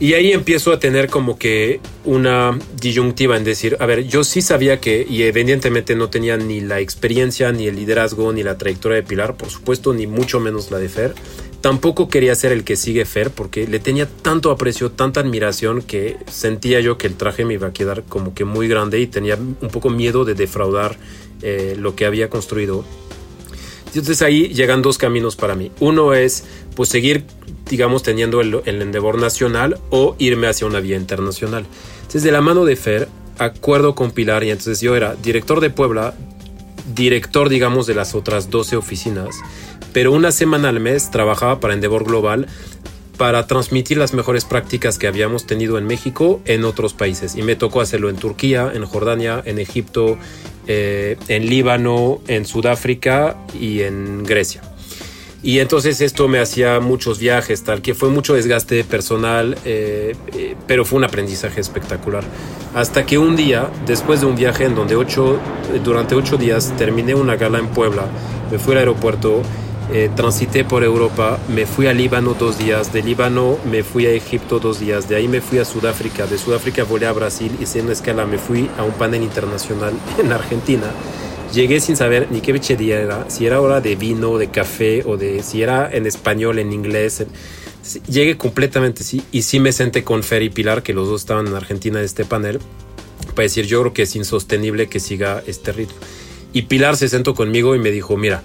Y 0.00 0.14
ahí 0.14 0.32
empiezo 0.32 0.72
a 0.72 0.80
tener 0.80 1.10
como 1.10 1.38
que 1.38 1.80
una 2.06 2.58
disyuntiva 2.80 3.36
en 3.36 3.44
decir, 3.44 3.76
a 3.80 3.86
ver, 3.86 4.04
yo 4.04 4.24
sí 4.24 4.40
sabía 4.40 4.80
que, 4.80 5.06
y 5.08 5.24
evidentemente 5.24 5.94
no 5.94 6.08
tenía 6.08 6.38
ni 6.38 6.62
la 6.62 6.80
experiencia, 6.80 7.52
ni 7.52 7.66
el 7.66 7.76
liderazgo, 7.76 8.32
ni 8.32 8.42
la 8.42 8.56
trayectoria 8.56 8.96
de 8.96 9.02
Pilar, 9.02 9.36
por 9.36 9.50
supuesto, 9.50 9.92
ni 9.92 10.06
mucho 10.06 10.40
menos 10.40 10.70
la 10.70 10.78
de 10.78 10.88
Fer. 10.88 11.14
Tampoco 11.60 12.08
quería 12.08 12.34
ser 12.34 12.52
el 12.52 12.64
que 12.64 12.76
sigue 12.76 13.04
Fer 13.04 13.30
porque 13.30 13.66
le 13.66 13.78
tenía 13.78 14.08
tanto 14.08 14.50
aprecio, 14.50 14.90
tanta 14.90 15.20
admiración 15.20 15.82
que 15.82 16.16
sentía 16.30 16.80
yo 16.80 16.96
que 16.96 17.06
el 17.06 17.16
traje 17.16 17.44
me 17.44 17.52
iba 17.52 17.68
a 17.68 17.72
quedar 17.74 18.02
como 18.04 18.32
que 18.32 18.46
muy 18.46 18.68
grande 18.68 18.98
y 19.00 19.06
tenía 19.06 19.36
un 19.36 19.68
poco 19.68 19.90
miedo 19.90 20.24
de 20.24 20.32
defraudar 20.32 20.96
eh, 21.42 21.76
lo 21.78 21.94
que 21.94 22.06
había 22.06 22.30
construido 22.30 22.86
entonces 23.98 24.22
ahí 24.22 24.48
llegan 24.48 24.82
dos 24.82 24.98
caminos 24.98 25.36
para 25.36 25.54
mí. 25.54 25.70
Uno 25.80 26.14
es 26.14 26.44
pues 26.74 26.88
seguir, 26.88 27.24
digamos, 27.70 28.02
teniendo 28.02 28.40
el, 28.42 28.60
el 28.66 28.82
endeavor 28.82 29.18
nacional 29.18 29.78
o 29.88 30.16
irme 30.18 30.48
hacia 30.48 30.66
una 30.66 30.80
vía 30.80 30.96
internacional. 30.96 31.64
Entonces 32.00 32.22
de 32.24 32.32
la 32.32 32.42
mano 32.42 32.64
de 32.64 32.76
Fer, 32.76 33.08
acuerdo 33.38 33.94
con 33.94 34.10
Pilar 34.10 34.44
y 34.44 34.50
entonces 34.50 34.80
yo 34.80 34.96
era 34.96 35.14
director 35.14 35.60
de 35.60 35.70
Puebla, 35.70 36.14
director, 36.94 37.48
digamos, 37.48 37.86
de 37.86 37.94
las 37.94 38.14
otras 38.14 38.50
12 38.50 38.76
oficinas, 38.76 39.36
pero 39.92 40.12
una 40.12 40.32
semana 40.32 40.68
al 40.68 40.80
mes 40.80 41.10
trabajaba 41.10 41.60
para 41.60 41.74
Endeavor 41.74 42.04
Global 42.04 42.46
para 43.16 43.46
transmitir 43.46 43.98
las 43.98 44.14
mejores 44.14 44.46
prácticas 44.46 44.98
que 44.98 45.06
habíamos 45.06 45.46
tenido 45.46 45.76
en 45.76 45.86
México 45.86 46.40
en 46.46 46.64
otros 46.64 46.94
países. 46.94 47.36
Y 47.36 47.42
me 47.42 47.54
tocó 47.54 47.82
hacerlo 47.82 48.08
en 48.08 48.16
Turquía, 48.16 48.72
en 48.72 48.86
Jordania, 48.86 49.42
en 49.44 49.58
Egipto, 49.58 50.16
eh, 50.66 51.18
en 51.28 51.44
Líbano, 51.44 52.22
en 52.28 52.46
Sudáfrica 52.46 53.36
y 53.52 53.82
en 53.82 54.24
Grecia. 54.24 54.62
Y 55.42 55.58
entonces 55.58 56.02
esto 56.02 56.28
me 56.28 56.38
hacía 56.38 56.80
muchos 56.80 57.18
viajes, 57.18 57.62
tal 57.62 57.80
que 57.80 57.94
fue 57.94 58.10
mucho 58.10 58.34
desgaste 58.34 58.84
personal, 58.84 59.56
eh, 59.64 60.14
eh, 60.36 60.54
pero 60.66 60.84
fue 60.84 60.98
un 60.98 61.04
aprendizaje 61.04 61.60
espectacular. 61.60 62.24
Hasta 62.74 63.06
que 63.06 63.16
un 63.16 63.36
día, 63.36 63.70
después 63.86 64.20
de 64.20 64.26
un 64.26 64.36
viaje 64.36 64.64
en 64.64 64.74
donde 64.74 64.96
ocho, 64.96 65.38
durante 65.82 66.14
ocho 66.14 66.36
días 66.36 66.74
terminé 66.76 67.14
una 67.14 67.36
gala 67.36 67.58
en 67.58 67.68
Puebla, 67.68 68.04
me 68.50 68.58
fui 68.58 68.72
al 68.72 68.80
aeropuerto 68.80 69.42
eh, 69.92 70.08
transité 70.14 70.62
por 70.62 70.84
Europa, 70.84 71.38
me 71.48 71.66
fui 71.66 71.88
a 71.88 71.92
Líbano 71.92 72.34
dos 72.34 72.58
días, 72.58 72.92
de 72.92 73.02
Líbano 73.02 73.58
me 73.68 73.82
fui 73.82 74.06
a 74.06 74.12
Egipto 74.12 74.60
dos 74.60 74.78
días, 74.78 75.08
de 75.08 75.16
ahí 75.16 75.26
me 75.26 75.40
fui 75.40 75.58
a 75.58 75.64
Sudáfrica, 75.64 76.26
de 76.26 76.38
Sudáfrica 76.38 76.84
volé 76.84 77.06
a 77.06 77.12
Brasil, 77.12 77.50
hice 77.60 77.80
una 77.80 77.92
escala, 77.92 78.24
me 78.24 78.38
fui 78.38 78.70
a 78.78 78.84
un 78.84 78.92
panel 78.92 79.22
internacional 79.22 79.92
en 80.18 80.32
Argentina. 80.32 80.86
Llegué 81.52 81.80
sin 81.80 81.96
saber 81.96 82.28
ni 82.30 82.40
qué 82.40 82.52
día 82.76 83.00
era, 83.00 83.28
si 83.28 83.44
era 83.44 83.60
hora 83.60 83.80
de 83.80 83.96
vino, 83.96 84.38
de 84.38 84.50
café 84.50 85.02
o 85.04 85.16
de 85.16 85.42
si 85.42 85.62
era 85.62 85.90
en 85.90 86.06
español, 86.06 86.60
en 86.60 86.72
inglés. 86.72 87.26
Llegué 88.08 88.36
completamente, 88.36 89.02
sí, 89.02 89.22
y 89.32 89.42
sí 89.42 89.58
me 89.58 89.72
senté 89.72 90.04
con 90.04 90.22
Fer 90.22 90.42
y 90.42 90.50
Pilar, 90.50 90.84
que 90.84 90.94
los 90.94 91.08
dos 91.08 91.22
estaban 91.22 91.48
en 91.48 91.54
Argentina 91.54 91.98
en 91.98 92.04
este 92.04 92.24
panel, 92.24 92.60
para 93.34 93.42
decir 93.42 93.66
yo 93.66 93.80
creo 93.80 93.92
que 93.92 94.02
es 94.02 94.14
insostenible 94.14 94.88
que 94.88 95.00
siga 95.00 95.42
este 95.44 95.72
ritmo. 95.72 95.96
Y 96.52 96.62
Pilar 96.62 96.96
se 96.96 97.08
sentó 97.08 97.34
conmigo 97.34 97.74
y 97.74 97.80
me 97.80 97.90
dijo, 97.90 98.16
mira, 98.16 98.44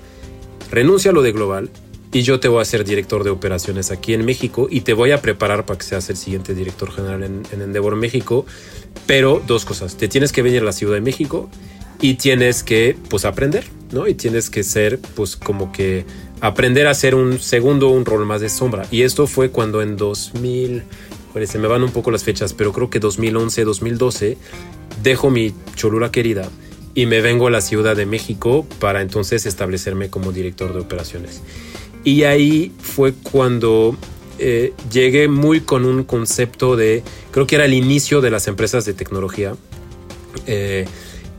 renuncia 0.71 1.11
a 1.11 1.13
lo 1.13 1.21
de 1.21 1.31
global 1.31 1.69
y 2.11 2.23
yo 2.23 2.39
te 2.39 2.47
voy 2.47 2.61
a 2.61 2.65
ser 2.65 2.85
director 2.85 3.23
de 3.23 3.29
operaciones 3.29 3.91
aquí 3.91 4.13
en 4.15 4.25
México 4.25 4.67
y 4.71 4.81
te 4.81 4.93
voy 4.93 5.11
a 5.11 5.21
preparar 5.21 5.65
para 5.65 5.77
que 5.77 5.85
seas 5.85 6.09
el 6.09 6.17
siguiente 6.17 6.55
director 6.55 6.91
general 6.91 7.23
en, 7.23 7.43
Endeavor 7.51 7.95
México. 7.97 8.45
Pero 9.05 9.43
dos 9.45 9.65
cosas, 9.65 9.95
te 9.97 10.07
tienes 10.07 10.31
que 10.31 10.41
venir 10.41 10.61
a 10.61 10.65
la 10.65 10.71
Ciudad 10.71 10.95
de 10.95 11.01
México 11.01 11.49
y 12.01 12.15
tienes 12.15 12.63
que 12.63 12.97
pues 13.09 13.25
aprender, 13.25 13.65
¿no? 13.91 14.07
Y 14.07 14.13
tienes 14.13 14.49
que 14.49 14.63
ser 14.63 14.99
pues 15.15 15.35
como 15.35 15.71
que 15.71 16.05
aprender 16.41 16.87
a 16.87 16.93
ser 16.93 17.15
un 17.15 17.39
segundo, 17.39 17.89
un 17.89 18.05
rol 18.05 18.25
más 18.25 18.41
de 18.41 18.49
sombra. 18.49 18.85
Y 18.91 19.01
esto 19.01 19.27
fue 19.27 19.49
cuando 19.49 19.81
en 19.81 19.97
2000, 19.97 20.83
pues 21.33 21.49
se 21.49 21.59
me 21.59 21.67
van 21.67 21.83
un 21.83 21.91
poco 21.91 22.11
las 22.11 22.23
fechas, 22.23 22.53
pero 22.53 22.71
creo 22.73 22.89
que 22.89 22.99
2011, 22.99 23.63
2012, 23.63 24.37
dejo 25.01 25.29
mi 25.29 25.53
Cholula 25.75 26.11
querida 26.11 26.49
y 26.93 27.05
me 27.05 27.21
vengo 27.21 27.47
a 27.47 27.51
la 27.51 27.61
Ciudad 27.61 27.95
de 27.95 28.05
México 28.05 28.65
para 28.79 29.01
entonces 29.01 29.45
establecerme 29.45 30.09
como 30.09 30.31
director 30.31 30.73
de 30.73 30.79
operaciones. 30.79 31.41
Y 32.03 32.23
ahí 32.23 32.71
fue 32.79 33.13
cuando 33.13 33.97
eh, 34.37 34.73
llegué 34.91 35.27
muy 35.27 35.61
con 35.61 35.85
un 35.85 36.03
concepto 36.03 36.75
de, 36.75 37.03
creo 37.31 37.47
que 37.47 37.55
era 37.55 37.65
el 37.65 37.73
inicio 37.73 38.21
de 38.21 38.31
las 38.31 38.47
empresas 38.47 38.85
de 38.85 38.93
tecnología. 38.93 39.55
Eh, 40.45 40.85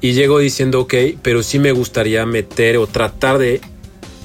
y 0.06 0.12
llego 0.12 0.38
diciendo, 0.38 0.82
ok, 0.82 0.94
pero 1.20 1.42
sí 1.42 1.58
me 1.58 1.72
gustaría 1.72 2.24
meter 2.26 2.76
o 2.76 2.86
tratar 2.86 3.38
de 3.38 3.60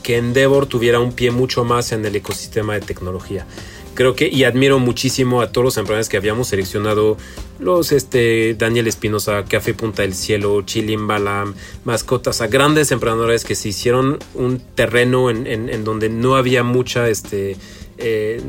que 0.03 0.17
Endeavor 0.17 0.67
tuviera 0.67 0.99
un 0.99 1.11
pie 1.11 1.31
mucho 1.31 1.63
más 1.63 1.91
en 1.91 2.05
el 2.05 2.15
ecosistema 2.15 2.75
de 2.75 2.81
tecnología. 2.81 3.47
Creo 3.95 4.15
que 4.15 4.27
y 4.27 4.43
admiro 4.43 4.77
muchísimo 4.77 5.41
a 5.41 5.51
todos 5.51 5.65
los 5.65 5.77
emprendedores 5.77 6.07
que 6.07 6.17
habíamos 6.17 6.49
seleccionado 6.49 7.17
los 7.57 7.91
este 7.93 8.53
Daniel 8.53 8.85
Espinosa, 8.85 9.43
Café 9.45 9.73
Punta 9.73 10.03
del 10.03 10.13
Cielo, 10.13 10.61
Chilim 10.61 11.07
Balam, 11.07 11.55
Mascotas, 11.83 12.41
a 12.41 12.47
grandes 12.47 12.91
emprendedores 12.91 13.43
que 13.43 13.55
se 13.55 13.69
hicieron 13.69 14.19
un 14.35 14.59
terreno 14.75 15.31
en, 15.31 15.47
en, 15.47 15.83
donde 15.83 16.09
no 16.09 16.35
había 16.35 16.61
mucha 16.61 17.09
este 17.09 17.57
eh, 17.97 18.39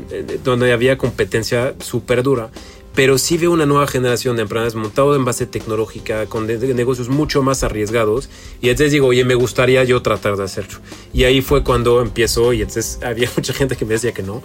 donde 0.43 0.71
había 0.71 0.99
competencia 0.99 1.73
súper 1.79 2.21
dura 2.21 2.51
pero 2.95 3.17
sí 3.17 3.37
veo 3.37 3.51
una 3.51 3.65
nueva 3.65 3.87
generación 3.87 4.35
de 4.35 4.43
emprendedores 4.43 4.75
montados 4.75 5.15
en 5.17 5.25
base 5.25 5.45
tecnológica, 5.47 6.25
con 6.27 6.47
negocios 6.47 7.09
mucho 7.09 7.41
más 7.41 7.63
arriesgados. 7.63 8.29
Y 8.61 8.69
entonces 8.69 8.91
digo, 8.91 9.07
oye, 9.07 9.25
me 9.25 9.35
gustaría 9.35 9.83
yo 9.83 10.01
tratar 10.01 10.37
de 10.37 10.43
hacerlo. 10.43 10.79
Y 11.13 11.23
ahí 11.23 11.41
fue 11.41 11.63
cuando 11.63 12.01
empiezo, 12.01 12.53
y 12.53 12.61
entonces 12.61 12.99
había 13.03 13.29
mucha 13.35 13.53
gente 13.53 13.75
que 13.75 13.85
me 13.85 13.93
decía 13.93 14.11
que 14.11 14.23
no. 14.23 14.43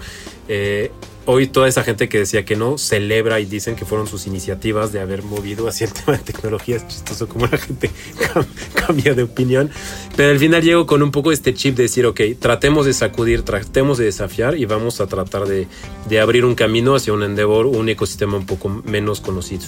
Eh, 0.49 0.91
hoy 1.27 1.47
toda 1.47 1.69
esa 1.69 1.85
gente 1.85 2.09
que 2.09 2.19
decía 2.19 2.47
que 2.47 2.57
no 2.57 2.79
celebra 2.79 3.39
y 3.39 3.45
dicen 3.45 3.77
que 3.77 3.85
fueron 3.85 4.07
sus 4.07 4.27
iniciativas 4.27 4.93
de 4.93 5.01
haber 5.01 5.23
movido 5.23 5.69
hacia 5.69 5.87
el 5.87 5.93
tema 6.05 6.17
de 6.17 6.25
tecnología. 6.25 6.77
Es 6.77 6.89
chistoso 6.89 7.29
como 7.29 7.47
la 7.47 7.59
gente 7.59 7.91
cambia 8.75 9.15
de 9.15 9.25
opinión. 9.25 9.71
Pero 10.17 10.31
al 10.31 10.39
final 10.39 10.63
llego 10.63 10.87
con 10.87 11.03
un 11.03 11.11
poco 11.11 11.31
este 11.31 11.53
chip 11.53 11.77
de 11.77 11.85
decir, 11.85 12.07
ok, 12.07 12.21
tratemos 12.39 12.87
de 12.87 12.95
sacudir, 12.95 13.43
tratemos 13.43 13.99
de 13.99 14.07
desafiar 14.07 14.57
y 14.57 14.65
vamos 14.65 15.01
a 15.01 15.07
tratar 15.07 15.47
de, 15.47 15.69
de 16.09 16.21
abrir 16.21 16.45
un 16.45 16.55
camino 16.55 16.95
hacia 16.95 17.13
un 17.13 17.23
endeavor, 17.23 17.67
un 17.67 17.89
ecosistema 17.89 18.37
un 18.37 18.47
poco 18.47 18.69
menos 18.69 19.21
conocido. 19.21 19.67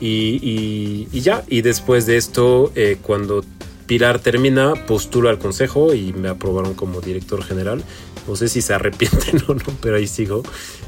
Y, 0.00 1.08
y, 1.10 1.20
ya, 1.20 1.42
y 1.48 1.62
después 1.62 2.06
de 2.06 2.18
esto, 2.18 2.70
eh, 2.76 2.98
cuando 3.02 3.44
Pilar 3.88 4.18
termina, 4.18 4.74
postulo 4.86 5.30
al 5.30 5.38
consejo 5.38 5.94
y 5.94 6.12
me 6.12 6.28
aprobaron 6.28 6.74
como 6.74 7.00
director 7.00 7.42
general. 7.42 7.82
No 8.28 8.36
sé 8.36 8.48
si 8.48 8.62
se 8.62 8.74
arrepienten 8.74 9.42
o 9.48 9.54
no, 9.54 9.64
pero 9.80 9.96
ahí 9.96 10.06
sigo. 10.06 10.42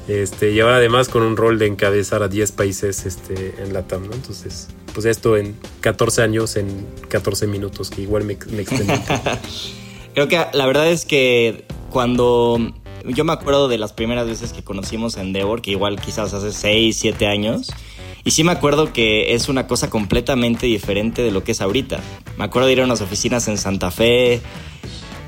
Este, 0.06 0.52
y 0.52 0.60
ahora 0.60 0.76
además 0.76 1.08
con 1.08 1.22
un 1.22 1.36
rol 1.36 1.58
de 1.58 1.66
encabezar 1.66 2.22
a 2.22 2.28
10 2.28 2.52
países 2.52 3.06
este, 3.06 3.54
en 3.62 3.72
la 3.72 3.86
TAM, 3.86 4.06
¿no? 4.06 4.12
Entonces, 4.12 4.68
pues 4.92 5.06
esto 5.06 5.36
en 5.36 5.56
14 5.80 6.22
años, 6.22 6.56
en 6.56 6.86
14 7.08 7.46
minutos, 7.46 7.90
que 7.90 8.02
igual 8.02 8.24
me, 8.24 8.36
me 8.52 8.62
extendí. 8.62 8.92
Creo 10.14 10.28
que 10.28 10.44
la 10.52 10.66
verdad 10.66 10.88
es 10.88 11.04
que 11.04 11.64
cuando 11.90 12.58
yo 13.04 13.24
me 13.24 13.32
acuerdo 13.32 13.68
de 13.68 13.78
las 13.78 13.92
primeras 13.92 14.26
veces 14.26 14.52
que 14.52 14.62
conocimos 14.62 15.16
a 15.16 15.22
Endeavor, 15.22 15.62
que 15.62 15.70
igual 15.70 16.00
quizás 16.00 16.34
hace 16.34 16.52
6, 16.52 16.96
7 16.96 17.26
años, 17.26 17.70
y 18.24 18.32
sí 18.32 18.44
me 18.44 18.52
acuerdo 18.52 18.92
que 18.92 19.34
es 19.34 19.48
una 19.48 19.66
cosa 19.66 19.88
completamente 19.88 20.66
diferente 20.66 21.22
de 21.22 21.30
lo 21.30 21.42
que 21.42 21.52
es 21.52 21.60
ahorita. 21.60 22.00
Me 22.36 22.44
acuerdo 22.44 22.66
de 22.66 22.74
ir 22.74 22.80
a 22.82 22.84
unas 22.84 23.00
oficinas 23.00 23.48
en 23.48 23.56
Santa 23.56 23.90
Fe, 23.90 24.40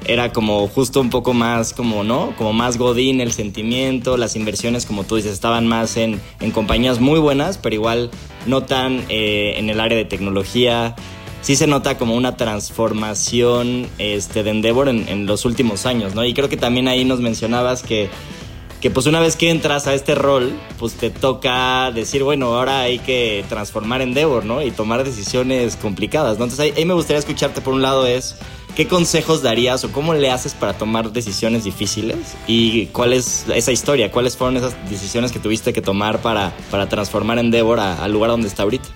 era 0.07 0.32
como 0.32 0.66
justo 0.68 1.00
un 1.00 1.11
poco 1.11 1.32
más 1.34 1.72
como, 1.72 2.05
¿no? 2.05 2.34
Como 2.36 2.53
más 2.53 2.78
godín 2.78 3.20
el 3.20 3.32
sentimiento, 3.32 4.16
las 4.16 4.36
inversiones, 4.36 4.86
como 4.86 5.05
tú 5.05 5.16
dices, 5.16 5.32
estaban 5.32 5.66
más 5.66 5.96
en, 5.96 6.20
en 6.40 6.50
compañías 6.50 7.00
muy 7.00 7.20
buenas, 7.20 7.59
pero 7.59 7.74
igual 7.74 8.11
no 8.46 8.64
tan 8.64 9.05
eh, 9.09 9.55
en 9.57 9.70
el 9.70 9.80
área 9.80 9.96
de 9.96 10.05
tecnología. 10.05 10.94
Sí 11.40 11.57
se 11.57 11.66
nota 11.66 11.98
como 11.98 12.14
una 12.14 12.36
transformación 12.36 13.88
este, 13.98 14.42
de 14.44 14.50
Endeavor 14.50 14.88
en, 14.88 15.26
los 15.26 15.44
últimos 15.44 15.86
años, 15.86 16.14
¿no? 16.14 16.24
Y 16.24 16.34
creo 16.34 16.48
que 16.48 16.57
también 16.57 16.86
ahí 16.86 17.05
nos 17.05 17.20
mencionabas 17.20 17.82
que 17.82 18.11
que 18.82 18.90
pues 18.90 19.07
una 19.07 19.20
vez 19.20 19.36
que 19.36 19.48
entras 19.48 19.86
a 19.86 19.94
este 19.94 20.16
rol, 20.16 20.53
pues 20.80 20.94
te 20.94 21.11
toca 21.11 21.92
decir, 21.92 22.24
bueno, 22.24 22.46
ahora 22.57 22.80
hay 22.80 22.98
que 22.98 23.44
transformar 23.48 24.03
Endeavor, 24.03 24.44
¿no? 24.44 24.61
Y 24.61 24.72
tomar 24.72 25.05
decisiones 25.05 25.76
complicadas, 25.76 26.38
¿no? 26.38 26.46
Entonces 26.46 26.74
ahí, 26.76 26.84
me 26.84 26.92
gustaría 26.92 27.20
escucharte 27.20 27.61
por 27.61 27.74
un 27.74 27.82
lado 27.82 28.09
es, 28.09 28.34
¿qué 28.76 28.86
consejos 28.88 29.42
darías 29.42 29.84
o 29.84 29.92
cómo 29.92 30.14
le 30.14 30.30
haces 30.30 30.54
para 30.54 30.72
tomar 30.74 31.12
decisiones 31.12 31.64
difíciles? 31.64 32.18
¿Y 32.46 32.86
cuál 32.86 33.12
es 33.12 33.46
esa 33.54 33.72
historia? 33.72 34.10
¿Cuáles 34.10 34.36
fueron 34.36 34.56
esas 34.56 34.74
decisiones 34.88 35.32
que 35.32 35.38
tuviste 35.38 35.72
que 35.72 35.82
tomar 35.82 36.20
para, 36.20 36.52
para 36.70 36.88
transformar 36.88 37.38
Endeavor 37.38 37.80
al 37.80 38.12
lugar 38.12 38.30
donde 38.30 38.48
está 38.48 38.62
ahorita? 38.62 38.88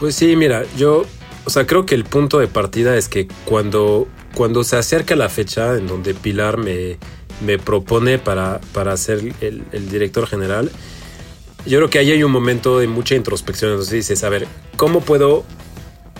Pues 0.00 0.14
sí, 0.14 0.36
mira, 0.36 0.64
yo, 0.76 1.04
o 1.44 1.50
sea, 1.50 1.66
creo 1.66 1.86
que 1.86 1.94
el 1.94 2.04
punto 2.04 2.38
de 2.38 2.48
partida 2.48 2.96
es 2.96 3.08
que 3.08 3.28
cuando, 3.44 4.08
cuando 4.34 4.64
se 4.64 4.76
acerca 4.76 5.16
la 5.16 5.28
fecha 5.28 5.74
en 5.74 5.86
donde 5.86 6.14
Pilar 6.14 6.58
me 6.58 6.98
me 7.40 7.58
propone 7.58 8.18
para, 8.18 8.60
para 8.72 8.96
ser 8.96 9.34
el, 9.40 9.90
director 9.90 10.26
general, 10.26 10.70
yo 11.66 11.78
creo 11.78 11.90
que 11.90 11.98
ahí 11.98 12.12
hay 12.12 12.22
un 12.22 12.32
momento 12.32 12.78
de 12.78 12.88
mucha 12.88 13.14
introspección. 13.14 13.72
Entonces 13.72 13.92
dices, 13.92 14.24
a 14.24 14.28
ver, 14.28 14.46
¿cómo 14.76 15.00
puedo 15.00 15.44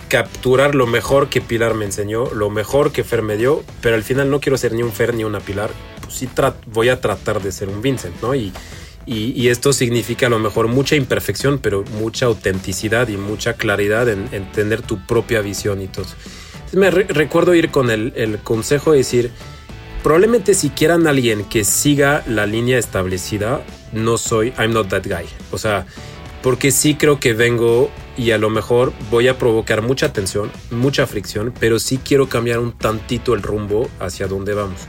capturar 0.07 0.75
lo 0.75 0.87
mejor 0.87 1.29
que 1.29 1.41
Pilar 1.41 1.73
me 1.73 1.85
enseñó, 1.85 2.31
lo 2.33 2.49
mejor 2.49 2.91
que 2.91 3.03
Fer 3.03 3.21
me 3.21 3.37
dio, 3.37 3.63
pero 3.81 3.95
al 3.95 4.03
final 4.03 4.29
no 4.29 4.39
quiero 4.39 4.57
ser 4.57 4.73
ni 4.73 4.83
un 4.83 4.91
Fer 4.91 5.13
ni 5.13 5.23
una 5.23 5.39
Pilar, 5.39 5.71
pues 6.01 6.15
sí 6.15 6.29
voy 6.67 6.89
a 6.89 7.01
tratar 7.01 7.41
de 7.41 7.51
ser 7.51 7.69
un 7.69 7.81
Vincent, 7.81 8.15
¿no? 8.21 8.33
Y, 8.35 8.53
esto 9.47 9.71
significa 9.71 10.27
a 10.27 10.29
lo 10.29 10.39
mejor 10.39 10.67
mucha 10.67 10.97
imperfección, 10.97 11.59
pero 11.59 11.85
mucha 11.97 12.25
autenticidad 12.25 13.07
y 13.07 13.15
mucha 13.15 13.53
claridad 13.53 14.09
en, 14.09 14.51
tener 14.51 14.81
tu 14.81 15.05
propia 15.05 15.39
visión 15.39 15.81
y 15.81 15.87
todo. 15.87 16.07
Me 16.73 16.91
recuerdo 16.91 17.55
ir 17.55 17.71
con 17.71 17.89
el, 17.89 18.11
el 18.17 18.39
consejo 18.39 18.91
de 18.91 18.97
decir, 18.97 19.31
probablemente 20.03 20.53
si 20.53 20.69
quieran 20.71 21.07
alguien 21.07 21.45
que 21.45 21.63
siga 21.63 22.21
la 22.27 22.45
línea 22.45 22.77
establecida, 22.77 23.61
no 23.93 24.17
soy, 24.17 24.53
I'm 24.59 24.73
not 24.73 24.89
that 24.89 25.05
guy. 25.05 25.25
O 25.51 25.57
sea, 25.57 25.85
porque 26.43 26.71
sí 26.71 26.95
creo 26.95 27.19
que 27.19 27.33
vengo 27.33 27.89
y 28.17 28.31
a 28.31 28.37
lo 28.37 28.49
mejor 28.49 28.93
voy 29.11 29.27
a 29.27 29.37
provocar 29.37 29.81
mucha 29.81 30.11
tensión, 30.11 30.51
mucha 30.71 31.05
fricción, 31.07 31.53
pero 31.59 31.79
sí 31.79 31.99
quiero 32.03 32.27
cambiar 32.27 32.59
un 32.59 32.71
tantito 32.71 33.33
el 33.33 33.43
rumbo 33.43 33.89
hacia 33.99 34.27
donde 34.27 34.53
vamos. 34.53 34.81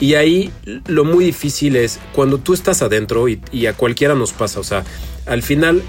Y 0.00 0.14
ahí 0.14 0.50
lo 0.86 1.04
muy 1.04 1.24
difícil 1.24 1.76
es 1.76 2.00
cuando 2.12 2.38
tú 2.38 2.54
estás 2.54 2.82
adentro 2.82 3.28
y, 3.28 3.66
a 3.66 3.74
cualquiera 3.74 4.14
nos 4.14 4.32
pasa, 4.32 4.60
o 4.60 4.64
sea, 4.64 4.84
al 5.26 5.42
final 5.42 5.82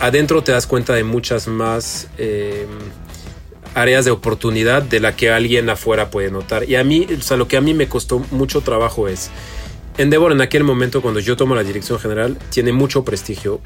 adentro 0.00 0.42
te 0.42 0.52
das 0.52 0.66
cuenta 0.66 0.94
de 0.94 1.04
muchas 1.04 1.48
más... 1.48 2.08
Eh, 2.18 2.66
áreas 3.74 4.06
de 4.06 4.10
oportunidad 4.10 4.80
de 4.80 5.00
la 5.00 5.14
que 5.14 5.30
alguien 5.30 5.68
afuera 5.68 6.10
puede 6.10 6.30
notar. 6.30 6.66
Y 6.66 6.76
a 6.76 6.82
mí, 6.82 7.06
o 7.14 7.20
sea, 7.20 7.36
lo 7.36 7.46
que 7.46 7.58
a 7.58 7.60
mí 7.60 7.74
me 7.74 7.88
costó 7.88 8.20
mucho 8.30 8.62
trabajo 8.62 9.06
es, 9.06 9.30
Endeavor 9.98 10.32
en 10.32 10.42
aquel 10.42 10.62
momento 10.62 11.00
cuando 11.00 11.20
yo 11.20 11.36
tomo 11.36 11.54
la 11.54 11.64
dirección 11.64 11.98
general 11.98 12.36
tiene 12.50 12.72
mucho 12.72 13.02
prestigio, 13.02 13.60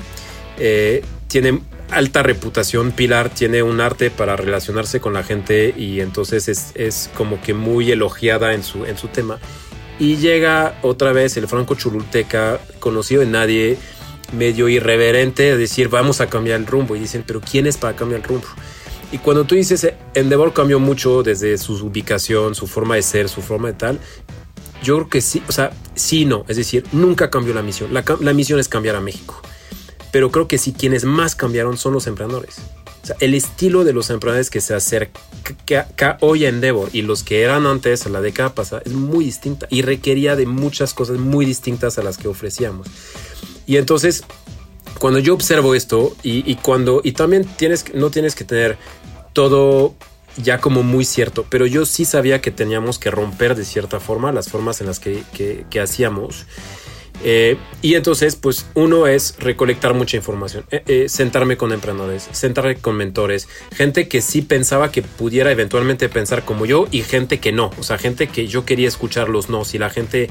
eh, 0.60 1.02
tiene 1.26 1.60
alta 1.90 2.22
reputación, 2.22 2.92
Pilar 2.92 3.30
tiene 3.30 3.62
un 3.62 3.80
arte 3.80 4.10
para 4.10 4.36
relacionarse 4.36 5.00
con 5.00 5.12
la 5.12 5.24
gente 5.24 5.74
y 5.76 6.00
entonces 6.00 6.48
es, 6.48 6.72
es 6.74 7.10
como 7.14 7.40
que 7.42 7.54
muy 7.54 7.90
elogiada 7.90 8.54
en 8.54 8.62
su, 8.62 8.84
en 8.84 8.96
su 8.96 9.08
tema. 9.08 9.38
Y 9.98 10.16
llega 10.16 10.78
otra 10.82 11.12
vez 11.12 11.36
el 11.36 11.46
Franco 11.48 11.74
Chululteca, 11.74 12.60
conocido 12.78 13.20
de 13.20 13.26
nadie, 13.26 13.76
medio 14.32 14.68
irreverente, 14.68 15.50
a 15.50 15.56
decir 15.56 15.88
vamos 15.88 16.20
a 16.20 16.28
cambiar 16.28 16.60
el 16.60 16.66
rumbo. 16.66 16.96
Y 16.96 17.00
dicen, 17.00 17.24
pero 17.26 17.40
¿quién 17.40 17.66
es 17.66 17.76
para 17.76 17.96
cambiar 17.96 18.20
el 18.22 18.26
rumbo? 18.26 18.46
Y 19.12 19.18
cuando 19.18 19.44
tú 19.44 19.56
dices, 19.56 19.92
Endeavor 20.14 20.52
cambió 20.52 20.78
mucho 20.78 21.22
desde 21.22 21.58
su 21.58 21.74
ubicación, 21.84 22.54
su 22.54 22.66
forma 22.66 22.94
de 22.94 23.02
ser, 23.02 23.28
su 23.28 23.42
forma 23.42 23.68
de 23.68 23.74
tal, 23.74 24.00
yo 24.82 24.96
creo 24.96 25.08
que 25.08 25.20
sí, 25.20 25.42
o 25.48 25.52
sea, 25.52 25.72
sí 25.94 26.24
no, 26.24 26.44
es 26.48 26.56
decir, 26.56 26.84
nunca 26.92 27.28
cambió 27.28 27.52
la 27.52 27.62
misión. 27.62 27.92
La, 27.92 28.32
misión 28.32 28.60
es 28.60 28.68
cambiar 28.68 28.96
a 28.96 29.00
México. 29.00 29.42
Pero 30.12 30.30
creo 30.30 30.48
que 30.48 30.58
sí, 30.58 30.72
quienes 30.72 31.04
más 31.04 31.34
cambiaron 31.34 31.78
son 31.78 31.92
los 31.92 32.06
emprendedores. 32.06 32.58
O 33.02 33.06
sea, 33.06 33.16
el 33.20 33.34
estilo 33.34 33.84
de 33.84 33.92
los 33.92 34.10
emprendedores 34.10 34.50
que 34.50 34.60
se 34.60 34.74
acerca 34.74 36.18
hoy 36.20 36.44
a 36.44 36.48
Endeavor 36.48 36.90
y 36.92 37.02
los 37.02 37.22
que 37.22 37.42
eran 37.42 37.66
antes, 37.66 38.06
a 38.06 38.10
la 38.10 38.20
década 38.20 38.54
pasada, 38.54 38.82
es 38.84 38.92
muy 38.92 39.24
distinta 39.24 39.66
y 39.70 39.82
requería 39.82 40.36
de 40.36 40.46
muchas 40.46 40.92
cosas 40.92 41.18
muy 41.18 41.46
distintas 41.46 41.98
a 41.98 42.02
las 42.02 42.18
que 42.18 42.28
ofrecíamos. 42.28 42.88
Y 43.66 43.76
entonces, 43.76 44.24
cuando 44.98 45.18
yo 45.18 45.32
observo 45.32 45.74
esto 45.74 46.14
y, 46.22 46.54
cuando, 46.56 47.00
y 47.02 47.12
también 47.12 47.44
tienes, 47.44 47.94
no 47.94 48.10
tienes 48.10 48.34
que 48.34 48.44
tener 48.44 48.76
todo 49.32 49.94
ya 50.36 50.60
como 50.60 50.82
muy 50.82 51.04
cierto, 51.04 51.46
pero 51.48 51.66
yo 51.66 51.86
sí 51.86 52.04
sabía 52.04 52.40
que 52.40 52.50
teníamos 52.50 52.98
que 52.98 53.10
romper 53.10 53.54
de 53.54 53.64
cierta 53.64 54.00
forma 54.00 54.32
las 54.32 54.48
formas 54.48 54.80
en 54.80 54.86
las 54.86 55.00
que, 55.00 55.24
hacíamos. 55.80 56.46
Eh, 57.22 57.56
y 57.82 57.94
entonces, 57.94 58.36
pues 58.36 58.66
uno 58.74 59.06
es 59.06 59.36
recolectar 59.38 59.94
mucha 59.94 60.16
información, 60.16 60.64
eh, 60.70 60.82
eh, 60.86 61.08
sentarme 61.08 61.56
con 61.56 61.72
emprendedores, 61.72 62.28
sentarme 62.32 62.76
con 62.76 62.96
mentores, 62.96 63.48
gente 63.74 64.08
que 64.08 64.22
sí 64.22 64.42
pensaba 64.42 64.90
que 64.90 65.02
pudiera 65.02 65.50
eventualmente 65.50 66.08
pensar 66.08 66.44
como 66.44 66.64
yo 66.64 66.86
y 66.90 67.02
gente 67.02 67.38
que 67.38 67.52
no, 67.52 67.70
o 67.78 67.82
sea, 67.82 67.98
gente 67.98 68.28
que 68.28 68.46
yo 68.46 68.64
quería 68.64 68.88
escuchar 68.88 69.28
los 69.28 69.50
no, 69.50 69.64
si 69.64 69.78
la 69.78 69.90
gente 69.90 70.30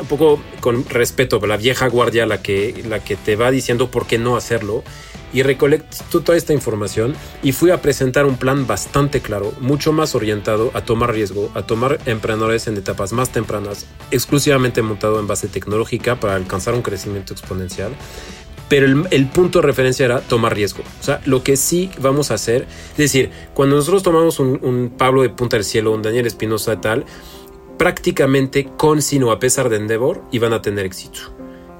un 0.00 0.06
poco 0.08 0.40
con 0.60 0.88
respeto, 0.88 1.38
la 1.46 1.56
vieja 1.56 1.88
guardia 1.88 2.26
la 2.26 2.42
que, 2.42 2.82
la 2.88 2.98
que 2.98 3.14
te 3.14 3.36
va 3.36 3.52
diciendo 3.52 3.90
por 3.92 4.06
qué 4.06 4.18
no 4.18 4.36
hacerlo 4.36 4.82
y 5.34 5.42
recolecto 5.42 6.22
toda 6.22 6.38
esta 6.38 6.54
información 6.54 7.14
y 7.42 7.52
fui 7.52 7.70
a 7.70 7.82
presentar 7.82 8.24
un 8.24 8.36
plan 8.36 8.66
bastante 8.66 9.20
claro, 9.20 9.52
mucho 9.60 9.92
más 9.92 10.14
orientado 10.14 10.70
a 10.74 10.82
tomar 10.82 11.12
riesgo, 11.12 11.50
a 11.54 11.62
tomar 11.62 11.98
emprendedores 12.06 12.68
en 12.68 12.76
etapas 12.76 13.12
más 13.12 13.30
tempranas, 13.30 13.86
exclusivamente 14.10 14.80
montado 14.80 15.18
en 15.18 15.26
base 15.26 15.48
tecnológica 15.48 16.20
para 16.20 16.36
alcanzar 16.36 16.74
un 16.74 16.82
crecimiento 16.82 17.34
exponencial. 17.34 17.92
Pero 18.68 18.86
el, 19.10 19.26
punto 19.26 19.60
de 19.60 19.66
referencia 19.66 20.06
era 20.06 20.20
tomar 20.20 20.54
riesgo. 20.54 20.82
O 20.98 21.02
sea, 21.02 21.20
lo 21.26 21.42
que 21.42 21.56
sí 21.56 21.90
vamos 22.00 22.30
a 22.30 22.34
hacer, 22.34 22.66
es 22.92 22.96
decir, 22.96 23.30
cuando 23.52 23.76
nosotros 23.76 24.02
tomamos 24.02 24.40
un, 24.40 24.94
Pablo 24.96 25.20
de 25.20 25.28
Punta 25.28 25.56
del 25.56 25.64
Cielo, 25.64 25.92
un 25.92 26.00
Daniel 26.00 26.26
Espinosa 26.26 26.80
tal, 26.80 27.04
prácticamente 27.76 28.68
con 28.76 29.02
sino 29.02 29.32
a 29.32 29.38
pesar 29.38 29.68
de 29.68 29.76
Endeavor 29.76 30.22
iban 30.32 30.52
a 30.52 30.62
tener 30.62 30.86
éxito 30.86 31.33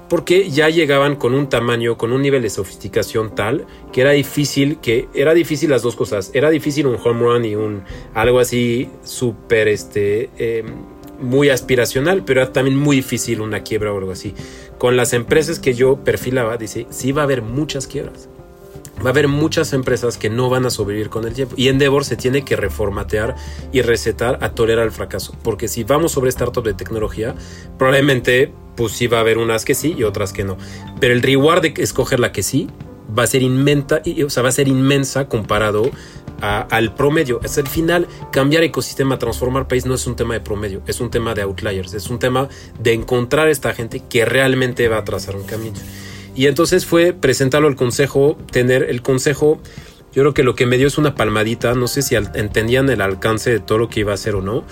porque 0.09 0.49
ya 0.49 0.69
llegaban 0.69 1.15
con 1.15 1.33
un 1.33 1.49
tamaño, 1.49 1.97
con 1.97 2.11
un 2.11 2.21
nivel 2.21 2.41
de 2.41 2.49
sofisticación 2.49 3.33
tal 3.33 3.65
que 3.91 4.01
era 4.01 4.11
difícil, 4.11 4.77
que 4.79 5.07
era 5.13 5.33
difícil 5.33 5.69
las 5.69 5.81
dos 5.81 5.95
cosas. 5.95 6.31
Era 6.33 6.49
difícil 6.49 6.87
un 6.87 6.97
home 7.03 7.21
run 7.21 7.45
y 7.45 7.55
un 7.55 7.83
algo 8.13 8.39
así 8.39 8.89
súper, 9.03 9.67
este, 9.67 10.29
em, 10.37 10.67
muy 11.19 11.49
aspiracional, 11.49 12.23
pero 12.25 12.41
era 12.41 12.51
también 12.51 12.77
muy 12.77 12.97
difícil 12.97 13.41
una 13.41 13.61
quiebra 13.61 13.93
o 13.93 13.97
algo 13.97 14.11
así. 14.11 14.33
Con 14.77 14.97
las 14.97 15.13
empresas 15.13 15.59
que 15.59 15.73
yo 15.73 16.03
perfilaba, 16.03 16.57
dice, 16.57 16.87
sí 16.89 17.11
va 17.11 17.21
a 17.21 17.25
haber 17.25 17.41
muchas 17.41 17.87
quiebras. 17.87 18.29
Va 19.03 19.09
a 19.09 19.09
haber 19.09 19.27
muchas 19.27 19.73
empresas 19.73 20.17
que 20.17 20.29
no 20.29 20.49
van 20.49 20.65
a 20.65 20.69
sobrevivir 20.69 21.09
con 21.09 21.25
el 21.25 21.33
tiempo. 21.33 21.55
Y 21.57 21.67
Endeavor 21.67 22.05
se 22.05 22.15
tiene 22.15 22.45
que 22.45 22.55
reformatear 22.55 23.35
y 23.73 23.81
recetar 23.81 24.39
a 24.41 24.51
tolerar 24.51 24.85
el 24.85 24.91
fracaso. 24.91 25.35
Porque 25.43 25.67
si 25.67 25.83
vamos 25.83 26.13
sobre 26.13 26.29
startup 26.29 26.63
de 26.63 26.73
tecnología, 26.73 27.35
probablemente 27.77 28.53
pues 28.75 28.93
sí 28.93 29.07
va 29.07 29.17
a 29.17 29.21
haber 29.21 29.37
unas 29.37 29.65
que 29.65 29.75
sí 29.75 29.95
y 29.97 30.03
otras 30.03 30.33
que 30.33 30.43
no. 30.43 30.57
Pero 30.99 31.13
el 31.13 31.21
reward 31.21 31.61
de 31.61 31.73
escoger 31.77 32.19
la 32.19 32.31
que 32.31 32.43
sí 32.43 32.69
va 33.17 33.23
a 33.23 33.27
ser 33.27 33.41
inmensa, 33.41 34.01
o 34.25 34.29
sea, 34.29 34.43
va 34.43 34.49
a 34.49 34.51
ser 34.51 34.67
inmensa 34.67 35.27
comparado 35.27 35.91
al 36.41 36.93
promedio. 36.93 37.39
Es 37.43 37.57
el 37.57 37.67
final, 37.67 38.07
cambiar 38.31 38.63
ecosistema, 38.63 39.17
transformar 39.17 39.67
país 39.67 39.85
no 39.85 39.95
es 39.95 40.05
un 40.05 40.15
tema 40.15 40.33
de 40.33 40.41
promedio, 40.41 40.81
es 40.85 40.99
un 40.99 41.09
tema 41.09 41.33
de 41.33 41.41
outliers, 41.43 41.93
es 41.93 42.09
un 42.09 42.19
tema 42.19 42.49
de 42.79 42.93
encontrar 42.93 43.47
esta 43.47 43.73
gente 43.73 44.03
que 44.07 44.25
realmente 44.25 44.87
va 44.87 44.97
a 44.97 45.03
trazar 45.03 45.35
un 45.35 45.43
camino. 45.43 45.77
Y 46.35 46.47
entonces 46.47 46.85
fue 46.85 47.13
presentarlo 47.13 47.67
al 47.67 47.75
consejo, 47.75 48.37
tener 48.51 48.83
el 48.83 49.01
consejo, 49.01 49.61
yo 50.13 50.21
creo 50.21 50.33
que 50.33 50.43
lo 50.43 50.55
que 50.55 50.65
me 50.65 50.77
dio 50.77 50.87
es 50.87 50.97
una 50.97 51.15
palmadita, 51.15 51.73
no 51.73 51.87
sé 51.87 52.01
si 52.01 52.15
entendían 52.15 52.89
el 52.89 53.01
alcance 53.01 53.51
de 53.51 53.59
todo 53.59 53.77
lo 53.77 53.89
que 53.89 54.01
iba 54.01 54.11
a 54.11 54.15
hacer 54.15 54.35
o 54.35 54.41
no, 54.41 54.65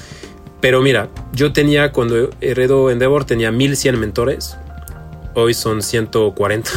pero 0.64 0.82
mira, 0.82 1.10
yo 1.34 1.52
tenía 1.52 1.92
cuando 1.92 2.30
heredo 2.40 2.90
Endeavor 2.90 3.26
tenía 3.26 3.52
1100 3.52 4.00
mentores, 4.00 4.56
hoy 5.34 5.54
son 5.54 5.82
140, 5.82 6.72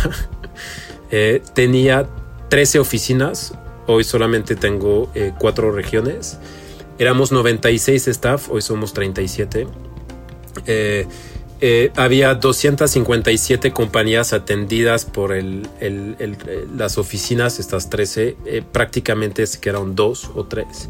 eh, 1.12 1.40
tenía 1.54 2.08
13 2.48 2.80
oficinas, 2.80 3.54
hoy 3.86 4.02
solamente 4.02 4.56
tengo 4.56 5.08
4 5.38 5.68
eh, 5.68 5.70
regiones, 5.70 6.40
éramos 6.98 7.30
96 7.30 8.08
staff, 8.08 8.50
hoy 8.50 8.60
somos 8.60 8.92
37. 8.92 9.68
Eh, 10.66 11.06
eh, 11.60 11.92
había 11.94 12.34
257 12.34 13.72
compañías 13.72 14.32
atendidas 14.32 15.04
por 15.04 15.32
el, 15.32 15.68
las 16.76 16.98
oficinas, 16.98 17.60
estas 17.60 17.88
13, 17.88 18.36
eh, 18.46 18.62
prácticamente 18.72 19.46
se 19.46 19.60
quedaron 19.60 19.94
dos 19.94 20.28
o 20.34 20.44
tres. 20.44 20.88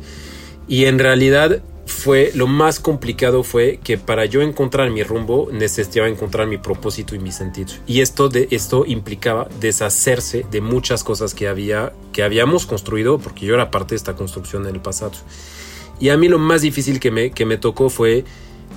Y 0.66 0.86
en 0.86 0.99
realidad 0.99 1.61
fue 1.87 2.32
lo 2.34 2.47
más 2.47 2.80
complicado 2.80 3.43
fue 3.43 3.78
que 3.82 3.97
para 3.97 4.24
yo 4.26 4.43
encontrar 4.43 4.91
mi 4.91 5.03
rumbo 5.03 5.49
necesitaba 5.53 6.09
encontrar 6.09 6.47
mi 6.47 6.59
propósito 6.59 7.14
y 7.14 7.18
mi 7.18 7.32
sentido. 7.32 7.72
Y 7.87 8.01
esto, 8.01 8.28
de, 8.28 8.49
esto 8.51 8.84
implicaba 8.87 9.49
deshacerse 9.61 10.45
de 10.51 10.61
muchas 10.61 11.05
cosas 11.05 11.32
que, 11.32 11.49
había, 11.49 11.93
que 12.12 12.22
habíamos 12.22 12.66
construido, 12.66 13.18
porque 13.18 13.47
yo 13.47 13.55
era 13.55 13.70
parte 13.70 13.91
de 13.91 13.97
esta 13.97 14.16
construcción 14.16 14.66
en 14.66 14.74
el 14.74 14.80
pasado. 14.80 15.12
Y 16.01 16.11
a 16.11 16.16
mí 16.16 16.28
lo 16.28 16.39
más 16.39 16.61
difícil 16.61 17.01
que 17.01 17.11
me, 17.11 17.30
que 17.30 17.47
me 17.47 17.57
tocó 17.57 17.89
fue 17.89 18.24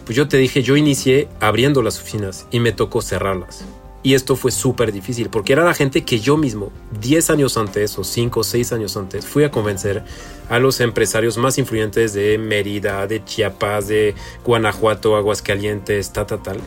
pues 0.10 0.18
yo 0.18 0.28
te 0.28 0.38
dije, 0.38 0.64
yo 0.64 0.76
inicié 0.76 1.28
abriendo 1.40 1.84
las 1.84 2.00
oficinas 2.00 2.48
y 2.50 2.60
me 2.60 2.72
tocó 2.72 3.04
cerrarlas. 3.04 3.64
Y 4.02 4.14
esto 4.14 4.36
fue 4.36 4.52
súper 4.52 4.92
difícil 4.94 5.30
porque 5.30 5.54
era 5.54 5.66
la 5.66 5.74
gente 5.74 6.06
que 6.06 6.20
yo 6.20 6.38
mismo, 6.38 6.72
10 7.02 7.32
años 7.32 7.58
antes 7.58 7.98
o 7.98 8.04
5 8.04 8.40
o 8.40 8.44
6 8.44 8.72
años 8.74 8.96
antes, 8.96 9.26
fui 9.26 9.44
a 9.44 9.52
convencer 9.52 10.04
a 10.50 10.60
los 10.60 10.80
empresarios 10.80 11.38
más 11.38 11.58
influyentes 11.58 12.14
de 12.14 12.38
Mérida, 12.38 13.06
de 13.08 13.24
Chiapas, 13.26 13.90
de 13.90 14.16
Guanajuato, 14.46 15.18
Aguascalientes, 15.18 16.14
ta, 16.14 16.26
ta, 16.26 16.38
tal, 16.38 16.60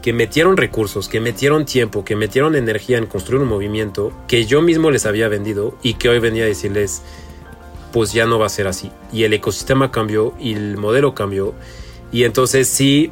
que 0.00 0.12
metieron 0.12 0.56
recursos, 0.56 1.08
que 1.08 1.18
metieron 1.18 1.64
tiempo, 1.64 2.04
que 2.04 2.14
metieron 2.14 2.54
energía 2.54 2.98
en 2.98 3.06
construir 3.06 3.42
un 3.42 3.48
movimiento 3.48 4.12
que 4.28 4.46
yo 4.46 4.62
mismo 4.62 4.92
les 4.92 5.06
había 5.06 5.26
vendido 5.26 5.76
y 5.82 5.94
que 5.94 6.08
hoy 6.08 6.20
venía 6.20 6.44
a 6.44 6.46
decirles, 6.46 7.02
pues 7.92 8.12
ya 8.12 8.26
no 8.26 8.38
va 8.38 8.46
a 8.46 8.50
ser 8.50 8.68
así. 8.68 8.92
Y 9.12 9.24
el 9.24 9.32
ecosistema 9.32 9.90
cambió 9.90 10.34
y 10.38 10.54
el 10.54 10.76
modelo 10.76 11.16
cambió 11.16 11.54
y 12.12 12.24
entonces 12.24 12.68
sí, 12.68 13.10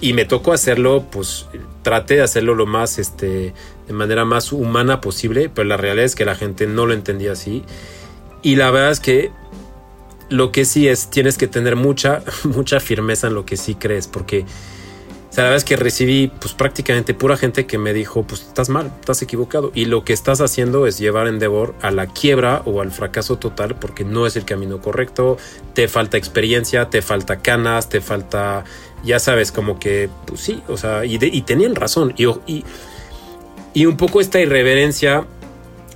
y 0.00 0.12
me 0.12 0.24
tocó 0.24 0.52
hacerlo, 0.52 1.06
pues 1.10 1.46
traté 1.82 2.16
de 2.16 2.22
hacerlo 2.22 2.54
lo 2.54 2.66
más, 2.66 2.98
este, 2.98 3.54
de 3.86 3.92
manera 3.92 4.24
más 4.24 4.52
humana 4.52 5.00
posible, 5.00 5.50
pero 5.52 5.66
la 5.68 5.76
realidad 5.76 6.06
es 6.06 6.14
que 6.14 6.24
la 6.24 6.34
gente 6.34 6.66
no 6.66 6.86
lo 6.86 6.94
entendía 6.94 7.32
así. 7.32 7.64
Y 8.42 8.56
la 8.56 8.70
verdad 8.70 8.90
es 8.90 9.00
que 9.00 9.30
lo 10.28 10.50
que 10.50 10.64
sí 10.64 10.88
es, 10.88 11.10
tienes 11.10 11.36
que 11.36 11.46
tener 11.46 11.76
mucha, 11.76 12.22
mucha 12.44 12.80
firmeza 12.80 13.26
en 13.26 13.34
lo 13.34 13.44
que 13.44 13.56
sí 13.56 13.74
crees, 13.74 14.08
porque 14.08 14.44
o 15.32 15.34
sea, 15.34 15.44
la 15.44 15.50
verdad 15.50 15.56
es 15.56 15.64
que 15.64 15.76
recibí 15.76 16.28
pues 16.28 16.52
prácticamente 16.52 17.14
pura 17.14 17.38
gente 17.38 17.64
que 17.64 17.78
me 17.78 17.94
dijo, 17.94 18.22
pues 18.22 18.42
estás 18.42 18.68
mal, 18.68 18.92
estás 19.00 19.22
equivocado. 19.22 19.72
Y 19.74 19.86
lo 19.86 20.04
que 20.04 20.12
estás 20.12 20.42
haciendo 20.42 20.86
es 20.86 20.98
llevar 20.98 21.26
Endeavor 21.26 21.74
a 21.80 21.90
la 21.90 22.06
quiebra 22.06 22.60
o 22.66 22.82
al 22.82 22.90
fracaso 22.90 23.38
total 23.38 23.76
porque 23.76 24.04
no 24.04 24.26
es 24.26 24.36
el 24.36 24.44
camino 24.44 24.82
correcto, 24.82 25.38
te 25.72 25.88
falta 25.88 26.18
experiencia, 26.18 26.90
te 26.90 27.00
falta 27.00 27.38
canas, 27.38 27.88
te 27.88 28.02
falta, 28.02 28.64
ya 29.02 29.18
sabes, 29.18 29.52
como 29.52 29.78
que, 29.78 30.08
pues 30.26 30.40
sí, 30.40 30.62
o 30.68 30.76
sea, 30.76 31.04
y, 31.04 31.18
tenían 31.42 31.74
razón. 31.74 32.14
Y, 32.16 32.64
y, 33.74 33.86
un 33.86 33.96
poco 33.96 34.20
esta 34.20 34.40
irreverencia 34.40 35.26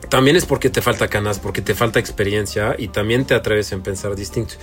también 0.08 0.36
es 0.36 0.46
porque 0.46 0.70
te 0.70 0.82
falta 0.82 1.08
canas, 1.08 1.38
porque 1.38 1.62
te 1.62 1.74
falta 1.74 1.98
experiencia 1.98 2.74
y 2.78 2.88
también 2.88 3.24
te 3.24 3.34
atreves 3.34 3.72
a 3.72 3.78
pensar 3.78 4.14
distinto. 4.14 4.54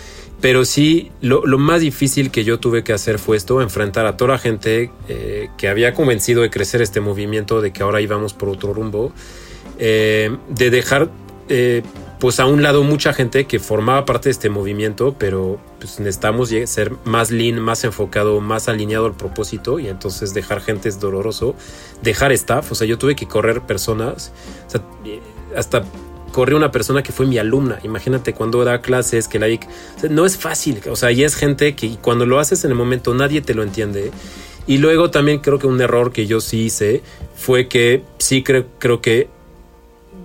Pero 0.42 0.66
sí, 0.66 1.12
lo, 1.22 1.44
más 1.58 1.82
difícil 1.82 2.32
que 2.32 2.44
yo 2.44 2.60
tuve 2.60 2.84
que 2.84 2.94
hacer 2.94 3.20
fue 3.20 3.38
esto, 3.38 3.62
enfrentar 3.62 4.06
a 4.06 4.18
toda 4.18 4.34
la 4.34 4.38
gente 4.40 4.92
eh, 5.08 5.50
que 5.58 5.68
había 5.68 5.94
convencido 5.94 6.42
de 6.42 6.50
crecer 6.50 6.82
este 6.82 7.00
movimiento, 7.02 7.62
de 7.62 7.72
que 7.72 7.84
ahora 7.84 8.02
íbamos 8.02 8.34
por 8.34 8.50
otro 8.50 8.74
rumbo, 8.74 9.14
eh, 9.80 10.36
de 10.50 10.70
dejar 10.70 11.10
eh, 11.50 11.84
pues 12.24 12.40
a 12.40 12.46
un 12.46 12.64
lado 12.64 12.84
mucha 12.84 13.12
gente 13.12 13.48
que 13.48 13.60
formaba 13.60 14.06
parte 14.06 14.30
de 14.30 14.32
este 14.32 14.50
movimiento, 14.50 15.14
pero 15.20 15.60
pues 15.78 16.00
necesitamos 16.00 16.54
ser 16.68 16.94
más 17.04 17.32
lean, 17.32 17.60
más 17.60 17.84
enfocado, 17.84 18.40
más 18.40 18.70
alineado 18.70 19.08
al 19.08 19.14
propósito 19.14 19.78
y 19.78 19.90
entonces 19.90 20.34
dejar 20.34 20.62
gente 20.62 20.88
es 20.88 21.02
doloroso, 21.02 21.54
dejar 22.02 22.32
staff, 22.32 22.72
o 22.72 22.76
sea, 22.76 22.88
yo 22.88 22.98
tuve 22.98 23.18
que 23.18 23.28
correr 23.28 23.64
personas, 23.64 24.32
o 24.68 24.70
sea, 24.70 24.82
hasta 25.58 25.84
corrí 26.32 26.54
una 26.54 26.72
persona 26.72 27.04
que 27.04 27.12
fue 27.12 27.26
mi 27.26 27.40
alumna. 27.40 27.80
Imagínate 27.84 28.34
cuando 28.34 28.64
da 28.64 28.80
clases, 28.80 29.28
que 29.28 29.38
la 29.38 29.48
no 30.10 30.26
es 30.26 30.38
fácil, 30.38 30.80
o 30.90 30.96
sea, 30.96 31.12
y 31.12 31.26
es 31.26 31.36
gente 31.36 31.76
que 31.76 31.98
cuando 31.98 32.26
lo 32.26 32.40
haces 32.40 32.64
en 32.64 32.72
el 32.72 32.78
momento 32.78 33.14
nadie 33.14 33.42
te 33.42 33.54
lo 33.54 33.64
entiende. 33.64 34.12
Y 34.66 34.78
luego 34.78 35.12
también 35.12 35.40
creo 35.40 35.60
que 35.60 35.68
un 35.68 35.82
error 35.82 36.14
que 36.14 36.26
yo 36.26 36.40
sí 36.40 36.62
hice 36.62 37.04
fue 37.36 37.68
que 37.68 38.02
sí 38.18 38.44
creo, 38.44 38.66
creo 38.80 39.02
que, 39.02 39.28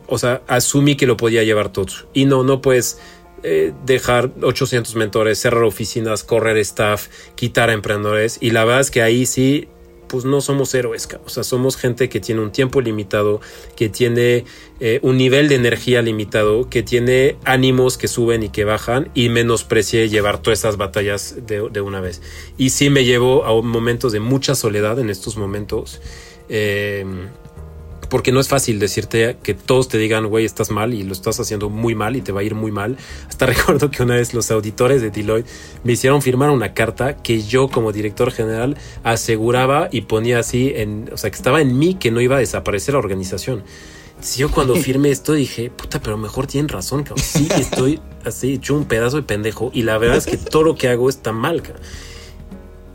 o 0.08 0.18
sea, 0.18 0.42
asumí 0.48 0.96
que 0.96 1.06
lo 1.06 1.16
podía 1.16 1.44
llevar 1.44 1.72
todo. 1.72 1.92
Y 2.12 2.24
no, 2.24 2.42
no 2.42 2.60
puedes 2.60 2.98
eh, 3.42 3.72
dejar 3.84 4.32
800 4.42 4.96
mentores, 4.96 5.38
cerrar 5.38 5.62
oficinas, 5.62 6.24
correr 6.24 6.56
staff, 6.58 7.08
quitar 7.34 7.70
a 7.70 7.74
emprendedores. 7.74 8.38
Y 8.40 8.50
la 8.50 8.64
verdad 8.64 8.80
es 8.80 8.90
que 8.90 9.02
ahí 9.02 9.26
sí 9.26 9.68
pues 10.08 10.24
no 10.24 10.40
somos 10.40 10.74
héroes, 10.74 11.06
o 11.24 11.28
sea, 11.28 11.44
somos 11.44 11.76
gente 11.76 12.08
que 12.08 12.18
tiene 12.18 12.40
un 12.40 12.50
tiempo 12.50 12.80
limitado, 12.80 13.40
que 13.76 13.88
tiene 13.88 14.44
eh, 14.80 15.00
un 15.02 15.18
nivel 15.18 15.48
de 15.48 15.56
energía 15.56 16.02
limitado, 16.02 16.68
que 16.68 16.82
tiene 16.82 17.36
ánimos 17.44 17.98
que 17.98 18.08
suben 18.08 18.42
y 18.42 18.48
que 18.48 18.64
bajan 18.64 19.10
y 19.14 19.28
menosprecié 19.28 20.08
llevar 20.08 20.40
todas 20.40 20.60
esas 20.60 20.78
batallas 20.78 21.36
de, 21.46 21.80
una 21.80 22.00
vez. 22.00 22.22
Y 22.56 22.70
sí 22.70 22.90
me 22.90 23.04
llevo 23.04 23.44
a 23.44 23.62
momentos 23.62 24.12
de 24.12 24.20
mucha 24.20 24.54
soledad 24.54 24.98
en 24.98 25.10
estos 25.10 25.36
momentos. 25.36 26.00
Eh, 26.48 27.04
porque 28.08 28.32
no 28.32 28.40
es 28.40 28.48
fácil 28.48 28.78
decirte 28.78 29.36
que 29.42 29.54
todos 29.54 29.88
te 29.88 29.98
digan, 29.98 30.26
güey, 30.26 30.44
estás 30.44 30.70
mal 30.70 30.94
y 30.94 31.02
lo 31.02 31.12
estás 31.12 31.38
haciendo 31.40 31.68
muy 31.68 31.94
mal 31.94 32.16
y 32.16 32.20
te 32.20 32.32
va 32.32 32.40
a 32.40 32.42
ir 32.42 32.54
muy 32.54 32.70
mal. 32.70 32.96
Hasta 33.28 33.46
recuerdo 33.46 33.90
que 33.90 34.02
una 34.02 34.14
vez 34.14 34.34
los 34.34 34.50
auditores 34.50 35.02
de 35.02 35.10
Deloitte 35.10 35.48
me 35.84 35.92
hicieron 35.92 36.22
firmar 36.22 36.50
una 36.50 36.74
carta 36.74 37.16
que 37.16 37.42
yo 37.42 37.68
como 37.68 37.92
director 37.92 38.30
general 38.30 38.76
aseguraba 39.04 39.88
y 39.90 40.02
ponía 40.02 40.38
así, 40.38 40.72
en, 40.74 41.10
o 41.12 41.16
sea, 41.16 41.30
que 41.30 41.36
estaba 41.36 41.60
en 41.60 41.78
mí 41.78 41.94
que 41.94 42.10
no 42.10 42.20
iba 42.20 42.36
a 42.36 42.40
desaparecer 42.40 42.94
la 42.94 43.00
organización. 43.00 43.62
Si 44.20 44.40
yo 44.40 44.50
cuando 44.50 44.74
firmé 44.76 45.10
esto 45.10 45.32
dije, 45.32 45.70
puta, 45.70 46.00
pero 46.00 46.16
mejor 46.16 46.46
tienen 46.46 46.68
razón, 46.68 47.04
cabrón. 47.04 47.24
Sí, 47.24 47.48
estoy 47.56 48.00
así 48.24 48.54
hecho 48.54 48.74
un 48.74 48.84
pedazo 48.84 49.16
de 49.16 49.22
pendejo 49.22 49.70
y 49.72 49.82
la 49.82 49.98
verdad 49.98 50.16
es 50.16 50.26
que 50.26 50.36
todo 50.50 50.62
lo 50.62 50.74
que 50.76 50.88
hago 50.88 51.08
está 51.08 51.32
mal, 51.32 51.62
cabrón. 51.62 51.82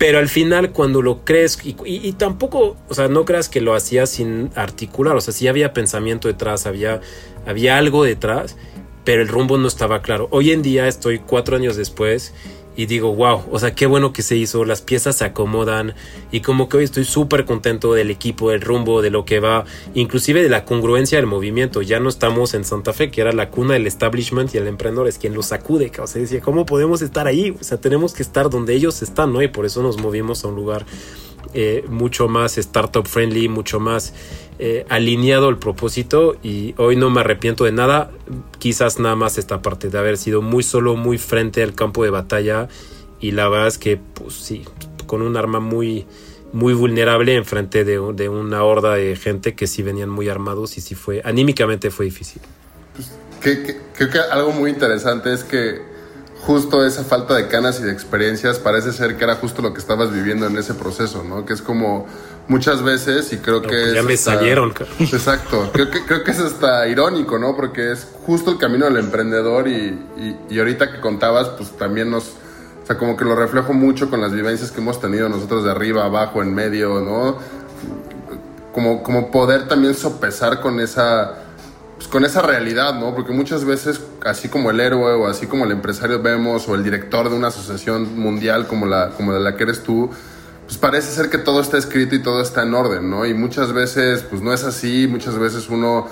Pero 0.04 0.20
al 0.20 0.28
final, 0.28 0.74
cuando 0.74 1.02
lo 1.02 1.24
crees, 1.24 1.58
y, 1.64 2.12
tampoco, 2.12 2.76
o 2.90 2.94
sea, 2.94 3.08
no 3.08 3.24
creas 3.24 3.48
que 3.48 3.62
lo 3.62 3.74
hacía 3.74 4.06
sin 4.06 4.50
articular, 4.54 5.16
o 5.16 5.22
sea, 5.22 5.34
sí 5.34 5.48
había 5.48 5.72
pensamiento 5.72 6.28
detrás, 6.28 6.66
había, 6.66 7.00
había 7.46 7.78
algo 7.78 8.04
detrás, 8.04 8.58
pero 9.06 9.22
el 9.22 9.30
rumbo 9.30 9.58
no 9.58 9.66
estaba 9.66 10.02
claro. 10.02 10.28
Hoy 10.32 10.52
en 10.52 10.62
día 10.62 10.90
estoy 10.90 11.20
cuatro 11.20 11.56
años 11.56 11.78
después 11.78 12.34
y 12.76 12.88
digo, 12.88 13.16
wow, 13.16 13.44
o 13.52 13.60
sea, 13.60 13.76
qué 13.76 13.86
bueno 13.86 14.14
que 14.14 14.22
se 14.22 14.36
hizo, 14.36 14.66
las 14.66 14.82
piezas 14.82 15.18
se 15.18 15.26
acomodan 15.26 15.94
y 16.32 16.42
como 16.42 16.70
que 16.70 16.78
hoy 16.78 16.84
estoy 16.84 17.06
súper 17.06 17.46
contento 17.46 17.94
del 17.94 18.10
equipo, 18.10 18.50
del 18.50 18.62
rumbo, 18.62 19.02
de 19.02 19.12
lo 19.12 19.26
que 19.26 19.40
va, 19.40 19.66
inclusive 19.94 20.42
de 20.42 20.50
la 20.50 20.66
congruencia 20.66 21.18
del 21.18 21.28
movimiento. 21.28 21.82
Ya 21.82 22.00
no 22.00 22.10
estamos 22.10 22.54
en 22.54 22.66
Santa 22.66 22.94
Fe, 22.94 23.12
que 23.12 23.22
era 23.22 23.32
la 23.32 23.50
cuna 23.50 23.74
del 23.76 23.88
establishment 23.88 24.54
y 24.56 24.58
el 24.58 24.68
emprendedor 24.68 25.08
es 25.08 25.18
quien 25.18 25.34
lo 25.34 25.44
sacude, 25.44 25.92
o 26.00 26.08
sea, 26.08 26.22
decía, 26.22 26.42
¿cómo 26.42 26.66
podemos 26.66 27.02
estar 27.02 27.28
ahí? 27.28 27.56
O 27.60 27.64
sea, 27.64 27.78
tenemos 27.80 28.14
que 28.14 28.24
estar 28.24 28.50
donde 28.50 28.74
ellos 28.74 29.02
están, 29.02 29.34
¿no? 29.34 29.42
Y 29.42 29.48
por 29.48 29.66
eso 29.66 29.84
nos 29.84 29.98
movimos 29.98 30.44
a 30.44 30.48
un 30.48 30.56
lugar 30.56 30.86
eh, 31.54 31.86
mucho 31.88 32.28
más 32.28 32.58
startup 32.58 33.08
friendly, 33.08 33.48
mucho 33.48 33.80
más 33.80 34.14
eh, 34.60 34.86
alineado 34.90 35.48
al 35.48 35.58
propósito 35.58 36.36
y 36.44 36.76
hoy 36.78 36.96
no 36.96 37.10
me 37.10 37.22
arrepiento 37.22 37.64
de 37.64 37.72
nada, 37.72 38.12
quizás 38.60 39.00
nada 39.00 39.16
más 39.16 39.38
esta 39.38 39.62
parte 39.62 39.90
de 39.90 39.98
haber 39.98 40.18
sido 40.18 40.42
muy 40.42 40.64
solo, 40.64 40.96
muy 40.96 41.18
frente 41.18 41.64
al 41.64 41.74
campo 41.74 42.04
de 42.04 42.10
batalla 42.10 42.68
y 43.20 43.32
la 43.32 43.48
verdad 43.50 43.68
es 43.68 43.78
que 43.78 43.98
pues 43.98 44.36
sí, 44.36 44.64
con 45.08 45.22
un 45.22 45.38
arma 45.38 45.60
muy 45.60 46.06
muy 46.52 46.74
vulnerable 46.76 47.34
enfrente 47.36 47.84
de, 47.84 48.00
de 48.14 48.30
una 48.30 48.64
horda 48.64 48.94
de 48.94 49.16
gente 49.16 49.56
que 49.56 49.66
sí 49.66 49.82
venían 49.82 50.10
muy 50.10 50.30
armados 50.30 50.78
y 50.78 50.82
sí 50.82 50.94
fue, 50.94 51.22
anímicamente 51.26 51.90
fue 51.90 52.06
difícil. 52.06 52.44
Pues, 52.96 53.12
creo 53.42 54.10
que 54.12 54.20
algo 54.20 54.52
muy 54.52 54.70
interesante 54.70 55.34
es 55.34 55.44
que 55.44 55.93
justo 56.46 56.86
esa 56.86 57.04
falta 57.04 57.36
de 57.36 57.48
canas 57.48 57.80
y 57.80 57.84
de 57.84 57.92
experiencias 57.92 58.60
parece 58.60 58.92
ser 58.92 59.18
que 59.18 59.24
era 59.24 59.36
justo 59.36 59.62
lo 59.62 59.74
que 59.74 59.80
estabas 59.80 60.12
viviendo 60.12 60.46
en 60.46 60.58
ese 60.58 60.74
proceso, 60.74 61.24
¿no? 61.24 61.46
Que 61.46 61.54
es 61.54 61.62
como 61.62 62.06
muchas 62.48 62.84
veces 62.84 63.32
y 63.32 63.38
creo 63.38 63.62
que... 63.62 63.70
Pues 63.70 63.94
ya 63.94 64.04
me 64.04 64.18
salieron. 64.18 64.74
Exacto, 65.00 65.70
creo 65.72 65.90
que, 65.90 66.06
creo 66.06 66.24
que 66.24 66.32
es 66.32 66.40
hasta 66.40 66.86
irónico, 66.88 67.40
¿no? 67.40 67.56
Porque 67.56 67.94
es 67.94 68.08
justo 68.26 68.52
el 68.52 68.58
camino 68.58 68.86
del 68.86 68.98
emprendedor 68.98 69.70
y, 69.70 69.98
y, 70.50 70.60
ahorita 70.60 70.92
que 70.92 71.00
contabas, 71.00 71.50
pues 71.50 71.72
también 71.78 72.12
nos... 72.12 72.26
O 72.84 72.86
sea, 72.86 72.98
como 72.98 73.16
que 73.16 73.24
lo 73.24 73.36
reflejo 73.36 73.72
mucho 73.72 74.10
con 74.10 74.20
las 74.20 74.34
vivencias 74.34 74.70
que 74.70 74.82
hemos 74.82 75.00
tenido 75.00 75.30
nosotros 75.30 75.64
de 75.64 75.72
arriba, 75.72 76.04
abajo, 76.04 76.42
en 76.42 76.54
medio, 76.54 77.00
¿no? 77.00 77.38
Como, 78.74 79.02
como 79.04 79.32
poder 79.32 79.70
también 79.70 79.96
sopesar 79.96 80.60
con 80.60 80.82
esa 80.82 81.44
pues, 82.04 82.12
con 82.12 82.26
esa 82.26 82.42
realidad, 82.42 83.00
¿no? 83.00 83.16
Porque 83.16 83.32
muchas 83.32 83.64
veces, 83.64 84.02
así 84.26 84.50
como 84.50 84.72
el 84.72 84.82
héroe 84.82 85.14
o 85.14 85.26
así 85.26 85.48
como 85.48 85.64
el 85.64 85.72
empresario 85.72 86.22
vemos 86.22 86.68
o 86.68 86.76
el 86.76 86.84
director 86.84 87.30
de 87.30 87.36
una 87.38 87.48
asociación 87.48 88.20
mundial 88.20 88.68
como 88.68 88.86
la, 88.86 89.12
como 89.12 89.32
la 89.32 89.56
que 89.56 89.64
eres 89.64 89.84
tú, 89.84 90.10
pues 90.66 90.78
parece 90.78 91.14
ser 91.14 91.30
que 91.30 91.38
todo 91.38 91.62
está 91.62 91.78
escrito 91.78 92.14
y 92.16 92.22
todo 92.22 92.42
está 92.42 92.64
en 92.64 92.74
orden, 92.74 93.10
¿no? 93.10 93.26
Y 93.26 93.34
muchas 93.34 93.72
veces, 93.72 94.22
pues 94.24 94.42
no 94.42 94.52
es 94.52 94.66
así, 94.66 95.08
muchas 95.10 95.38
veces 95.38 95.70
uno, 95.70 96.10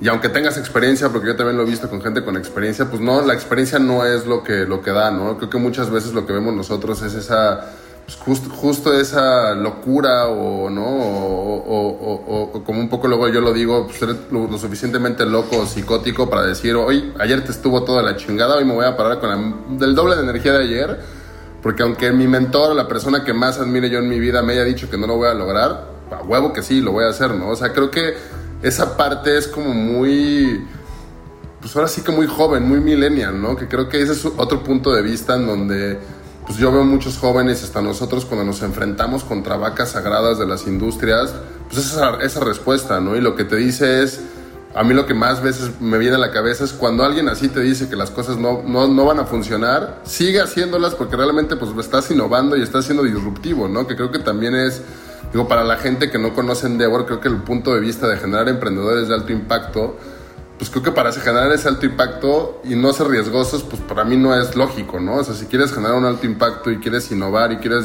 y 0.00 0.08
aunque 0.08 0.30
tengas 0.30 0.56
experiencia, 0.56 1.10
porque 1.10 1.28
yo 1.28 1.36
también 1.36 1.58
lo 1.58 1.64
he 1.64 1.66
visto 1.66 1.90
con 1.90 2.00
gente 2.00 2.24
con 2.24 2.38
experiencia, 2.38 2.86
pues 2.86 3.02
no, 3.02 3.20
la 3.20 3.34
experiencia 3.34 3.78
no 3.78 4.06
es 4.06 4.24
lo 4.24 4.42
que, 4.42 4.64
lo 4.64 4.80
que 4.80 4.92
da, 4.92 5.10
¿no? 5.10 5.36
Creo 5.36 5.50
que 5.50 5.58
muchas 5.58 5.90
veces 5.90 6.14
lo 6.14 6.26
que 6.26 6.32
vemos 6.32 6.54
nosotros 6.54 7.02
es 7.02 7.12
esa 7.12 7.72
pues 8.06 8.40
justo, 8.50 8.94
esa 8.94 9.54
locura 9.54 10.28
o, 10.28 10.70
¿no? 10.70 10.86
O, 10.86 12.62
como 12.64 12.78
un 12.78 12.88
poco 12.88 13.08
luego 13.08 13.28
yo 13.28 13.40
lo 13.40 13.52
digo, 13.52 13.88
pues, 13.88 14.00
lo, 14.30 14.58
suficientemente 14.58 15.26
loco 15.26 15.58
o 15.58 15.66
psicótico 15.66 16.30
para 16.30 16.42
decir, 16.42 16.76
hoy, 16.76 17.12
ayer 17.18 17.44
te 17.44 17.50
estuvo 17.50 17.82
toda 17.82 18.02
la 18.02 18.16
chingada, 18.16 18.56
hoy 18.56 18.64
me 18.64 18.74
voy 18.74 18.84
a 18.84 18.96
parar 18.96 19.18
con 19.18 19.80
el 19.82 19.94
doble 19.96 20.14
de 20.14 20.22
energía 20.22 20.52
de 20.52 20.64
ayer, 20.64 21.00
porque 21.62 21.82
aunque 21.82 22.12
mi 22.12 22.28
mentor, 22.28 22.76
la 22.76 22.86
persona 22.86 23.24
que 23.24 23.32
más 23.32 23.58
admire 23.58 23.90
yo 23.90 23.98
en 23.98 24.08
mi 24.08 24.20
vida, 24.20 24.40
me 24.40 24.52
haya 24.52 24.64
dicho 24.64 24.88
que 24.88 24.96
no 24.96 25.08
lo 25.08 25.16
voy 25.16 25.28
a 25.28 25.34
lograr, 25.34 25.90
a 26.12 26.22
huevo 26.22 26.52
que 26.52 26.62
sí, 26.62 26.80
lo 26.80 26.92
voy 26.92 27.04
a 27.04 27.08
hacer, 27.08 27.34
¿no? 27.34 27.48
O 27.48 27.56
sea, 27.56 27.72
creo 27.72 27.90
que 27.90 28.14
esa 28.62 28.96
parte 28.96 29.36
es 29.36 29.48
como 29.48 29.74
muy 29.74 30.64
pues 31.60 31.74
ahora 31.74 31.88
sí 31.88 32.02
que 32.02 32.12
muy 32.12 32.28
joven, 32.28 32.62
muy 32.62 32.78
millennial, 32.78 33.42
¿no? 33.42 33.56
Que 33.56 33.66
creo 33.66 33.88
que 33.88 34.00
ese 34.00 34.12
es 34.12 34.24
otro 34.24 34.62
punto 34.62 34.92
de 34.94 35.02
vista 35.02 35.34
en 35.34 35.48
donde 35.48 35.98
pues 36.46 36.58
yo 36.58 36.70
veo 36.70 36.84
muchos 36.84 37.18
jóvenes, 37.18 37.64
hasta 37.64 37.82
nosotros 37.82 38.24
cuando 38.24 38.44
nos 38.44 38.62
enfrentamos 38.62 39.24
contra 39.24 39.56
vacas 39.56 39.90
sagradas 39.90 40.38
de 40.38 40.46
las 40.46 40.66
industrias, 40.66 41.34
pues 41.68 41.84
esa, 41.84 42.16
esa 42.22 42.40
respuesta, 42.40 43.00
¿no? 43.00 43.16
Y 43.16 43.20
lo 43.20 43.34
que 43.34 43.44
te 43.44 43.56
dice 43.56 44.04
es, 44.04 44.20
a 44.76 44.84
mí 44.84 44.94
lo 44.94 45.06
que 45.06 45.14
más 45.14 45.42
veces 45.42 45.80
me 45.80 45.98
viene 45.98 46.16
a 46.16 46.18
la 46.18 46.30
cabeza 46.30 46.62
es 46.62 46.72
cuando 46.72 47.02
alguien 47.02 47.28
así 47.28 47.48
te 47.48 47.60
dice 47.60 47.88
que 47.88 47.96
las 47.96 48.10
cosas 48.10 48.36
no, 48.36 48.62
no, 48.62 48.86
no 48.86 49.04
van 49.04 49.18
a 49.18 49.24
funcionar, 49.24 50.00
sigue 50.04 50.40
haciéndolas 50.40 50.94
porque 50.94 51.16
realmente 51.16 51.56
pues 51.56 51.72
estás 51.78 52.10
innovando 52.10 52.56
y 52.56 52.62
estás 52.62 52.84
siendo 52.84 53.02
disruptivo, 53.02 53.68
¿no? 53.68 53.86
Que 53.88 53.96
creo 53.96 54.12
que 54.12 54.20
también 54.20 54.54
es, 54.54 54.82
digo, 55.32 55.48
para 55.48 55.64
la 55.64 55.78
gente 55.78 56.10
que 56.10 56.18
no 56.18 56.32
conoce 56.32 56.68
Endeavor, 56.68 57.06
creo 57.06 57.20
que 57.20 57.28
el 57.28 57.38
punto 57.38 57.74
de 57.74 57.80
vista 57.80 58.06
de 58.06 58.18
generar 58.18 58.48
emprendedores 58.48 59.08
de 59.08 59.14
alto 59.14 59.32
impacto, 59.32 59.96
pues 60.58 60.70
creo 60.70 60.82
que 60.82 60.92
para 60.92 61.12
generar 61.12 61.52
ese 61.52 61.68
alto 61.68 61.84
impacto 61.84 62.62
y 62.64 62.76
no 62.76 62.92
ser 62.92 63.08
riesgosos, 63.08 63.62
pues 63.62 63.82
para 63.82 64.04
mí 64.04 64.16
no 64.16 64.34
es 64.34 64.56
lógico, 64.56 65.00
¿no? 65.00 65.16
O 65.16 65.24
sea, 65.24 65.34
si 65.34 65.46
quieres 65.46 65.72
generar 65.72 65.96
un 65.96 66.06
alto 66.06 66.26
impacto 66.26 66.70
y 66.70 66.78
quieres 66.78 67.10
innovar 67.12 67.52
y 67.52 67.56
quieres 67.58 67.84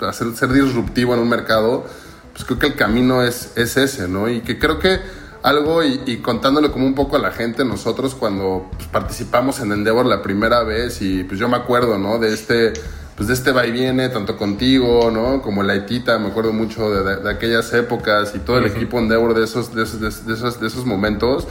hacer, 0.00 0.34
ser 0.34 0.52
disruptivo 0.52 1.12
en 1.14 1.20
un 1.20 1.28
mercado, 1.28 1.84
pues 2.32 2.44
creo 2.44 2.58
que 2.58 2.66
el 2.68 2.74
camino 2.76 3.22
es, 3.22 3.52
es 3.56 3.76
ese, 3.76 4.08
¿no? 4.08 4.28
Y 4.28 4.40
que 4.40 4.58
creo 4.58 4.78
que 4.78 5.00
algo, 5.42 5.84
y, 5.84 6.00
y 6.06 6.16
contándole 6.18 6.70
como 6.70 6.86
un 6.86 6.94
poco 6.94 7.16
a 7.16 7.18
la 7.18 7.30
gente, 7.30 7.64
nosotros 7.66 8.14
cuando 8.14 8.70
pues, 8.76 8.88
participamos 8.88 9.60
en 9.60 9.72
Endeavor 9.72 10.06
la 10.06 10.22
primera 10.22 10.62
vez, 10.62 11.02
y 11.02 11.24
pues 11.24 11.38
yo 11.38 11.48
me 11.48 11.58
acuerdo, 11.58 11.98
¿no? 11.98 12.18
De 12.18 12.32
este 12.32 12.72
pues 13.16 13.28
de 13.28 13.34
este 13.34 13.52
va 13.52 13.66
y 13.66 13.70
viene, 13.70 14.08
tanto 14.08 14.36
contigo, 14.36 15.10
¿no? 15.10 15.40
Como 15.40 15.62
la 15.62 15.76
Itita, 15.76 16.18
me 16.18 16.28
acuerdo 16.28 16.52
mucho 16.52 16.90
de, 16.90 17.30
aquellas 17.30 17.72
épocas 17.72 18.32
y 18.34 18.40
todo 18.40 18.58
el 18.58 18.66
equipo 18.66 18.98
Endeavor 18.98 19.34
de 19.34 19.44
esos, 19.44 19.74
de 19.74 19.84
esos, 19.84 20.00
de, 20.00 20.34
esos, 20.34 20.60
de 20.60 20.66
esos 20.66 20.84
momentos. 20.84 21.46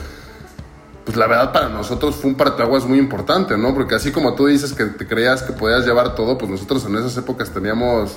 Pues 1.06 1.18
la 1.18 1.28
verdad 1.28 1.52
para 1.54 1.70
nosotros 1.70 2.16
fue 2.16 2.32
un 2.32 2.36
parteaguas 2.36 2.86
muy 2.86 2.98
importante, 2.98 3.58
¿no? 3.58 3.74
Porque 3.74 3.96
así 3.96 4.12
como 4.12 4.36
tú 4.36 4.48
dices 4.48 4.74
que 4.74 4.86
te 4.86 5.08
creías 5.08 5.42
que 5.44 5.54
podías 5.54 5.86
llevar 5.86 6.16
todo, 6.16 6.38
pues 6.38 6.52
nosotros 6.52 6.86
en 6.86 6.98
esas 6.98 7.16
épocas 7.18 7.50
teníamos, 7.50 8.16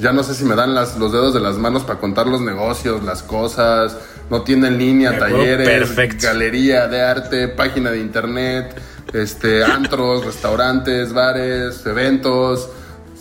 ya 0.00 0.12
no 0.12 0.24
sé 0.24 0.34
si 0.34 0.44
me 0.44 0.56
dan 0.56 0.74
las, 0.74 0.98
los 0.98 1.12
dedos 1.12 1.34
de 1.34 1.40
las 1.40 1.56
manos 1.56 1.84
para 1.84 2.00
contar 2.00 2.26
los 2.26 2.40
negocios, 2.40 3.04
las 3.04 3.22
cosas, 3.22 3.96
no 4.28 4.42
tienen 4.42 4.76
línea, 4.76 5.18
talleres, 5.18 5.94
galería 6.20 6.88
de 6.88 7.02
arte, 7.02 7.48
página 7.48 7.90
de 7.90 8.00
internet, 8.00 8.80
este, 9.12 9.64
antros, 9.64 10.24
restaurantes, 10.24 11.12
bares, 11.12 11.84
eventos 11.86 12.70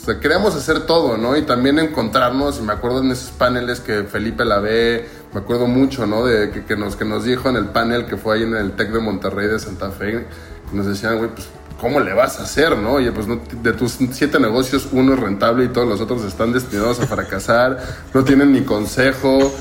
sea, 0.08 0.20
queríamos 0.20 0.56
hacer 0.56 0.86
todo, 0.86 1.18
¿no? 1.18 1.36
Y 1.38 1.44
también 1.44 1.80
encontrarnos, 1.80 2.60
y 2.60 2.62
me 2.62 2.74
acuerdo 2.74 3.02
en 3.02 3.12
esos 3.12 3.32
paneles 3.32 3.80
que 3.80 4.04
Felipe 4.04 4.46
la 4.46 4.60
ve, 4.60 5.08
me 5.34 5.42
acuerdo 5.42 5.68
mucho, 5.68 6.08
¿no? 6.08 6.26
De 6.26 6.52
que, 6.52 6.66
que, 6.66 6.76
nos, 6.76 6.96
que 6.96 7.06
nos 7.06 7.24
dijo 7.24 7.50
en 7.50 7.58
el 7.58 7.66
panel 7.66 8.06
que 8.06 8.18
fue 8.18 8.36
ahí 8.36 8.44
en 8.44 8.56
el 8.56 8.72
TEC 8.72 8.92
de 8.92 9.00
Monterrey 9.00 9.48
de 9.48 9.60
Santa 9.60 9.92
Fe, 9.92 10.26
que 10.70 10.76
nos 10.76 10.86
decían, 10.86 11.18
güey, 11.18 11.30
pues, 11.32 11.48
¿cómo 11.80 12.00
le 12.00 12.14
vas 12.14 12.40
a 12.40 12.44
hacer, 12.44 12.78
no? 12.78 12.94
Oye, 12.94 13.12
pues 13.12 13.28
no, 13.28 13.40
de 13.62 13.74
tus 13.74 13.98
siete 14.12 14.40
negocios, 14.40 14.88
uno 14.92 15.14
es 15.14 15.20
rentable 15.20 15.66
y 15.66 15.68
todos 15.70 15.88
los 15.88 16.02
otros 16.02 16.24
están 16.24 16.54
destinados 16.54 17.00
a 17.00 17.08
fracasar, 17.08 17.78
no 18.14 18.24
tienen 18.24 18.52
ni 18.52 18.62
consejo. 18.62 19.52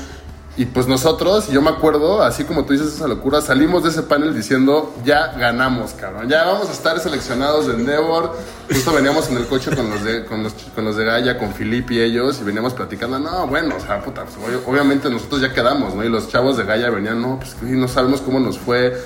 Y 0.57 0.65
pues 0.65 0.87
nosotros, 0.87 1.49
yo 1.49 1.61
me 1.61 1.69
acuerdo, 1.69 2.23
así 2.23 2.43
como 2.43 2.65
tú 2.65 2.73
dices 2.73 2.91
esa 2.91 3.07
locura, 3.07 3.41
salimos 3.41 3.83
de 3.83 3.89
ese 3.89 4.01
panel 4.01 4.33
diciendo, 4.33 4.91
ya 5.05 5.33
ganamos, 5.33 5.91
cabrón, 5.91 6.27
ya 6.27 6.45
vamos 6.45 6.67
a 6.69 6.71
estar 6.71 6.99
seleccionados 6.99 7.67
de 7.67 7.75
Endeavor. 7.75 8.35
Justo 8.67 8.91
veníamos 8.91 9.29
en 9.29 9.37
el 9.37 9.45
coche 9.45 9.75
con 9.75 9.87
los 9.87 10.03
de, 10.03 10.25
con 10.25 10.41
los, 10.41 10.53
con 10.73 10.83
los 10.83 10.95
de 10.95 11.05
Gaia, 11.05 11.37
con 11.37 11.53
Filip 11.53 11.91
y 11.91 12.01
ellos, 12.01 12.39
y 12.41 12.43
veníamos 12.43 12.73
platicando, 12.73 13.19
no, 13.19 13.45
bueno, 13.45 13.75
o 13.77 13.79
sea, 13.79 14.01
puta, 14.01 14.25
pues, 14.25 14.59
obviamente 14.65 15.11
nosotros 15.11 15.41
ya 15.41 15.53
quedamos, 15.53 15.93
¿no? 15.93 16.03
Y 16.03 16.09
los 16.09 16.27
chavos 16.27 16.57
de 16.57 16.63
Gaia 16.63 16.89
venían, 16.89 17.21
no, 17.21 17.37
pues 17.37 17.55
no 17.61 17.87
sabemos 17.87 18.21
cómo 18.21 18.39
nos 18.39 18.57
fue. 18.57 18.99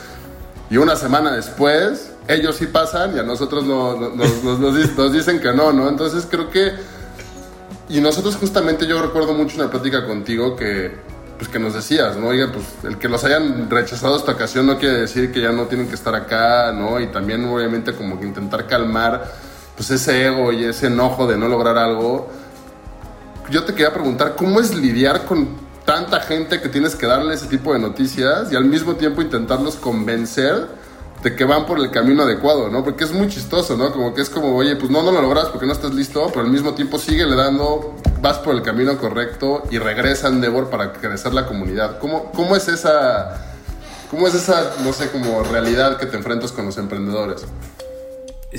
Y 0.69 0.77
una 0.77 0.95
semana 0.95 1.33
después, 1.33 2.13
ellos 2.29 2.55
sí 2.55 2.67
pasan 2.67 3.13
y 3.17 3.19
a 3.19 3.23
nosotros 3.23 3.65
nos, 3.65 4.15
nos 4.45 5.13
dicen 5.13 5.41
que 5.41 5.51
no, 5.51 5.73
¿no? 5.73 5.89
Entonces 5.89 6.25
creo 6.31 6.49
que... 6.49 6.71
Y 7.89 7.99
nosotros 7.99 8.37
justamente 8.37 8.87
yo 8.87 9.01
recuerdo 9.01 9.33
mucho 9.33 9.57
una 9.57 9.69
plática 9.69 10.07
contigo 10.07 10.55
que 10.55 11.10
pues 11.41 11.49
que 11.49 11.57
nos 11.57 11.73
decías, 11.73 12.17
¿no? 12.17 12.27
Oiga, 12.27 12.51
pues 12.53 12.67
el 12.83 12.99
que 12.99 13.09
los 13.09 13.23
hayan 13.23 13.67
rechazado 13.67 14.15
esta 14.15 14.33
ocasión 14.33 14.67
no 14.67 14.77
quiere 14.77 14.99
decir 14.99 15.31
que 15.31 15.41
ya 15.41 15.51
no 15.51 15.65
tienen 15.65 15.87
que 15.87 15.95
estar 15.95 16.13
acá, 16.13 16.71
¿no? 16.71 16.99
Y 16.99 17.07
también 17.07 17.43
obviamente 17.45 17.95
como 17.95 18.19
que 18.19 18.27
intentar 18.27 18.67
calmar 18.67 19.33
pues 19.75 19.89
ese 19.89 20.27
ego 20.27 20.51
y 20.51 20.65
ese 20.65 20.85
enojo 20.85 21.25
de 21.25 21.37
no 21.37 21.47
lograr 21.47 21.79
algo. 21.79 22.29
Yo 23.49 23.63
te 23.63 23.73
quería 23.73 23.91
preguntar, 23.91 24.35
¿cómo 24.35 24.59
es 24.59 24.75
lidiar 24.75 25.25
con 25.25 25.47
tanta 25.83 26.19
gente 26.19 26.61
que 26.61 26.69
tienes 26.69 26.95
que 26.95 27.07
darle 27.07 27.33
ese 27.33 27.47
tipo 27.47 27.73
de 27.73 27.79
noticias 27.79 28.51
y 28.51 28.55
al 28.55 28.65
mismo 28.65 28.93
tiempo 28.93 29.23
intentarlos 29.23 29.77
convencer 29.77 30.67
de 31.23 31.35
que 31.35 31.43
van 31.43 31.65
por 31.65 31.79
el 31.79 31.91
camino 31.91 32.23
adecuado, 32.23 32.69
¿no? 32.69 32.83
Porque 32.83 33.03
es 33.03 33.11
muy 33.11 33.27
chistoso, 33.27 33.77
¿no? 33.77 33.91
Como 33.91 34.13
que 34.13 34.21
es 34.21 34.29
como, 34.29 34.55
oye, 34.55 34.75
pues 34.75 34.89
no, 34.89 35.03
no 35.03 35.11
lo 35.11 35.21
logras 35.21 35.49
porque 35.49 35.67
no 35.67 35.73
estás 35.73 35.93
listo, 35.93 36.27
pero 36.29 36.41
al 36.41 36.51
mismo 36.51 36.73
tiempo 36.73 36.97
sigue 36.97 37.25
le 37.25 37.35
dando, 37.35 37.95
vas 38.21 38.39
por 38.39 38.55
el 38.55 38.61
camino 38.63 38.97
correcto 38.97 39.63
y 39.69 39.77
regresa 39.77 40.27
a 40.27 40.31
Endeavor 40.31 40.69
para 40.69 40.93
crecer 40.93 41.33
la 41.33 41.45
comunidad. 41.45 41.99
¿Cómo, 41.99 42.31
cómo 42.31 42.55
es 42.55 42.67
esa, 42.67 43.55
cómo 44.09 44.27
es 44.27 44.33
esa, 44.33 44.75
no 44.83 44.93
sé, 44.93 45.09
como 45.09 45.43
realidad 45.43 45.97
que 45.97 46.07
te 46.07 46.17
enfrentas 46.17 46.51
con 46.51 46.65
los 46.65 46.77
emprendedores? 46.77 47.45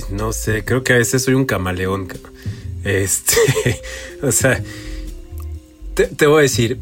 No 0.09 0.33
sé, 0.33 0.65
creo 0.65 0.83
que 0.83 0.93
a 0.93 0.97
veces 0.97 1.23
soy 1.23 1.33
un 1.33 1.45
camaleón. 1.45 2.07
Este, 2.83 3.81
o 4.23 4.31
sea, 4.31 4.61
te, 5.93 6.25
voy 6.25 6.39
a 6.39 6.41
decir, 6.43 6.79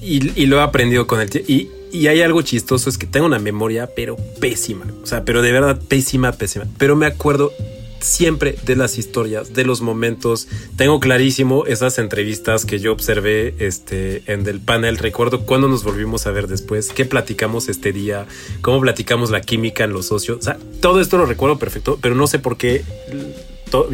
y, 0.00 0.46
lo 0.46 0.58
he 0.58 0.62
aprendido 0.62 1.06
con 1.06 1.20
el 1.20 1.30
tiempo, 1.30 1.50
y 1.50 1.70
y 1.92 2.06
hay 2.06 2.22
algo 2.22 2.42
chistoso, 2.42 2.88
es 2.88 2.98
que 2.98 3.06
tengo 3.06 3.26
una 3.26 3.38
memoria, 3.38 3.90
pero 3.94 4.16
pésima. 4.40 4.86
O 5.02 5.06
sea, 5.06 5.24
pero 5.24 5.42
de 5.42 5.52
verdad 5.52 5.80
pésima, 5.88 6.32
pésima. 6.32 6.66
Pero 6.78 6.96
me 6.96 7.06
acuerdo 7.06 7.52
siempre 8.00 8.56
de 8.64 8.76
las 8.76 8.98
historias, 8.98 9.52
de 9.52 9.64
los 9.64 9.80
momentos. 9.80 10.48
Tengo 10.76 11.00
clarísimo 11.00 11.66
esas 11.66 11.98
entrevistas 11.98 12.64
que 12.64 12.78
yo 12.78 12.92
observé 12.92 13.54
este, 13.58 14.22
en 14.26 14.46
el 14.46 14.60
panel. 14.60 14.98
Recuerdo 14.98 15.42
cuándo 15.42 15.68
nos 15.68 15.84
volvimos 15.84 16.26
a 16.26 16.30
ver 16.30 16.46
después, 16.46 16.90
qué 16.90 17.04
platicamos 17.04 17.68
este 17.68 17.92
día, 17.92 18.26
cómo 18.62 18.80
platicamos 18.80 19.30
la 19.30 19.40
química 19.40 19.84
en 19.84 19.92
los 19.92 20.06
socios. 20.06 20.48
Todo 20.80 21.00
esto 21.00 21.18
lo 21.18 21.26
recuerdo 21.26 21.58
perfecto, 21.58 21.98
pero 22.00 22.14
no 22.14 22.26
sé 22.26 22.38
por 22.38 22.56
qué. 22.56 22.84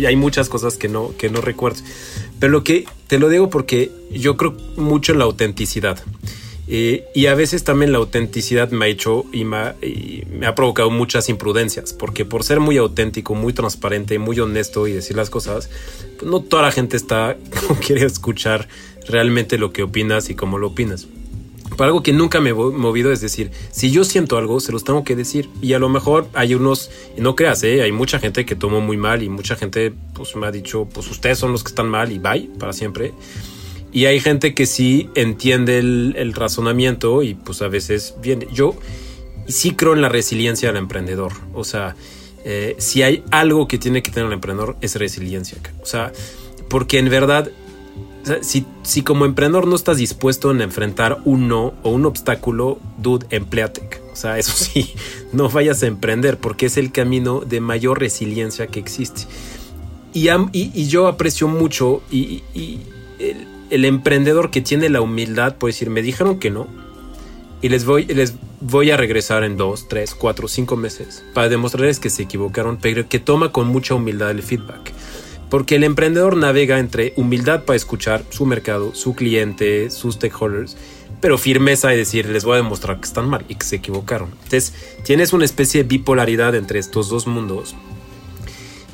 Hay 0.06 0.16
muchas 0.16 0.48
cosas 0.48 0.78
que 0.78 0.88
no, 0.88 1.14
que 1.18 1.28
no 1.28 1.40
recuerdo. 1.40 1.80
Pero 2.40 2.52
lo 2.52 2.64
que 2.64 2.86
te 3.08 3.18
lo 3.18 3.28
digo 3.28 3.50
porque 3.50 3.90
yo 4.10 4.36
creo 4.36 4.56
mucho 4.76 5.12
en 5.12 5.18
la 5.18 5.24
autenticidad. 5.24 6.02
Eh, 6.68 7.04
y 7.14 7.26
a 7.26 7.34
veces 7.34 7.62
también 7.62 7.92
la 7.92 7.98
autenticidad 7.98 8.70
me 8.70 8.86
ha 8.86 8.88
hecho 8.88 9.24
y 9.32 9.44
me, 9.44 9.56
ha, 10.46 10.54
provocado 10.54 10.90
muchas 10.90 11.28
imprudencias, 11.28 11.92
porque 11.92 12.24
por 12.24 12.42
ser 12.42 12.58
muy 12.58 12.76
auténtico, 12.76 13.34
muy 13.34 13.52
transparente, 13.52 14.18
muy 14.18 14.38
honesto 14.40 14.88
y 14.88 14.92
decir 14.92 15.16
las 15.16 15.30
cosas, 15.30 15.70
pues 16.18 16.30
no 16.30 16.40
toda 16.40 16.62
la 16.62 16.72
gente 16.72 16.96
está 16.96 17.36
quiere 17.86 18.04
escuchar 18.04 18.68
realmente 19.08 19.58
lo 19.58 19.72
que 19.72 19.84
opinas 19.84 20.28
y 20.28 20.34
cómo 20.34 20.58
lo 20.58 20.68
opinas. 20.68 21.06
Pero 21.70 21.84
algo 21.84 22.02
que 22.02 22.12
nunca 22.12 22.40
me 22.40 22.50
he 22.50 22.54
movido 22.54 23.12
es 23.12 23.20
decir, 23.20 23.50
si 23.70 23.90
yo 23.90 24.04
siento 24.04 24.38
algo, 24.38 24.60
se 24.60 24.72
los 24.72 24.82
tengo 24.82 25.04
que 25.04 25.14
decir. 25.14 25.50
Y 25.60 25.74
a 25.74 25.78
lo 25.78 25.88
mejor 25.88 26.26
hay 26.32 26.54
unos, 26.54 26.90
y 27.16 27.20
no 27.20 27.36
creas, 27.36 27.62
¿eh? 27.64 27.82
hay 27.82 27.92
mucha 27.92 28.18
gente 28.18 28.46
que 28.46 28.56
tomó 28.56 28.80
muy 28.80 28.96
mal 28.96 29.22
y 29.22 29.28
mucha 29.28 29.56
gente 29.56 29.92
pues 30.14 30.34
me 30.36 30.46
ha 30.46 30.50
dicho, 30.50 30.88
pues 30.92 31.10
ustedes 31.10 31.38
son 31.38 31.52
los 31.52 31.62
que 31.62 31.68
están 31.68 31.88
mal 31.88 32.10
y 32.12 32.18
bye 32.18 32.48
para 32.58 32.72
siempre. 32.72 33.12
Y 33.96 34.04
hay 34.04 34.20
gente 34.20 34.52
que 34.52 34.66
sí 34.66 35.08
entiende 35.14 35.78
el, 35.78 36.16
el 36.18 36.34
razonamiento 36.34 37.22
y 37.22 37.32
pues 37.32 37.62
a 37.62 37.68
veces 37.68 38.14
viene. 38.20 38.46
Yo 38.52 38.76
sí 39.48 39.70
creo 39.70 39.94
en 39.94 40.02
la 40.02 40.10
resiliencia 40.10 40.68
del 40.68 40.76
emprendedor. 40.76 41.32
O 41.54 41.64
sea, 41.64 41.96
eh, 42.44 42.76
si 42.76 43.02
hay 43.02 43.24
algo 43.30 43.66
que 43.66 43.78
tiene 43.78 44.02
que 44.02 44.10
tener 44.10 44.26
un 44.26 44.34
emprendedor 44.34 44.76
es 44.82 44.96
resiliencia. 44.96 45.56
O 45.80 45.86
sea, 45.86 46.12
porque 46.68 46.98
en 46.98 47.08
verdad, 47.08 47.50
si, 48.42 48.66
si, 48.82 49.00
como 49.00 49.24
emprendedor 49.24 49.66
no 49.66 49.74
estás 49.76 49.96
dispuesto 49.96 50.50
a 50.50 50.62
enfrentar 50.62 51.22
un 51.24 51.48
no 51.48 51.72
o 51.82 51.88
un 51.88 52.04
obstáculo, 52.04 52.78
dude, 52.98 53.24
empleate. 53.30 53.88
O 54.12 54.14
sea, 54.14 54.36
eso 54.36 54.52
sí, 54.52 54.92
no 55.32 55.48
vayas 55.48 55.82
a 55.82 55.86
emprender 55.86 56.36
porque 56.36 56.66
es 56.66 56.76
el 56.76 56.92
camino 56.92 57.40
de 57.40 57.62
mayor 57.62 57.98
resiliencia 57.98 58.66
que 58.66 58.78
existe. 58.78 59.22
Y, 60.12 60.28
y, 60.52 60.86
yo 60.86 61.06
aprecio 61.06 61.48
mucho 61.48 62.02
y, 62.10 62.42
el, 63.18 63.55
el, 63.70 63.84
emprendedor 63.84 64.50
que 64.50 64.60
tiene 64.60 64.88
la 64.88 65.00
humildad 65.00 65.56
puede 65.56 65.72
decir, 65.72 65.90
me 65.90 66.02
dijeron 66.02 66.38
que 66.38 66.50
no 66.50 66.66
y 67.62 67.68
les 67.68 67.84
voy, 67.84 68.04
les 68.06 68.34
voy 68.60 68.90
a 68.90 68.96
regresar 68.96 69.44
en 69.44 69.56
dos, 69.56 69.88
tres, 69.88 70.14
cuatro, 70.14 70.48
cinco 70.48 70.76
meses 70.76 71.24
para 71.34 71.48
demostrarles 71.48 72.00
que 72.00 72.10
se 72.10 72.24
equivocaron, 72.24 72.78
pero 72.80 73.08
que 73.08 73.18
toma 73.18 73.52
con 73.52 73.68
mucha 73.68 73.94
humildad 73.94 74.30
el 74.30 74.42
feedback. 74.42 74.92
Porque 75.48 75.76
el 75.76 75.84
emprendedor 75.84 76.36
navega 76.36 76.78
entre 76.78 77.12
humildad 77.16 77.64
para 77.64 77.76
escuchar 77.76 78.24
su 78.30 78.46
mercado, 78.46 78.94
su 78.94 79.14
cliente, 79.14 79.90
sus 79.90 80.16
stakeholders, 80.16 80.76
pero 81.20 81.38
firmeza 81.38 81.94
y 81.94 81.96
decir, 81.96 82.28
les 82.28 82.44
voy 82.44 82.54
a 82.54 82.62
demostrar 82.62 82.98
que 82.98 83.06
están 83.06 83.28
mal 83.28 83.44
y 83.48 83.54
que 83.54 83.64
se 83.64 83.76
equivocaron. 83.76 84.30
Entonces, 84.32 84.74
tienes 85.04 85.32
una 85.32 85.44
especie 85.44 85.82
de 85.82 85.88
bipolaridad 85.88 86.54
entre 86.54 86.78
estos 86.78 87.08
dos 87.08 87.26
mundos. 87.26 87.74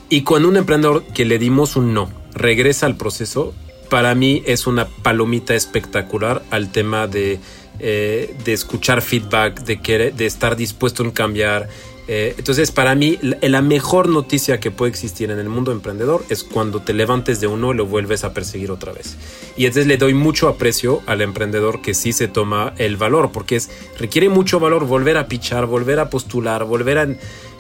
Y 0.09 0.23
cuando 0.23 0.49
un 0.49 0.57
emprendedor 0.57 1.05
que 1.15 1.25
le 1.25 1.39
dimos 1.39 1.75
un 1.75 1.95
no 1.95 2.11
regresa 2.35 2.87
al 2.87 2.97
proceso, 2.97 3.55
para 3.93 4.15
mí 4.15 4.43
es 4.47 4.67
una 4.67 4.89
palomita 4.89 5.55
espectacular 5.55 6.43
al 6.49 6.73
tema 6.73 7.07
de 7.07 7.39
eh, 7.79 8.35
de 8.43 8.53
escuchar 8.55 9.03
feedback, 9.03 9.65
de, 9.65 9.83
querer, 9.83 10.15
de 10.15 10.25
estar 10.25 10.57
dispuesto 10.57 11.03
en 11.03 11.11
cambiar. 11.11 11.69
Eh, 12.09 12.35
entonces, 12.39 12.71
para 12.71 12.95
mí, 12.95 13.19
la, 13.21 13.61
mejor 13.61 14.09
noticia 14.09 14.61
que 14.61 14.71
puede 14.71 14.91
existir 14.91 15.31
en 15.31 15.39
el 15.39 15.51
mundo 15.51 15.73
emprendedor 15.73 16.25
es 16.31 16.43
cuando 16.43 16.81
te 16.81 16.95
levantes 16.95 17.41
de 17.41 17.49
uno 17.49 17.73
y 17.73 17.77
lo 17.77 17.85
vuelves 17.85 18.25
a 18.25 18.33
perseguir 18.33 18.71
otra 18.71 18.93
vez. 18.93 19.17
Y 19.59 19.67
entonces 19.67 19.87
le 19.87 19.99
doy 19.99 20.15
mucho 20.15 20.49
aprecio 20.49 21.03
al 21.07 21.21
emprendedor 21.21 21.83
que 21.83 21.93
sí 21.93 22.15
se 22.15 22.29
toma 22.29 22.73
el 22.79 22.97
valor, 22.97 23.31
porque 23.31 23.57
es, 23.57 23.71
requiere 23.99 24.31
mucho 24.31 24.59
valor 24.59 24.87
volver 24.87 25.19
a 25.19 25.27
pichar, 25.27 25.67
volver 25.67 25.99
a 25.99 26.09
postular, 26.09 26.65
volver 26.65 26.99
a 26.99 27.09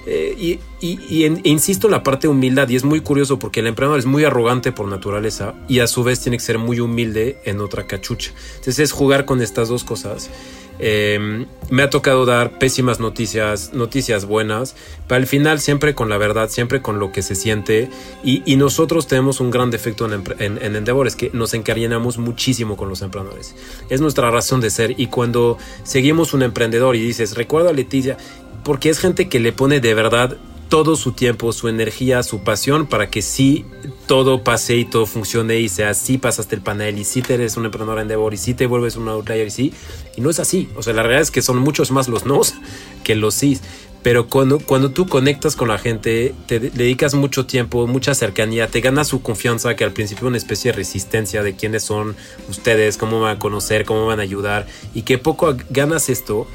eh, 0.07 0.59
y, 0.80 1.24
e 1.24 1.40
insisto 1.44 1.86
en 1.86 1.92
la 1.92 2.03
parte 2.03 2.28
humildad, 2.28 2.68
y 2.68 2.76
es 2.76 2.84
muy 2.84 3.00
curioso 3.00 3.38
porque 3.38 3.61
el 3.61 3.68
emprendedor 3.68 3.98
es 3.98 4.07
muy 4.07 4.24
arrogante 4.24 4.72
por 4.72 4.88
naturaleza 4.88 5.55
y 5.68 5.78
a 5.78 5.86
su 5.86 6.03
vez 6.03 6.20
tiene 6.20 6.38
que 6.38 6.44
ser 6.44 6.59
muy 6.59 6.80
humilde 6.80 7.38
en 7.44 7.61
otra 7.61 7.86
cachucha. 7.86 8.32
Entonces 8.57 8.80
es 8.80 8.92
jugar 8.92 9.24
con 9.24 9.40
estas 9.40 9.68
dos 9.68 9.84
cosas. 9.84 10.30
Em, 10.78 11.46
me 11.70 11.84
ha 11.84 11.90
tocado 11.90 12.26
dar 12.26 12.59
pésimas 12.59 12.98
noticias, 12.98 13.72
noticias 13.72 14.24
buenas, 14.24 14.74
pero 15.07 15.20
al 15.20 15.28
final 15.28 15.61
siempre 15.61 15.94
con 15.94 16.09
la 16.09 16.18
verdad, 16.18 16.48
siempre 16.48 16.82
con 16.82 16.98
lo 16.98 17.12
que 17.12 17.22
se 17.22 17.36
siente. 17.36 17.88
Y, 18.24 18.57
nosotros 18.57 19.07
tenemos 19.07 19.38
un 19.40 19.53
gran 19.53 19.70
defecto 19.70 20.07
en, 20.07 20.24
en, 20.40 20.59
en, 20.61 20.76
Endeavor, 20.76 21.07
es 21.07 21.14
que 21.14 21.30
nos 21.32 21.55
encariñamos 21.55 22.18
muchísimo 22.18 22.76
con 22.76 22.88
los 22.88 23.03
emprendedores. 23.03 23.55
Es 23.90 24.00
nuestra 24.00 24.30
razón 24.30 24.61
de 24.61 24.70
ser. 24.70 24.98
Y 24.98 25.07
cuando 25.07 25.57
seguimos 25.84 26.34
un 26.34 26.42
emprendedor 26.42 26.96
y 26.96 27.00
dices, 27.00 27.36
recuerdo 27.36 27.68
a 27.68 27.72
Leticia, 27.72 28.16
porque 28.64 28.90
es 28.90 28.98
gente 28.98 29.28
que 29.28 29.40
le 29.40 29.52
pone 29.52 29.80
de 29.80 29.94
verdad 29.94 30.36
todo 30.72 30.96
su 30.96 31.12
tiempo, 31.12 31.52
su 31.52 31.68
energía, 31.68 32.22
su 32.22 32.44
pasión 32.44 32.86
para 32.86 33.10
que 33.10 33.20
sí 33.20 33.66
todo 34.06 34.42
pase 34.42 34.74
y 34.76 34.86
todo 34.86 35.04
funcione 35.04 35.60
y 35.60 35.68
sea 35.68 35.92
sí 35.92 36.16
pasaste 36.16 36.54
el 36.54 36.62
panel 36.62 36.98
y 36.98 37.04
sí 37.04 37.20
te 37.20 37.34
eres 37.34 37.58
un 37.58 37.66
emprendedor 37.66 38.00
Endeavor 38.00 38.32
y 38.32 38.38
sí 38.38 38.54
te 38.54 38.64
vuelves 38.64 38.96
un 38.96 39.06
outlier 39.08 39.46
y 39.46 39.50
sí. 39.50 39.74
Y 40.16 40.22
no 40.22 40.30
es 40.30 40.40
así. 40.40 40.70
O 40.74 40.82
sea, 40.82 40.94
la 40.94 41.02
realidad 41.02 41.20
es 41.20 41.30
que 41.30 41.42
son 41.42 41.58
muchos 41.58 41.90
más 41.90 42.08
los 42.08 42.24
nos 42.24 42.54
que 43.04 43.14
los 43.14 43.34
sí. 43.34 43.60
Pero 44.02 44.28
cuando, 44.28 44.60
cuando 44.60 44.90
tú 44.90 45.06
conectas 45.06 45.56
con 45.56 45.68
la 45.68 45.76
gente, 45.76 46.34
te 46.46 46.58
dedicas 46.58 47.12
mucho 47.14 47.44
tiempo, 47.44 47.86
mucha 47.86 48.14
cercanía, 48.14 48.66
te 48.66 48.80
ganas 48.80 49.08
su 49.08 49.20
confianza, 49.20 49.76
que 49.76 49.84
al 49.84 49.92
principio 49.92 50.26
una 50.26 50.38
especie 50.38 50.72
de 50.72 50.78
resistencia 50.78 51.42
de 51.42 51.54
quiénes 51.54 51.84
son 51.84 52.16
ustedes, 52.48 52.96
cómo 52.96 53.20
van 53.20 53.36
a 53.36 53.38
conocer, 53.38 53.84
cómo 53.84 54.06
van 54.06 54.18
a 54.18 54.22
ayudar, 54.22 54.66
y 54.92 55.02
que 55.02 55.18
poco 55.18 55.54
ganas 55.70 56.08
esto, 56.08 56.48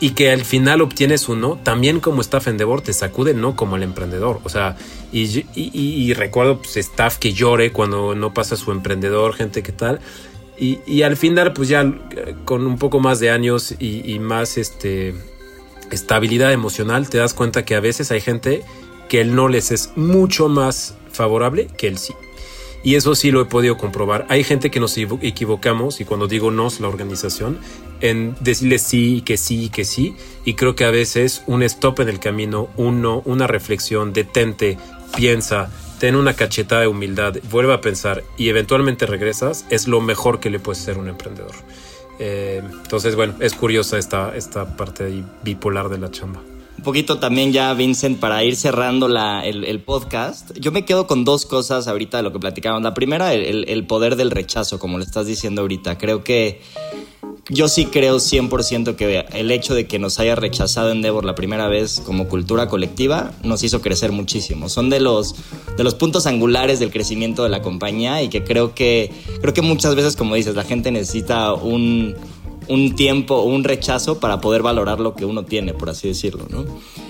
y 0.00 0.10
que 0.10 0.30
al 0.30 0.44
final 0.44 0.80
obtienes 0.80 1.28
uno, 1.28 1.58
también 1.62 2.00
como 2.00 2.20
staff 2.20 2.46
Endeavor 2.46 2.82
te 2.82 2.92
sacude 2.92 3.34
no 3.34 3.56
como 3.56 3.76
el 3.76 3.82
emprendedor. 3.82 4.40
O 4.44 4.48
sea, 4.48 4.76
y, 5.12 6.12
recuerdo 6.14 6.58
pues, 6.58 6.76
staff 6.76 7.18
que 7.18 7.32
llore 7.32 7.72
cuando 7.72 8.14
no 8.14 8.32
pasa 8.32 8.56
su 8.56 8.70
emprendedor, 8.70 9.34
gente 9.34 9.62
que 9.62 9.72
tal. 9.72 10.00
Y, 10.60 11.02
al 11.02 11.16
final, 11.16 11.52
pues 11.52 11.68
ya 11.68 11.92
con 12.44 12.66
un 12.66 12.78
poco 12.78 12.98
más 12.98 13.20
de 13.20 13.30
años 13.30 13.74
y, 13.78 14.18
más 14.18 14.58
este, 14.58 15.14
estabilidad 15.90 16.52
emocional, 16.52 17.08
te 17.08 17.18
das 17.18 17.34
cuenta 17.34 17.64
que 17.64 17.74
a 17.74 17.80
veces 17.80 18.10
hay 18.10 18.20
gente 18.20 18.62
que 19.08 19.20
el 19.20 19.34
no 19.34 19.48
les 19.48 19.70
es 19.70 19.92
mucho 19.96 20.48
más 20.48 20.96
favorable 21.12 21.68
que 21.76 21.88
el 21.88 21.98
sí. 21.98 22.14
Y 22.84 22.94
eso 22.94 23.14
sí 23.14 23.30
lo 23.30 23.40
he 23.40 23.44
podido 23.44 23.76
comprobar. 23.76 24.26
Hay 24.28 24.44
gente 24.44 24.70
que 24.70 24.78
nos 24.78 24.96
equivocamos, 24.96 26.00
y 26.00 26.04
cuando 26.04 26.28
digo 26.28 26.50
nos, 26.50 26.80
la 26.80 26.88
organización, 26.88 27.58
en 28.00 28.36
decirle 28.40 28.78
sí, 28.78 29.22
que 29.24 29.36
sí, 29.36 29.68
que 29.68 29.84
sí. 29.84 30.14
Y 30.44 30.54
creo 30.54 30.74
que 30.74 30.84
a 30.84 30.90
veces 30.90 31.42
un 31.46 31.62
stop 31.62 32.00
en 32.00 32.08
el 32.08 32.20
camino, 32.20 32.68
uno, 32.76 33.22
una 33.24 33.46
reflexión, 33.46 34.12
detente, 34.12 34.78
piensa, 35.16 35.70
ten 35.98 36.14
una 36.14 36.34
cachetada 36.34 36.82
de 36.82 36.88
humildad, 36.88 37.36
vuelve 37.50 37.74
a 37.74 37.80
pensar 37.80 38.22
y 38.36 38.48
eventualmente 38.48 39.06
regresas, 39.06 39.66
es 39.70 39.88
lo 39.88 40.00
mejor 40.00 40.40
que 40.40 40.50
le 40.50 40.58
puede 40.58 40.78
ser 40.78 40.98
un 40.98 41.08
emprendedor. 41.08 41.54
Eh, 42.18 42.62
entonces, 42.64 43.14
bueno, 43.14 43.34
es 43.40 43.54
curiosa 43.54 43.98
esta, 43.98 44.36
esta 44.36 44.76
parte 44.76 45.22
bipolar 45.44 45.88
de 45.88 45.98
la 45.98 46.10
chamba 46.10 46.40
un 46.78 46.84
poquito 46.84 47.18
también 47.18 47.52
ya, 47.52 47.74
Vincent, 47.74 48.20
para 48.20 48.44
ir 48.44 48.54
cerrando 48.54 49.08
la, 49.08 49.44
el, 49.44 49.80
podcast, 49.80 50.56
yo 50.56 50.70
me 50.70 50.84
quedo 50.84 51.08
con 51.08 51.24
dos 51.24 51.44
cosas 51.44 51.88
ahorita 51.88 52.18
de 52.18 52.22
lo 52.22 52.32
que 52.32 52.38
platicaban. 52.38 52.84
La 52.84 52.94
primera, 52.94 53.34
el, 53.34 53.68
el, 53.68 53.86
poder 53.86 54.14
del 54.14 54.30
rechazo, 54.30 54.78
como 54.78 54.96
le 54.98 55.04
estás 55.04 55.26
diciendo 55.26 55.62
ahorita. 55.62 55.98
Creo 55.98 56.22
que 56.22 56.62
yo 57.48 57.68
sí 57.68 57.86
creo 57.86 58.16
100% 58.16 58.96
que 58.96 59.24
el 59.32 59.50
hecho 59.50 59.74
de 59.74 59.86
que 59.86 59.98
nos 59.98 60.18
haya 60.18 60.34
rechazado 60.34 60.90
Endeavor 60.90 61.24
la 61.24 61.34
primera 61.34 61.68
vez 61.68 62.00
como 62.00 62.28
cultura 62.28 62.68
colectiva 62.68 63.32
nos 63.42 63.62
hizo 63.62 63.80
crecer 63.80 64.12
muchísimo. 64.12 64.68
Son 64.68 64.90
de 64.90 65.00
los, 65.00 65.34
de 65.76 65.84
los 65.84 65.94
puntos 65.94 66.26
angulares 66.26 66.78
del 66.78 66.90
crecimiento 66.90 67.42
de 67.42 67.48
la 67.48 67.62
compañía 67.62 68.22
y 68.22 68.28
que 68.28 68.44
creo 68.44 68.74
que, 68.74 69.10
creo 69.40 69.54
que 69.54 69.62
muchas 69.62 69.94
veces, 69.94 70.16
como 70.16 70.34
dices, 70.34 70.54
la 70.54 70.64
gente 70.64 70.90
necesita 70.90 71.54
un 71.54 72.14
un 72.68 72.94
tiempo 72.94 73.42
un 73.42 73.64
rechazo 73.64 74.20
para 74.20 74.40
poder 74.40 74.62
valorar 74.62 75.00
lo 75.00 75.14
que 75.14 75.24
uno 75.24 75.44
tiene, 75.44 75.74
por 75.74 75.90
así 75.90 76.08
decirlo, 76.08 76.46
¿no? 76.50 76.64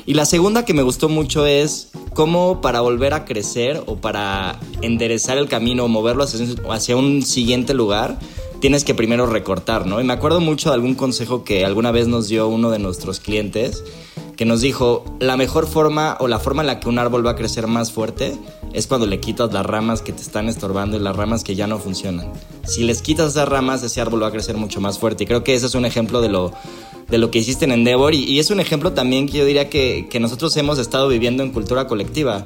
Y 0.07 0.15
la 0.15 0.25
segunda 0.25 0.65
que 0.65 0.73
me 0.73 0.83
gustó 0.83 1.09
mucho 1.09 1.45
es 1.45 1.91
cómo 2.15 2.61
para 2.61 2.81
volver 2.81 3.13
a 3.13 3.25
crecer 3.25 3.83
o 3.87 3.97
para 3.97 4.59
enderezar 4.81 5.37
el 5.37 5.49
camino 5.49 5.85
o 5.85 5.89
moverlo 5.89 6.25
hacia, 6.71 6.97
un 6.97 7.23
siguiente 7.23 7.75
lugar, 7.75 8.19
tienes 8.61 8.85
que 8.85 8.95
primero 8.95 9.27
recortar, 9.27 9.87
¿no? 9.87 10.01
Y 10.01 10.05
me 10.05 10.13
acuerdo 10.13 10.41
mucho 10.41 10.71
de 10.71 10.75
algún 10.75 10.95
consejo 10.95 11.45
que 11.45 11.65
alguna 11.65 11.91
vez 11.91 12.09
nos 12.09 12.29
dio 12.29 12.49
uno 12.49 12.71
de 12.71 12.79
nuestros 12.79 13.21
clientes, 13.21 13.85
que 14.37 14.45
nos 14.45 14.61
dijo, 14.61 15.05
la 15.21 15.37
mejor 15.37 15.67
forma 15.67 16.17
o 16.21 16.29
la 16.29 16.39
forma 16.39 16.63
en 16.63 16.69
la 16.69 16.81
que 16.81 16.89
un 16.89 16.99
árbol 16.99 17.27
va 17.27 17.33
a 17.33 17.37
crecer 17.37 17.67
más 17.67 17.93
fuerte 17.93 18.37
es 18.73 18.87
cuando 18.87 19.07
le 19.07 19.21
quitas 19.21 19.53
las 19.53 19.67
ramas 19.67 20.03
que 20.03 20.13
te 20.13 20.23
están 20.23 20.49
estorbando 20.49 20.97
y 20.97 21.01
las 21.01 21.17
ramas 21.17 21.43
que 21.43 21.57
ya 21.57 21.67
no 21.67 21.79
funcionan. 21.79 22.33
Si 22.65 22.85
les 22.85 23.03
quitas 23.03 23.31
esas 23.31 23.49
ramas, 23.49 23.83
ese 23.83 24.01
árbol 24.01 24.23
va 24.23 24.29
a 24.29 24.33
crecer 24.33 24.57
mucho 24.57 24.81
más 24.81 24.99
fuerte. 24.99 25.25
Y 25.25 25.27
creo 25.27 25.43
que 25.43 25.55
ese 25.55 25.67
es 25.67 25.75
un 25.75 25.85
ejemplo 25.85 26.21
de 26.21 26.29
lo, 26.29 26.53
de 27.09 27.19
lo 27.19 27.31
que 27.31 27.39
hiciste 27.39 27.65
en 27.65 27.73
Endeavor 27.73 28.15
y, 28.15 28.39
es 28.39 28.51
un 28.51 28.61
ejemplo 28.61 28.93
también 28.93 29.27
que 29.27 29.39
yo 29.39 29.45
diría 29.45 29.69
que, 29.69 30.07
que 30.09 30.21
nosotros 30.21 30.57
hemos 30.57 30.79
estado 30.79 31.09
viviendo 31.09 31.43
en 31.43 31.51
cultura 31.51 31.87
colectiva 31.87 32.45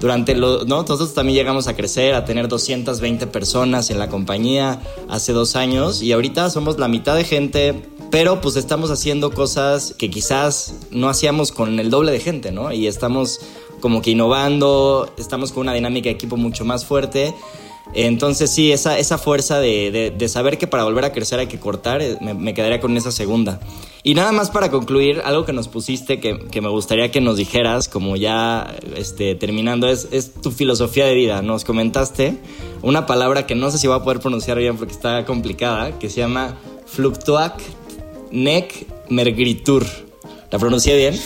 durante 0.00 0.34
lo, 0.34 0.64
¿no? 0.64 0.82
Nosotros 0.82 1.14
también 1.14 1.36
llegamos 1.36 1.68
a 1.68 1.76
crecer, 1.76 2.14
a 2.14 2.24
tener 2.24 2.48
220 2.48 3.26
personas 3.26 3.90
en 3.90 3.98
la 3.98 4.08
compañía 4.08 4.80
hace 5.08 5.32
dos 5.32 5.56
años 5.56 6.02
y 6.02 6.12
ahorita 6.12 6.50
somos 6.50 6.78
la 6.78 6.88
mitad 6.88 7.14
de 7.14 7.24
gente, 7.24 7.82
pero 8.10 8.40
pues 8.40 8.56
estamos 8.56 8.90
haciendo 8.90 9.30
cosas 9.32 9.94
que 9.98 10.10
quizás 10.10 10.74
no 10.90 11.08
hacíamos 11.08 11.52
con 11.52 11.78
el 11.78 11.90
doble 11.90 12.12
de 12.12 12.20
gente, 12.20 12.50
¿no? 12.50 12.72
Y 12.72 12.86
estamos 12.86 13.40
como 13.80 14.02
que 14.02 14.10
innovando, 14.10 15.12
estamos 15.18 15.52
con 15.52 15.62
una 15.62 15.74
dinámica 15.74 16.08
de 16.08 16.14
equipo 16.14 16.36
mucho 16.36 16.64
más 16.64 16.84
fuerte. 16.84 17.34
Entonces 17.92 18.50
sí, 18.50 18.70
esa, 18.70 18.98
esa 18.98 19.18
fuerza 19.18 19.58
de, 19.58 20.14
de, 20.16 20.28
saber 20.28 20.58
que 20.58 20.66
para 20.66 20.84
volver 20.84 21.04
a 21.04 21.12
crecer 21.12 21.40
hay 21.40 21.48
que 21.48 21.58
cortar, 21.58 22.00
eh, 22.00 22.16
me, 22.20 22.34
me, 22.34 22.54
quedaría 22.54 22.80
con 22.80 22.96
esa 22.96 23.10
segunda. 23.10 23.60
Y 24.02 24.14
nada 24.14 24.30
más 24.32 24.50
para 24.50 24.70
concluir, 24.70 25.20
algo 25.24 25.44
que 25.44 25.52
nos 25.52 25.68
pusiste 25.68 26.20
que, 26.20 26.38
que 26.50 26.60
me 26.60 26.68
gustaría 26.68 27.10
que 27.10 27.20
nos 27.20 27.36
dijeras, 27.36 27.88
como 27.88 28.16
ya 28.16 28.74
este, 28.96 29.34
terminando, 29.34 29.88
es, 29.88 30.08
es, 30.12 30.32
tu 30.32 30.52
filosofía 30.52 31.04
de 31.04 31.14
vida. 31.14 31.42
Nos 31.42 31.64
comentaste 31.64 32.38
una 32.82 33.06
palabra 33.06 33.46
que 33.46 33.56
no 33.56 33.70
sé 33.70 33.78
si 33.78 33.88
voy 33.88 33.96
a 33.96 34.02
poder 34.02 34.20
pronunciar 34.20 34.56
bien 34.58 34.76
porque 34.76 34.94
está 34.94 35.24
complicada, 35.24 35.98
que 35.98 36.08
se 36.08 36.20
llama 36.20 36.56
fluctuac 36.86 37.60
nec 38.30 38.86
mergritur. 39.08 39.84
¿La 40.50 40.58
pronuncié 40.58 40.96
bien? 40.96 41.20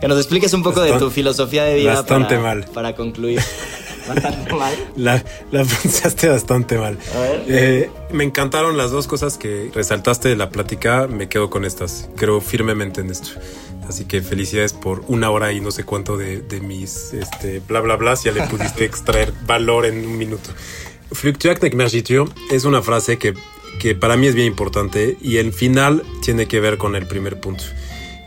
Que 0.00 0.08
nos 0.08 0.18
expliques 0.18 0.52
un 0.52 0.62
poco 0.62 0.80
de 0.80 0.92
tu 0.98 1.10
filosofía 1.10 1.64
de 1.64 1.76
vida. 1.76 1.94
Bastante 1.94 2.38
mal. 2.38 2.66
Para 2.74 2.94
concluir. 2.94 3.40
La, 4.96 5.22
la 5.52 5.64
pronunciaste 5.64 6.28
bastante 6.28 6.78
mal. 6.78 6.98
A 7.14 7.18
ver. 7.20 7.44
Eh, 7.48 7.90
me 8.12 8.24
encantaron 8.24 8.76
las 8.76 8.90
dos 8.90 9.06
cosas 9.06 9.38
que 9.38 9.70
resaltaste 9.74 10.28
de 10.28 10.36
la 10.36 10.50
plática. 10.50 11.06
Me 11.06 11.28
quedo 11.28 11.50
con 11.50 11.64
estas. 11.64 12.08
Creo 12.16 12.40
firmemente 12.40 13.00
en 13.00 13.10
esto. 13.10 13.30
Así 13.88 14.04
que 14.04 14.20
felicidades 14.20 14.72
por 14.72 15.04
una 15.08 15.30
hora 15.30 15.52
y 15.52 15.60
no 15.60 15.70
sé 15.70 15.84
cuánto 15.84 16.16
de, 16.16 16.42
de 16.42 16.60
mis 16.60 17.14
este, 17.14 17.60
bla 17.60 17.80
bla 17.80 17.96
bla. 17.96 18.14
Ya 18.14 18.32
le 18.32 18.42
pudiste 18.46 18.84
extraer 18.86 19.32
valor 19.46 19.86
en 19.86 20.06
un 20.06 20.18
minuto. 20.18 20.50
Fluctuac 21.12 21.74
mergiture 21.74 22.30
es 22.50 22.64
una 22.64 22.82
frase 22.82 23.18
que, 23.18 23.34
que 23.80 23.94
para 23.94 24.16
mí 24.16 24.26
es 24.26 24.34
bien 24.34 24.46
importante 24.46 25.16
y 25.20 25.38
el 25.38 25.52
final 25.52 26.02
tiene 26.22 26.46
que 26.46 26.60
ver 26.60 26.76
con 26.76 26.96
el 26.96 27.06
primer 27.06 27.40
punto. 27.40 27.64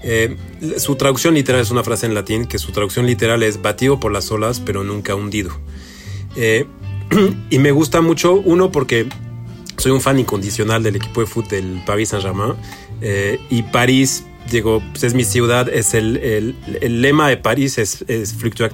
Eh, 0.03 0.35
su 0.77 0.95
traducción 0.95 1.35
literal 1.35 1.61
es 1.61 1.69
una 1.69 1.83
frase 1.83 2.07
en 2.07 2.13
latín 2.13 2.45
que 2.45 2.57
su 2.57 2.71
traducción 2.71 3.05
literal 3.05 3.43
es 3.43 3.61
batido 3.61 3.99
por 3.99 4.11
las 4.11 4.31
olas 4.31 4.59
pero 4.59 4.83
nunca 4.83 5.15
hundido. 5.15 5.51
Eh, 6.35 6.65
y 7.49 7.59
me 7.59 7.71
gusta 7.71 8.01
mucho, 8.01 8.35
uno, 8.35 8.71
porque 8.71 9.07
soy 9.77 9.91
un 9.91 10.01
fan 10.01 10.19
incondicional 10.19 10.83
del 10.83 10.95
equipo 10.95 11.21
de 11.21 11.27
fútbol 11.27 11.49
del 11.49 11.81
Paris 11.85 12.09
Saint-Germain 12.09 12.53
eh, 13.01 13.39
y 13.49 13.63
París, 13.63 14.23
digo, 14.49 14.81
pues 14.91 15.03
es 15.03 15.13
mi 15.13 15.23
ciudad, 15.23 15.69
es 15.69 15.93
el, 15.93 16.17
el, 16.17 17.01
lema 17.01 17.27
de 17.29 17.37
París 17.37 17.77
es, 17.77 18.05
es 18.07 18.33
Fluctuac. 18.33 18.73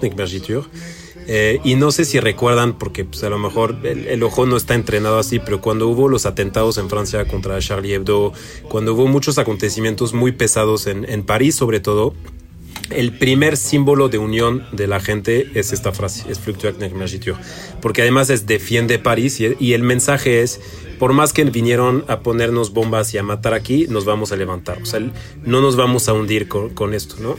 Eh, 1.30 1.60
y 1.66 1.76
no 1.76 1.92
sé 1.92 2.06
si 2.06 2.22
recuerdan, 2.22 2.78
porque 2.78 3.04
pues, 3.04 3.22
a 3.24 3.30
lo 3.30 3.38
mejor 3.38 3.76
el, 3.84 4.08
el, 4.08 4.24
ojo 4.24 4.46
no 4.46 4.56
está 4.56 4.76
entrenado 4.76 5.20
así, 5.20 5.40
pero 5.40 5.60
cuando 5.60 5.90
hubo 5.90 6.08
los 6.08 6.26
atentados 6.26 6.78
en 6.78 6.90
Francia 6.90 7.28
contra 7.28 7.60
Charlie 7.60 7.96
Hebdo, 7.96 8.32
cuando 8.70 8.94
hubo 8.94 9.08
muchos 9.08 9.38
acontecimientos 9.38 10.14
muy 10.14 10.32
pesados 10.32 10.88
en, 10.88 11.08
en 11.10 11.24
París 11.24 11.56
sobre 11.56 11.82
todo, 11.82 12.14
el 12.90 13.12
primer 13.12 13.58
símbolo 13.58 14.08
de 14.08 14.18
unión 14.18 14.66
de 14.72 14.88
la 14.88 15.02
gente 15.02 15.50
es 15.56 15.74
esta 15.74 15.92
frase, 15.92 16.32
es 16.32 16.40
porque 17.82 18.02
además 18.02 18.30
es 18.30 18.46
defiende 18.46 18.98
París 18.98 19.42
y, 19.42 19.56
y, 19.60 19.74
el 19.74 19.84
mensaje 19.84 20.42
es, 20.42 20.62
por 20.98 21.12
más 21.12 21.34
que 21.34 21.44
vinieron 21.44 22.06
a 22.08 22.22
ponernos 22.22 22.72
bombas 22.72 23.14
y 23.14 23.18
a 23.18 23.24
matar 23.24 23.54
aquí, 23.54 23.88
nos 23.90 24.06
vamos 24.06 24.32
a 24.32 24.38
levantar, 24.38 24.82
o 24.82 24.86
sea, 24.86 25.02
no 25.44 25.62
nos 25.62 25.76
vamos 25.76 26.08
a 26.08 26.14
hundir 26.14 26.48
con, 26.48 26.70
con 26.70 26.94
esto, 26.94 27.16
¿no? 27.20 27.36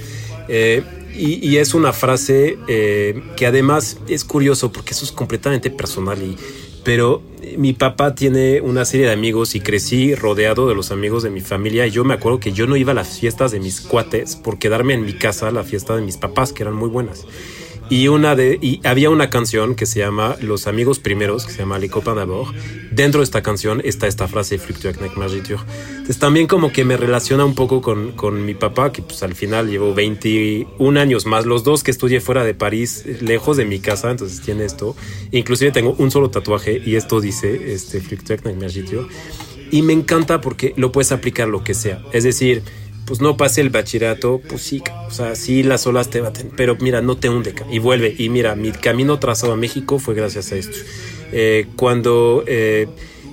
Eh, 0.49 0.82
y, 1.14 1.57
es 1.57 1.74
una 1.74 1.92
frase 1.92 2.59
eh, 2.68 3.22
que 3.36 3.46
además 3.46 3.99
es 4.09 4.24
curioso 4.24 4.70
porque 4.72 4.92
eso 4.92 5.05
es 5.05 5.12
completamente 5.12 5.68
personal 5.68 6.18
pero 6.84 7.22
mi 7.57 7.72
papá 7.72 8.14
tiene 8.14 8.61
una 8.61 8.84
serie 8.84 9.07
de 9.07 9.12
amigos 9.12 9.55
y 9.55 9.61
crecí 9.61 10.14
rodeado 10.14 10.68
de 10.68 10.74
los 10.74 10.90
amigos 10.90 11.22
de 11.22 11.30
mi 11.30 11.40
familia 11.40 11.86
y 11.86 11.90
yo 11.90 12.05
me 12.05 12.14
acuerdo 12.14 12.40
que 12.40 12.53
yo 12.53 12.66
no 12.66 12.76
iba 12.76 12.92
a 12.92 12.94
las 12.94 13.18
fiestas 13.18 13.51
de 13.51 13.61
mis 13.61 13.80
cuates 13.80 14.36
por 14.36 14.59
quedarme 14.59 14.94
en 14.94 15.05
mi 15.05 15.12
casa 15.12 15.49
a 15.49 15.51
la 15.51 15.64
fiesta 15.64 15.96
de 15.96 16.03
mis 16.03 16.16
papás 16.16 16.53
que 16.53 16.62
eran 16.62 16.74
muy 16.74 16.88
buenas 16.88 17.26
y 17.91 18.09
una 18.09 18.36
de 18.36 18.59
y 18.61 18.80
había 18.84 19.11
una 19.11 19.30
canción 19.30 19.74
que 19.74 19.86
se 19.86 20.01
llama 20.01 20.36
Los 20.41 20.66
amigos 20.66 20.99
primeros 20.99 21.47
que 21.47 21.53
se 21.53 21.59
llama 21.59 21.78
Les 21.78 21.91
copains 21.91 22.16
d'abord. 22.16 22.55
Dentro 22.91 23.20
de 23.20 23.24
esta 23.24 23.43
canción 23.43 23.80
está 23.84 24.07
esta 24.07 24.28
frase 24.28 24.59
Fluctuac 24.59 25.01
mergiture 25.16 25.61
entonces 25.91 26.18
también 26.18 26.47
como 26.47 26.72
que 26.72 26.84
me 26.84 26.97
relaciona 26.97 27.45
un 27.45 27.55
poco 27.55 27.80
con, 27.80 28.12
con 28.12 28.45
mi 28.45 28.55
papá 28.55 28.93
que 28.93 29.03
pues 29.03 29.22
al 29.22 29.34
final 29.34 29.68
llevo 29.68 29.95
21 29.95 31.01
años 31.01 31.26
más 31.26 31.47
los 31.47 31.64
dos 31.64 31.82
que 31.82 31.91
estudié 31.91 32.20
fuera 32.20 32.45
de 32.45 32.55
París 32.55 33.05
lejos 33.20 33.57
de 33.57 33.64
mi 33.64 33.78
casa 33.80 34.11
entonces 34.11 34.41
tiene 34.43 34.64
esto. 34.64 34.97
Inclusive 35.32 35.70
tengo 35.72 35.95
un 35.99 36.11
solo 36.11 36.30
tatuaje 36.30 36.82
y 36.84 36.97
esto 36.97 37.20
dice 37.20 37.72
este 37.72 38.01
Fluctuac 38.01 38.45
mergiture 38.55 39.07
y 39.70 39.82
me 39.82 39.93
encanta 39.93 40.41
porque 40.41 40.72
lo 40.76 40.93
puedes 40.93 41.12
aplicar 41.12 41.49
lo 41.49 41.62
que 41.62 41.74
sea. 41.74 42.03
Es 42.12 42.24
decir 42.24 42.62
pues 43.09 43.23
no 43.23 43.39
pase 43.39 43.63
el 43.63 43.71
bachillerato, 43.71 44.43
pues 44.47 44.61
sí, 44.61 44.83
o 45.07 45.11
sea, 45.11 45.35
sí 45.35 45.63
las 45.63 45.87
olas 45.87 46.11
te 46.11 46.21
baten, 46.21 46.53
pero 46.55 46.77
mira, 46.79 47.01
no 47.01 47.17
te 47.17 47.31
hunde 47.31 47.55
y 47.71 47.79
vuelve. 47.79 48.15
Y 48.19 48.29
mira, 48.29 48.55
mi 48.55 48.71
camino 48.71 49.19
trazado 49.19 49.55
a 49.55 49.57
México 49.57 49.99
fue 49.99 50.15
gracias 50.15 50.53
a 50.53 50.57
esto. 50.57 50.77
Eh, 51.33 51.67
cuando 51.75 52.45
eh, 52.47 52.87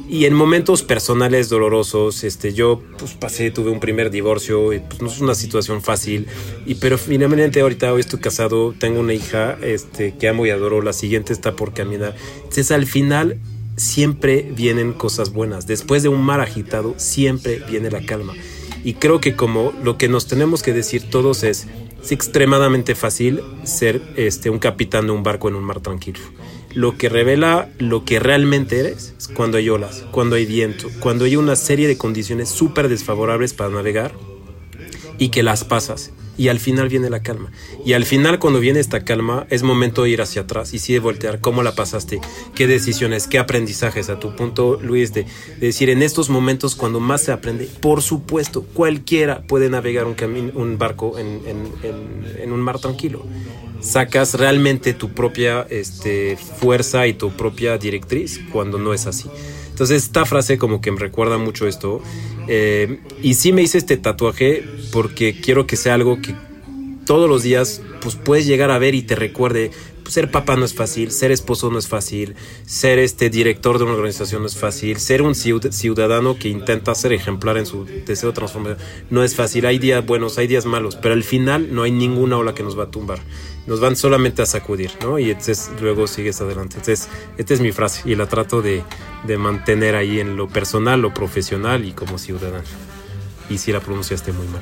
y 0.08 0.26
en 0.26 0.34
momentos 0.34 0.82
personales 0.82 1.50
dolorosos, 1.50 2.24
este, 2.24 2.54
yo 2.54 2.82
pues 2.98 3.16
pasé, 3.16 3.52
tuve 3.52 3.70
un 3.70 3.82
primer 3.82 4.12
divorcio, 4.12 4.72
y, 4.72 4.80
pues 4.80 5.02
no 5.02 5.10
es 5.10 5.20
una 5.20 5.36
situación 5.36 5.82
fácil, 5.82 6.28
y 6.66 6.76
pero 6.76 6.98
finalmente 6.98 7.60
ahorita 7.60 7.92
hoy 7.92 8.00
estoy 8.00 8.22
casado, 8.22 8.74
tengo 8.80 9.02
una 9.02 9.14
hija, 9.14 9.58
este, 9.62 10.16
que 10.16 10.30
amo 10.30 10.46
y 10.46 10.52
adoro, 10.52 10.82
la 10.82 10.94
siguiente 10.94 11.34
está 11.34 11.58
por 11.58 11.74
caminar. 11.74 12.16
Entonces 12.38 12.72
al 12.72 12.86
final 12.86 13.40
siempre 13.76 14.50
vienen 14.56 14.94
cosas 14.94 15.34
buenas. 15.34 15.68
Después 15.68 16.02
de 16.02 16.08
un 16.08 16.22
mar 16.22 16.40
agitado, 16.40 16.94
siempre 16.96 17.62
viene 17.70 17.92
la 17.92 18.06
calma. 18.06 18.34
Y 18.86 18.94
creo 18.94 19.20
que 19.20 19.36
como 19.36 19.74
lo 19.84 19.98
que 19.98 20.08
nos 20.08 20.28
tenemos 20.28 20.62
que 20.62 20.72
decir 20.72 21.10
todos 21.10 21.42
es, 21.42 21.66
es 22.04 22.12
extremadamente 22.12 22.94
fácil 22.94 23.42
ser 23.64 24.00
este, 24.16 24.52
un 24.52 24.60
capitán 24.60 25.08
de 25.08 25.12
un 25.12 25.24
barco 25.24 25.50
en 25.50 25.56
un 25.56 25.64
mar 25.64 25.80
tranquilo. 25.80 26.20
Lo 26.76 26.96
que 26.96 27.10
revela 27.10 27.68
lo 27.80 28.06
que 28.06 28.20
realmente 28.20 28.80
eres 28.80 29.16
es 29.18 29.28
cuando 29.28 29.58
hay 29.58 29.70
olas, 29.70 30.06
cuando 30.12 30.36
hay 30.36 30.46
viento, 30.46 30.88
cuando 31.00 31.26
hay 31.26 31.36
una 31.36 31.56
serie 31.56 31.88
de 31.88 31.98
condiciones 31.98 32.50
súper 32.50 32.88
desfavorables 32.88 33.56
para 33.56 33.72
navegar 33.72 34.14
y 35.18 35.30
que 35.30 35.42
las 35.42 35.64
pasas. 35.64 36.12
Y 36.38 36.50
al 36.50 36.60
final 36.60 36.90
viene 36.90 37.10
la 37.10 37.22
calma. 37.22 37.52
Y 37.86 37.94
al 37.94 38.06
final 38.06 38.40
cuando 38.40 38.60
viene 38.60 38.80
esta 38.80 39.04
calma 39.04 39.48
es 39.50 39.64
momento 39.64 40.04
de 40.04 40.10
ir 40.10 40.22
hacia 40.22 40.44
atrás 40.44 40.74
y 40.74 40.80
sí 40.80 40.94
de 40.94 41.00
voltear 41.00 41.40
cómo 41.40 41.64
la 41.64 41.76
pasaste, 41.76 42.20
qué 42.56 42.68
decisiones, 42.68 43.28
qué 43.28 43.40
aprendizajes. 43.40 44.10
A 44.10 44.20
tu 44.20 44.36
punto, 44.36 44.80
Luis, 44.82 45.14
de, 45.14 45.24
de 45.60 45.68
decir 45.68 45.90
en 45.90 46.02
estos 46.02 46.30
momentos 46.30 46.76
cuando 46.76 47.00
más 47.00 47.22
se 47.22 47.32
aprende, 47.32 47.70
por 47.82 48.02
supuesto, 48.02 48.64
cualquiera 48.64 49.44
puede 49.48 49.70
navegar 49.70 50.06
un, 50.06 50.14
camino, 50.14 50.52
un 50.56 50.78
barco 50.78 51.18
en, 51.18 51.42
en, 51.48 52.42
en, 52.42 52.52
un 52.52 52.62
mar 52.62 52.80
tranquilo 52.80 53.26
sacas 53.82 54.34
realmente 54.34 54.94
tu 54.94 55.10
propia 55.10 55.66
este, 55.70 56.38
fuerza 56.38 57.06
y 57.08 57.14
tu 57.14 57.32
propia 57.32 57.78
directriz 57.78 58.40
cuando 58.52 58.80
no 58.80 58.94
es 58.94 59.06
así. 59.06 59.30
Entonces 59.76 60.04
esta 60.04 60.24
frase 60.24 60.58
como 60.58 60.80
que 60.80 60.90
me 60.90 61.00
recuerda 61.02 61.38
mucho 61.38 61.68
esto. 61.68 62.02
Eh, 62.48 63.02
y 63.22 63.34
sí 63.34 63.52
me 63.52 63.62
hice 63.62 63.78
este 63.78 63.98
tatuaje 63.98 64.64
porque 64.94 65.42
quiero 65.42 65.68
que 65.68 65.76
sea 65.76 65.96
algo 65.96 66.22
que 66.22 66.34
todos 67.06 67.28
los 67.28 67.44
días 67.44 67.82
pues 68.00 68.16
puedes 68.16 68.46
llegar 68.46 68.72
a 68.72 68.80
ver 68.80 68.96
y 68.96 69.02
te 69.02 69.16
recuerde. 69.16 69.72
Pues, 70.02 70.14
ser 70.14 70.32
papá 70.32 70.56
no 70.56 70.64
es 70.64 70.74
fácil, 70.74 71.12
ser 71.12 71.32
esposo 71.32 71.70
no 71.70 71.78
es 71.78 71.90
fácil, 71.90 72.36
ser 72.66 73.00
este 73.00 73.30
director 73.30 73.78
de 73.78 73.84
una 73.84 73.96
organización 73.96 74.44
no 74.44 74.48
es 74.48 74.56
fácil, 74.56 74.98
ser 74.98 75.22
un 75.22 75.36
ciudadano 75.36 76.40
que 76.40 76.48
intenta 76.48 76.96
ser 76.96 77.12
ejemplar 77.12 77.58
en 77.58 77.66
su 77.66 77.84
deseo 77.84 78.30
de 78.30 78.36
transformación 78.36 78.78
no 79.10 79.26
es 79.26 79.36
fácil. 79.36 79.66
Hay 79.66 79.78
días 79.78 80.06
buenos, 80.06 80.38
hay 80.38 80.48
días 80.48 80.66
malos, 80.66 80.96
pero 80.96 81.16
al 81.16 81.24
final 81.24 81.76
no 81.76 81.84
hay 81.84 81.92
ninguna 81.92 82.38
ola 82.38 82.56
que 82.56 82.64
nos 82.64 82.80
va 82.80 82.84
a 82.84 82.92
tumbar 82.92 83.20
nos 83.68 83.80
van 83.80 83.96
solamente 83.96 84.42
a 84.42 84.46
sacudir, 84.46 84.92
¿no? 85.02 85.18
Y 85.18 85.32
entonces 85.32 85.70
luego 85.82 86.08
sigues 86.08 86.40
adelante. 86.42 86.78
Entonces, 86.78 87.08
esta 87.38 87.54
es 87.54 87.62
mi 87.62 87.72
frase 87.72 88.02
y 88.06 88.16
la 88.16 88.28
trato 88.28 88.62
de, 88.62 88.84
de 89.26 89.38
mantener 89.38 89.96
ahí 89.96 90.20
en 90.20 90.36
lo 90.36 90.48
personal, 90.48 91.02
lo 91.02 91.14
profesional 91.14 91.86
y 91.86 91.94
como 91.94 92.18
ciudadano. 92.18 92.64
Y 93.50 93.58
si 93.58 93.72
la 93.72 93.80
pronunciaste 93.80 94.32
muy 94.32 94.48
mal. 94.48 94.62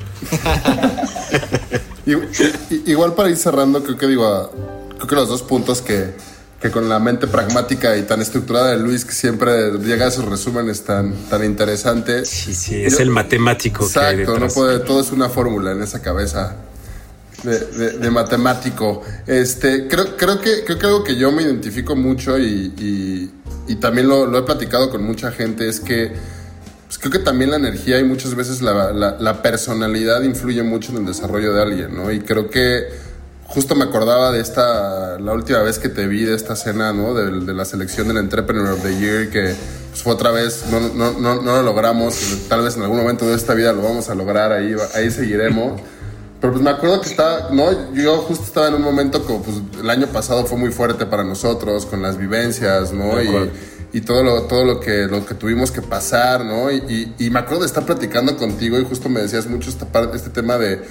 Igual 2.86 3.14
para 3.14 3.30
ir 3.30 3.38
cerrando, 3.38 3.84
creo 3.84 3.98
que 3.98 4.08
digo, 4.08 4.52
creo 4.96 5.08
que 5.08 5.16
los 5.16 5.30
dos 5.30 5.42
puntos 5.42 5.82
que, 5.82 6.14
que 6.62 6.70
con 6.70 6.90
la 6.90 7.00
mente 7.00 7.28
pragmática 7.28 7.96
y 7.98 8.04
tan 8.04 8.22
estructurada 8.22 8.72
de 8.72 8.80
Luis, 8.80 9.06
que 9.06 9.14
siempre 9.14 9.72
llega 9.80 10.08
a 10.08 10.12
sus 10.12 10.26
resúmenes 10.26 10.84
tan, 10.84 11.14
tan 11.30 11.46
interesantes. 11.46 12.30
Sí, 12.30 12.54
sí, 12.54 12.84
es 12.84 13.00
el 13.00 13.10
matemático. 13.10 13.86
Exacto, 13.86 14.26
que 14.26 14.32
hay 14.32 14.40
no 14.40 14.48
puede, 14.50 14.80
todo 14.80 15.00
es 15.00 15.12
una 15.12 15.30
fórmula 15.30 15.72
en 15.72 15.82
esa 15.82 16.02
cabeza 16.02 16.58
de, 17.44 17.60
de, 17.60 17.98
de, 18.00 18.10
matemático. 18.10 19.02
Este, 19.28 19.88
creo, 19.88 20.18
creo, 20.18 20.40
que, 20.42 20.64
creo 20.64 20.80
que 20.80 20.86
algo 20.86 21.04
que 21.04 21.16
yo 21.16 21.32
me 21.32 21.44
identifico 21.44 21.96
mucho 21.96 22.38
y, 22.38 22.74
y, 22.78 23.32
y 23.68 23.76
también 23.76 24.08
lo, 24.08 24.26
lo, 24.26 24.40
he 24.40 24.44
platicado 24.44 24.90
con 24.90 25.04
mucha 25.04 25.32
gente 25.32 25.68
es 25.68 25.80
que 25.80 26.12
pues 26.86 26.98
creo 26.98 27.12
que 27.12 27.20
también 27.20 27.52
la 27.52 27.58
energía 27.58 28.00
y 28.00 28.04
muchas 28.04 28.36
veces 28.36 28.62
la, 28.62 28.92
la, 28.92 29.18
la, 29.20 29.42
personalidad 29.42 30.22
influye 30.22 30.64
mucho 30.64 30.92
en 30.92 31.00
el 31.00 31.06
desarrollo 31.06 31.54
de 31.54 31.62
alguien, 31.62 31.96
¿no? 31.96 32.12
Y 32.12 32.20
creo 32.22 32.50
que 32.50 32.88
justo 33.48 33.76
me 33.76 33.84
acordaba 33.84 34.32
de 34.32 34.40
esta, 34.40 35.20
la 35.20 35.34
última 35.34 35.60
vez 35.64 35.80
que 35.80 35.90
te 35.90 36.08
vi 36.08 36.24
de 36.24 36.36
esta 36.36 36.56
cena, 36.56 36.94
¿no? 36.94 37.14
De, 37.14 37.54
la 37.54 37.66
selección 37.66 38.08
del 38.08 38.18
Entrepreneur 38.18 38.72
of 38.72 38.84
the 38.84 38.98
Year, 38.98 39.30
que 39.30 39.56
pues, 39.90 40.02
fue 40.02 40.14
otra 40.14 40.32
vez, 40.32 40.66
no, 40.72 40.80
no, 40.80 41.20
no, 41.20 41.42
no 41.42 41.56
lo 41.58 41.64
logramos, 41.64 42.16
tal 42.48 42.64
vez 42.64 42.76
en 42.78 42.84
algún 42.84 42.98
momento 42.98 43.28
de 43.28 43.36
esta 43.36 43.54
vida 43.54 43.74
lo 43.74 43.82
vamos 43.82 44.10
a 44.10 44.16
lograr, 44.16 44.52
ahí, 44.52 44.76
ahí 44.96 45.12
seguiremos. 45.12 45.82
Pero 46.44 46.52
pues 46.52 46.62
me 46.62 46.72
acuerdo 46.72 47.00
que 47.00 47.08
estaba, 47.08 47.52
¿no? 47.52 47.94
Yo 47.94 48.18
justo 48.18 48.44
estaba 48.44 48.68
en 48.68 48.74
un 48.74 48.82
momento 48.82 49.24
como, 49.24 49.42
pues 49.42 49.62
el 49.80 49.90
año 49.90 50.08
pasado 50.08 50.46
fue 50.46 50.58
muy 50.58 50.74
fuerte 50.74 51.06
para 51.06 51.24
nosotros, 51.24 51.86
con 51.86 52.02
las 52.02 52.18
vivencias, 52.18 52.92
¿no? 52.92 53.22
Y, 53.22 53.50
y, 53.94 54.02
todo 54.02 54.24
lo, 54.24 54.42
todo 54.42 54.66
lo 54.66 54.82
que, 54.82 55.08
lo 55.08 55.26
que 55.26 55.36
tuvimos 55.36 55.72
que 55.72 55.82
pasar, 55.82 56.44
¿no? 56.44 56.70
Y, 56.70 56.84
y, 56.90 57.16
y, 57.18 57.30
me 57.30 57.40
acuerdo 57.40 57.62
de 57.62 57.68
estar 57.68 57.86
platicando 57.86 58.36
contigo 58.36 58.78
y 58.78 58.84
justo 58.84 59.08
me 59.08 59.22
decías 59.22 59.48
mucho 59.48 59.70
esta 59.70 59.86
parte, 59.86 60.18
este 60.18 60.32
tema 60.32 60.58
de, 60.58 60.82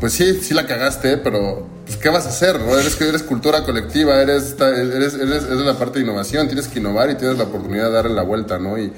pues 0.00 0.14
sí, 0.14 0.40
sí 0.40 0.54
la 0.54 0.66
cagaste, 0.66 1.18
pero 1.18 1.66
pues 1.84 1.98
¿qué 1.98 2.08
vas 2.08 2.24
a 2.24 2.30
hacer, 2.30 2.58
no? 2.58 2.78
Eres, 2.78 2.98
eres 2.98 3.22
cultura 3.22 3.64
colectiva, 3.64 4.18
eres, 4.18 4.56
eres, 4.58 5.12
eres, 5.12 5.44
eres 5.44 5.46
la 5.58 5.74
parte 5.78 5.98
de 5.98 6.06
innovación, 6.06 6.46
tienes 6.46 6.68
que 6.68 6.78
innovar 6.78 7.10
y 7.10 7.16
tienes 7.16 7.36
la 7.36 7.44
oportunidad 7.44 7.88
de 7.88 7.92
darle 7.92 8.14
la 8.14 8.22
vuelta, 8.22 8.58
¿no? 8.58 8.78
Y, 8.78 8.90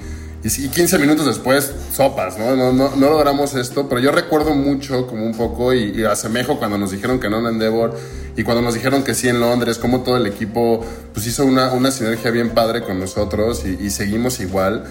y 0.45 0.69
15 0.69 0.99
minutos 0.99 1.25
después, 1.25 1.71
sopas, 1.91 2.37
¿no? 2.37 2.55
No, 2.55 2.71
no, 2.71 2.95
no 2.95 3.09
logramos 3.09 3.55
esto, 3.55 3.89
pero 3.89 3.99
yo 3.99 4.11
recuerdo 4.11 4.53
mucho, 4.53 5.07
como 5.07 5.25
un 5.25 5.35
poco, 5.35 5.73
y, 5.73 6.03
asemejo 6.03 6.59
cuando 6.59 6.77
nos 6.77 6.91
dijeron 6.91 7.19
que 7.19 7.31
no 7.31 7.39
en 7.39 7.47
Endeavor 7.47 7.97
y 8.37 8.43
cuando 8.43 8.61
nos 8.61 8.75
dijeron 8.75 9.03
que 9.03 9.15
sí 9.15 9.27
en 9.27 9.39
Londres, 9.39 9.79
como 9.79 10.01
todo 10.01 10.17
el 10.17 10.27
equipo 10.27 10.85
pues 11.13 11.25
hizo 11.25 11.45
una, 11.45 11.71
una 11.71 11.89
sinergia 11.89 12.29
bien 12.29 12.51
padre 12.51 12.83
con 12.83 12.99
nosotros 12.99 13.65
y, 13.65 13.89
seguimos 13.89 14.39
igual. 14.39 14.85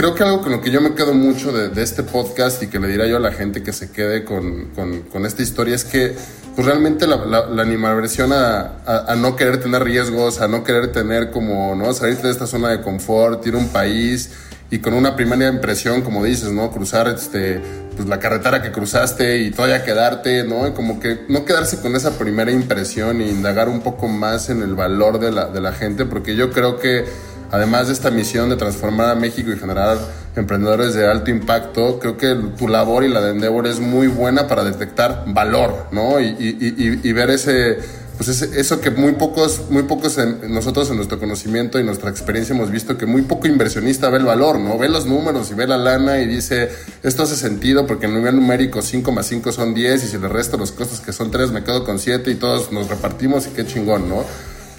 Creo 0.00 0.14
que 0.14 0.22
algo 0.22 0.40
con 0.40 0.50
lo 0.50 0.62
que 0.62 0.70
yo 0.70 0.80
me 0.80 0.94
quedo 0.94 1.12
mucho 1.12 1.52
de, 1.52 1.82
este 1.82 2.02
podcast 2.02 2.62
y 2.62 2.68
que 2.68 2.78
le 2.78 2.88
dirá 2.88 3.06
yo 3.06 3.18
a 3.18 3.20
la 3.20 3.32
gente 3.32 3.62
que 3.62 3.70
se 3.70 3.90
quede 3.90 4.24
con, 4.24 4.70
esta 5.26 5.42
historia 5.42 5.74
es 5.74 5.84
que 5.84 6.16
pues 6.56 6.66
realmente 6.66 7.06
la, 7.06 7.18
la, 7.26 7.60
animaversión 7.60 8.32
a, 8.32 8.78
a, 8.86 9.14
no 9.16 9.36
querer 9.36 9.60
tener 9.60 9.84
riesgos, 9.84 10.40
a 10.40 10.48
no 10.48 10.64
querer 10.64 10.90
tener 10.90 11.30
como, 11.30 11.74
¿no? 11.74 11.92
Salirte 11.92 12.28
de 12.28 12.32
esta 12.32 12.46
zona 12.46 12.70
de 12.70 12.80
confort, 12.80 13.46
ir 13.46 13.52
a 13.52 13.58
un 13.58 13.68
país 13.68 14.30
y 14.70 14.78
con 14.78 14.94
una 14.94 15.16
primera 15.16 15.46
impresión, 15.48 16.00
como 16.00 16.24
dices, 16.24 16.50
¿no? 16.50 16.70
Cruzar 16.70 17.06
este, 17.08 17.60
pues 17.94 18.08
la 18.08 18.18
carretera 18.18 18.62
que 18.62 18.72
cruzaste 18.72 19.40
y 19.40 19.50
todavía 19.50 19.84
quedarte, 19.84 20.44
¿no? 20.44 20.72
Como 20.72 20.98
que 20.98 21.26
no 21.28 21.44
quedarse 21.44 21.78
con 21.82 21.94
esa 21.94 22.16
primera 22.16 22.50
impresión 22.50 23.20
e 23.20 23.28
indagar 23.28 23.68
un 23.68 23.80
poco 23.82 24.08
más 24.08 24.48
en 24.48 24.62
el 24.62 24.74
valor 24.74 25.22
la, 25.22 25.48
de 25.48 25.60
la 25.60 25.72
gente, 25.72 26.06
porque 26.06 26.36
yo 26.36 26.50
creo 26.50 26.78
que 26.78 27.04
además 27.50 27.88
de 27.88 27.92
esta 27.92 28.10
misión 28.10 28.48
de 28.48 28.56
transformar 28.56 29.10
a 29.10 29.14
México 29.14 29.50
y 29.50 29.58
generar 29.58 29.98
emprendedores 30.36 30.94
de 30.94 31.06
alto 31.06 31.30
impacto, 31.30 31.98
creo 31.98 32.16
que 32.16 32.34
tu 32.56 32.68
labor 32.68 33.04
y 33.04 33.08
la 33.08 33.20
de 33.20 33.32
Endeavor 33.32 33.66
es 33.66 33.80
muy 33.80 34.06
buena 34.06 34.46
para 34.46 34.64
detectar 34.64 35.24
valor, 35.26 35.86
¿no? 35.90 36.20
Y, 36.20 37.12
ver 37.12 37.30
ese, 37.30 37.78
pues 38.16 38.28
eso 38.28 38.80
que 38.80 38.90
muy 38.90 39.12
pocos, 39.12 39.62
muy 39.70 39.82
pocos 39.82 40.16
nosotros 40.48 40.90
en 40.90 40.96
nuestro 40.96 41.18
conocimiento 41.18 41.80
y 41.80 41.84
nuestra 41.84 42.10
experiencia 42.10 42.54
hemos 42.54 42.70
visto 42.70 42.96
que 42.96 43.06
muy 43.06 43.22
poco 43.22 43.48
inversionista 43.48 44.08
ve 44.10 44.18
el 44.18 44.24
valor, 44.24 44.58
¿no? 44.58 44.78
Ve 44.78 44.88
los 44.88 45.06
números 45.06 45.50
y 45.50 45.54
ve 45.54 45.66
la 45.66 45.78
lana 45.78 46.20
y 46.20 46.26
dice, 46.26 46.70
esto 47.02 47.24
hace 47.24 47.36
sentido 47.36 47.86
porque 47.86 48.06
en 48.06 48.14
nivel 48.14 48.36
numérico 48.36 48.82
5 48.82 49.10
más 49.10 49.26
5 49.26 49.50
son 49.50 49.74
10 49.74 50.04
y 50.04 50.06
si 50.06 50.18
le 50.18 50.28
resto 50.28 50.56
los 50.56 50.70
costos 50.70 51.00
que 51.00 51.12
son 51.12 51.30
3 51.30 51.50
me 51.50 51.64
quedo 51.64 51.84
con 51.84 51.98
7 51.98 52.30
y 52.30 52.36
todos 52.36 52.70
nos 52.70 52.88
repartimos 52.88 53.46
y 53.48 53.50
qué 53.50 53.66
chingón, 53.66 54.08
¿no? 54.08 54.24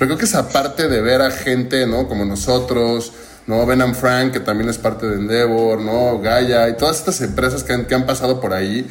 Pero 0.01 0.09
creo 0.09 0.17
que 0.17 0.25
esa 0.25 0.49
parte 0.49 0.87
de 0.87 0.99
ver 0.99 1.21
a 1.21 1.29
gente, 1.29 1.85
¿no? 1.85 2.07
Como 2.07 2.25
nosotros, 2.25 3.11
¿no? 3.45 3.63
Ben 3.67 3.93
Frank, 3.93 4.33
que 4.33 4.39
también 4.39 4.67
es 4.67 4.79
parte 4.79 5.07
de 5.07 5.13
Endeavor, 5.13 5.79
¿no? 5.79 6.19
Gaia 6.19 6.67
y 6.69 6.75
todas 6.75 6.97
estas 6.97 7.21
empresas 7.21 7.63
que 7.63 7.73
han, 7.73 7.85
que 7.85 7.93
han 7.93 8.07
pasado 8.07 8.41
por 8.41 8.51
ahí, 8.51 8.89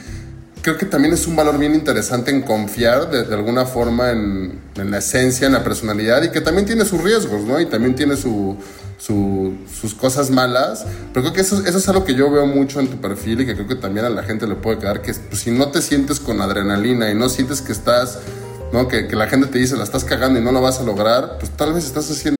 creo 0.62 0.78
que 0.78 0.86
también 0.86 1.12
es 1.12 1.26
un 1.26 1.34
valor 1.34 1.58
bien 1.58 1.74
interesante 1.74 2.30
en 2.30 2.42
confiar 2.42 3.10
de, 3.10 3.34
alguna 3.34 3.66
forma 3.66 4.12
en, 4.12 4.60
en, 4.76 4.90
la 4.92 4.98
esencia, 4.98 5.48
en 5.48 5.54
la 5.54 5.64
personalidad 5.64 6.22
y 6.22 6.30
que 6.30 6.40
también 6.40 6.64
tiene 6.64 6.84
sus 6.84 7.02
riesgos, 7.02 7.42
¿no? 7.42 7.60
Y 7.60 7.66
también 7.66 7.96
tiene 7.96 8.16
su, 8.16 8.56
sus 8.96 9.94
cosas 9.94 10.30
malas. 10.30 10.86
Pero 11.12 11.24
creo 11.24 11.32
que 11.32 11.40
eso, 11.40 11.60
eso, 11.66 11.78
es 11.78 11.88
algo 11.88 12.04
que 12.04 12.14
yo 12.14 12.30
veo 12.30 12.46
mucho 12.46 12.78
en 12.78 12.86
tu 12.86 13.00
perfil 13.00 13.40
y 13.40 13.46
que 13.46 13.54
creo 13.54 13.66
que 13.66 13.74
también 13.74 14.06
a 14.06 14.10
la 14.10 14.22
gente 14.22 14.46
le 14.46 14.54
puede 14.54 14.78
quedar, 14.78 15.02
que 15.02 15.12
pues, 15.12 15.40
si 15.40 15.50
no 15.50 15.72
te 15.72 15.82
sientes 15.82 16.20
con 16.20 16.40
adrenalina 16.40 17.10
y 17.10 17.16
no 17.16 17.28
sientes 17.28 17.62
que 17.62 17.72
estás 17.72 18.20
¿no? 18.72 18.88
Que, 18.88 19.08
que 19.08 19.16
la 19.16 19.26
gente 19.26 19.46
te 19.46 19.58
dice, 19.58 19.76
la 19.76 19.84
estás 19.84 20.04
cagando 20.04 20.38
y 20.38 20.42
no 20.42 20.52
lo 20.52 20.60
vas 20.60 20.80
a 20.80 20.84
lograr, 20.84 21.38
pues 21.38 21.50
tal 21.56 21.72
vez 21.72 21.84
estás 21.84 22.10
haciendo 22.10 22.39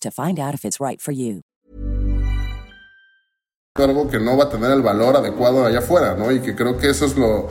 to 0.00 0.10
find 0.10 0.38
out 0.38 0.54
if 0.54 0.64
it's 0.64 0.80
right 0.80 1.00
for 1.00 1.12
you. 1.12 1.42
Algo 3.76 4.08
que 4.08 4.20
no 4.20 4.36
va 4.36 4.44
a 4.44 4.48
tener 4.48 4.70
el 4.70 4.82
valor 4.82 5.16
adecuado 5.16 5.66
allá 5.66 5.80
afuera, 5.80 6.14
¿no? 6.14 6.30
Y 6.30 6.40
que 6.40 6.54
creo 6.54 6.78
que 6.78 6.90
eso 6.90 7.06
es 7.06 7.16
lo, 7.16 7.48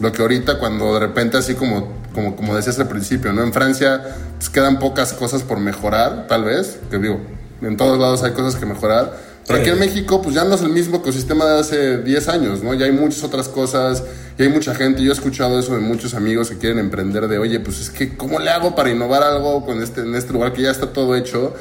lo 0.00 0.12
que 0.12 0.22
ahorita 0.22 0.58
cuando 0.58 0.94
de 0.94 1.00
repente 1.00 1.36
así 1.36 1.54
como, 1.54 1.88
como, 2.14 2.36
como 2.36 2.54
decías 2.54 2.78
al 2.78 2.88
principio, 2.88 3.32
¿no? 3.32 3.42
En 3.42 3.52
Francia 3.52 4.16
pues 4.36 4.50
quedan 4.50 4.78
pocas 4.78 5.12
cosas 5.12 5.42
por 5.42 5.58
mejorar, 5.58 6.26
tal 6.28 6.44
vez, 6.44 6.78
que 6.90 6.98
digo, 6.98 7.20
en 7.60 7.76
todos 7.76 7.98
lados 7.98 8.22
hay 8.22 8.32
cosas 8.32 8.54
que 8.56 8.66
mejorar, 8.66 9.16
pero 9.46 9.60
aquí 9.60 9.70
en 9.70 9.78
México 9.78 10.22
pues 10.22 10.34
ya 10.34 10.44
no 10.44 10.54
es 10.54 10.62
el 10.62 10.70
mismo 10.70 10.98
ecosistema 10.98 11.44
de 11.44 11.60
hace 11.60 11.98
10 11.98 12.28
años, 12.28 12.62
¿no? 12.62 12.74
Ya 12.74 12.86
hay 12.86 12.92
muchas 12.92 13.22
otras 13.24 13.48
cosas, 13.48 14.02
y 14.36 14.42
hay 14.42 14.48
mucha 14.48 14.74
gente, 14.74 15.02
yo 15.02 15.10
he 15.10 15.14
escuchado 15.14 15.58
eso 15.60 15.74
de 15.74 15.80
muchos 15.80 16.14
amigos 16.14 16.50
que 16.50 16.58
quieren 16.58 16.78
emprender 16.78 17.28
de, 17.28 17.38
oye, 17.38 17.60
pues 17.60 17.80
es 17.80 17.90
que, 17.90 18.16
¿cómo 18.16 18.40
le 18.40 18.50
hago 18.50 18.74
para 18.74 18.90
innovar 18.90 19.22
algo 19.22 19.64
con 19.64 19.80
este, 19.80 20.00
en 20.00 20.14
este 20.16 20.32
lugar 20.32 20.52
que 20.52 20.62
ya 20.62 20.72
está 20.72 20.92
todo 20.92 21.14
hecho? 21.14 21.54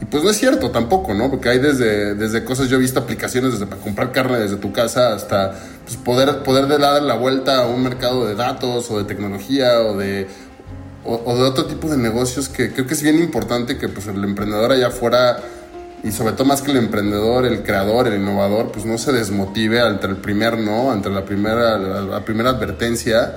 Y 0.00 0.06
pues 0.06 0.24
no 0.24 0.30
es 0.30 0.38
cierto 0.38 0.70
tampoco, 0.70 1.12
¿no? 1.12 1.30
Porque 1.30 1.50
hay 1.50 1.58
desde, 1.58 2.14
desde 2.14 2.42
cosas, 2.44 2.68
yo 2.68 2.78
he 2.78 2.80
visto 2.80 2.98
aplicaciones 2.98 3.52
desde 3.52 3.66
para 3.66 3.80
comprar 3.82 4.10
carne 4.10 4.38
desde 4.38 4.56
tu 4.56 4.72
casa 4.72 5.12
hasta 5.12 5.54
pues, 5.84 5.96
poder, 5.98 6.42
poder 6.42 6.66
dar 6.66 7.02
la 7.02 7.14
vuelta 7.14 7.64
a 7.64 7.66
un 7.66 7.82
mercado 7.82 8.26
de 8.26 8.34
datos 8.34 8.90
o 8.90 8.96
de 8.98 9.04
tecnología 9.04 9.82
o 9.82 9.96
de, 9.96 10.26
o, 11.04 11.36
de 11.36 11.42
otro 11.42 11.66
tipo 11.66 11.88
de 11.88 11.98
negocios 11.98 12.48
que 12.48 12.72
creo 12.72 12.86
que 12.86 12.94
es 12.94 13.02
bien 13.02 13.18
importante 13.18 13.76
que 13.76 13.88
pues 13.90 14.06
el 14.06 14.24
emprendedor 14.24 14.72
allá 14.72 14.86
afuera 14.86 15.42
y 16.04 16.12
sobre 16.12 16.34
todo 16.34 16.44
más 16.44 16.62
que 16.62 16.70
el 16.70 16.76
emprendedor, 16.76 17.46
el 17.46 17.62
creador, 17.62 18.06
el 18.06 18.20
innovador, 18.20 18.70
pues 18.70 18.84
no 18.84 18.98
se 18.98 19.12
desmotive 19.12 19.80
ante 19.80 20.06
el 20.06 20.16
primer 20.16 20.58
no, 20.58 20.92
ante 20.92 21.10
la 21.10 21.24
primera, 21.24 21.78
la 21.78 22.24
primera 22.24 22.50
advertencia 22.50 23.34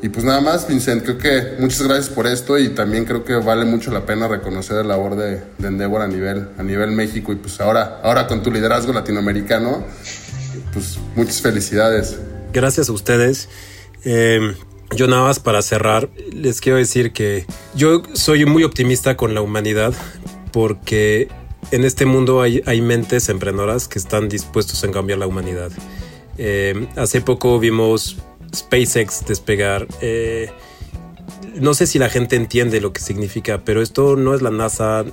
y 0.00 0.10
pues 0.10 0.24
nada 0.24 0.40
más, 0.40 0.68
Vincent, 0.68 1.02
creo 1.02 1.18
que 1.18 1.60
muchas 1.60 1.82
gracias 1.82 2.08
por 2.08 2.28
esto 2.28 2.56
y 2.56 2.68
también 2.68 3.04
creo 3.04 3.24
que 3.24 3.34
vale 3.34 3.64
mucho 3.64 3.90
la 3.90 4.06
pena 4.06 4.28
reconocer 4.28 4.76
la 4.76 4.84
labor 4.84 5.16
de, 5.16 5.42
de 5.58 5.68
Endeavor 5.68 6.02
a 6.02 6.06
nivel, 6.06 6.50
a 6.56 6.62
nivel 6.62 6.92
México 6.92 7.32
y 7.32 7.36
pues 7.36 7.60
ahora, 7.60 8.00
ahora 8.04 8.28
con 8.28 8.42
tu 8.44 8.52
liderazgo 8.52 8.92
latinoamericano, 8.92 9.84
pues 10.72 10.98
muchas 11.16 11.40
felicidades. 11.42 12.16
Gracias 12.52 12.88
a 12.88 12.92
ustedes. 12.92 13.48
Em, 14.04 14.54
yo 14.94 15.08
nada 15.08 15.22
más 15.22 15.40
para 15.40 15.62
cerrar, 15.62 16.08
les 16.32 16.60
quiero 16.60 16.78
decir 16.78 17.12
que 17.12 17.44
yo 17.74 18.04
soy 18.12 18.46
muy 18.46 18.62
optimista 18.62 19.16
con 19.16 19.34
la 19.34 19.40
humanidad 19.40 19.94
porque 20.52 21.26
en 21.70 21.84
este 21.84 22.06
mundo 22.06 22.40
hay, 22.40 22.62
hay 22.66 22.80
mentes 22.80 23.28
emprendedoras 23.28 23.88
que 23.88 23.98
están 23.98 24.28
dispuestos 24.28 24.82
a 24.84 24.90
cambiar 24.90 25.18
la 25.18 25.26
humanidad. 25.26 25.70
Em, 26.38 26.86
hace 26.96 27.20
poco 27.20 27.58
vimos 27.58 28.16
SpaceX 28.54 29.26
despegar. 29.26 29.86
Eh, 30.00 30.50
no 31.56 31.74
sé 31.74 31.86
si 31.86 31.98
la 31.98 32.08
gente 32.08 32.36
entiende 32.36 32.80
lo 32.80 32.92
que 32.92 33.00
significa, 33.00 33.62
pero 33.64 33.82
esto 33.82 34.16
no 34.16 34.34
es 34.34 34.42
la 34.42 34.50
NASA, 34.50 35.04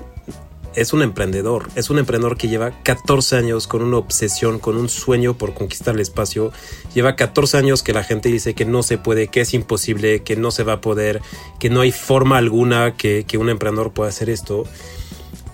es 0.75 0.93
un 0.93 1.01
emprendedor. 1.01 1.67
Es 1.75 1.89
un 1.89 1.97
emprendedor 1.97 2.37
que 2.37 2.47
lleva 2.47 2.71
14 2.83 3.37
años 3.37 3.67
con 3.67 3.81
una 3.81 3.97
obsesión, 3.97 4.59
con 4.59 4.77
un 4.77 4.87
sueño 4.87 5.37
por 5.37 5.53
conquistar 5.53 5.95
el 5.95 6.01
espacio. 6.01 6.51
Lleva 6.93 7.15
14 7.15 7.57
años 7.57 7.81
que 7.81 7.93
la 7.93 8.03
gente 8.03 8.29
dice 8.29 8.53
que 8.53 8.65
no 8.65 8.83
se 8.83 8.97
puede, 8.97 9.27
que 9.27 9.41
es 9.41 9.53
imposible, 9.53 10.21
que 10.21 10.35
no 10.35 10.51
se 10.51 10.63
va 10.63 10.73
a 10.73 10.81
poder, 10.81 11.21
que 11.59 11.69
no 11.69 11.81
hay 11.81 11.91
forma 11.91 12.37
alguna 12.37 12.95
que, 12.95 13.25
que 13.27 13.37
un 13.37 13.49
emprendedor 13.49 13.93
pueda 13.93 14.09
hacer 14.09 14.29
esto. 14.29 14.65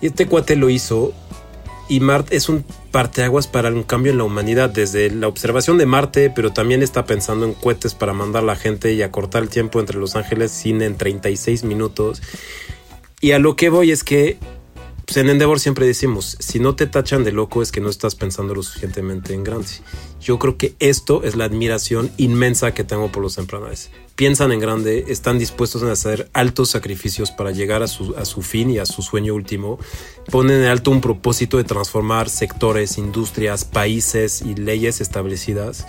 Y 0.02 0.08
este 0.08 0.26
cuate 0.26 0.56
lo 0.56 0.68
hizo 0.68 1.14
y 1.88 2.00
Marte 2.00 2.36
es 2.36 2.48
un 2.48 2.64
parteaguas 2.90 3.46
para 3.46 3.70
un 3.70 3.82
cambio 3.82 4.12
en 4.12 4.18
la 4.18 4.24
humanidad, 4.24 4.68
desde 4.68 5.10
la 5.10 5.28
observación 5.28 5.78
de 5.78 5.86
Marte, 5.86 6.30
pero 6.30 6.52
también 6.52 6.82
está 6.82 7.06
pensando 7.06 7.46
en 7.46 7.54
cohetes 7.54 7.94
para 7.94 8.12
mandar 8.12 8.42
a 8.42 8.46
la 8.46 8.56
gente 8.56 8.92
y 8.92 9.02
acortar 9.02 9.42
el 9.42 9.48
tiempo 9.48 9.80
entre 9.80 9.98
Los 9.98 10.16
Ángeles 10.16 10.50
sin 10.52 10.82
en 10.82 10.96
36 10.96 11.64
minutos. 11.64 12.20
Y 13.20 13.32
a 13.32 13.38
lo 13.38 13.56
que 13.56 13.70
voy 13.70 13.90
es 13.90 14.04
que 14.04 14.38
pues 15.04 15.16
en 15.16 15.28
Endeavor 15.28 15.60
siempre 15.60 15.86
decimos, 15.86 16.36
si 16.38 16.60
no 16.60 16.76
te 16.76 16.86
tachan 16.86 17.24
de 17.24 17.32
loco 17.32 17.60
es 17.60 17.72
que 17.72 17.80
no 17.80 17.90
estás 17.90 18.14
pensando 18.14 18.54
lo 18.54 18.62
suficientemente 18.62 19.34
en 19.34 19.44
grande. 19.44 19.66
Yo 20.20 20.38
creo 20.38 20.56
que 20.56 20.74
esto 20.78 21.22
es 21.24 21.36
la 21.36 21.44
admiración 21.44 22.10
inmensa 22.16 22.72
que 22.72 22.84
tengo 22.84 23.10
por 23.10 23.22
los 23.22 23.36
emprendedores. 23.36 23.90
Piensan 24.14 24.52
en 24.52 24.60
grande, 24.60 25.06
están 25.08 25.38
dispuestos 25.38 25.82
a 25.82 25.92
hacer 25.92 26.28
altos 26.32 26.70
sacrificios 26.70 27.30
para 27.30 27.50
llegar 27.50 27.82
a 27.82 27.88
su, 27.88 28.14
a 28.16 28.24
su 28.24 28.42
fin 28.42 28.70
y 28.70 28.78
a 28.78 28.86
su 28.86 29.02
sueño 29.02 29.34
último. 29.34 29.78
Ponen 30.30 30.62
en 30.62 30.68
alto 30.68 30.90
un 30.90 31.00
propósito 31.00 31.56
de 31.56 31.64
transformar 31.64 32.28
sectores, 32.28 32.98
industrias, 32.98 33.64
países 33.64 34.42
y 34.42 34.54
leyes 34.54 35.00
establecidas. 35.00 35.86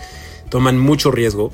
Toman 0.49 0.79
mucho 0.79 1.11
riesgo, 1.11 1.51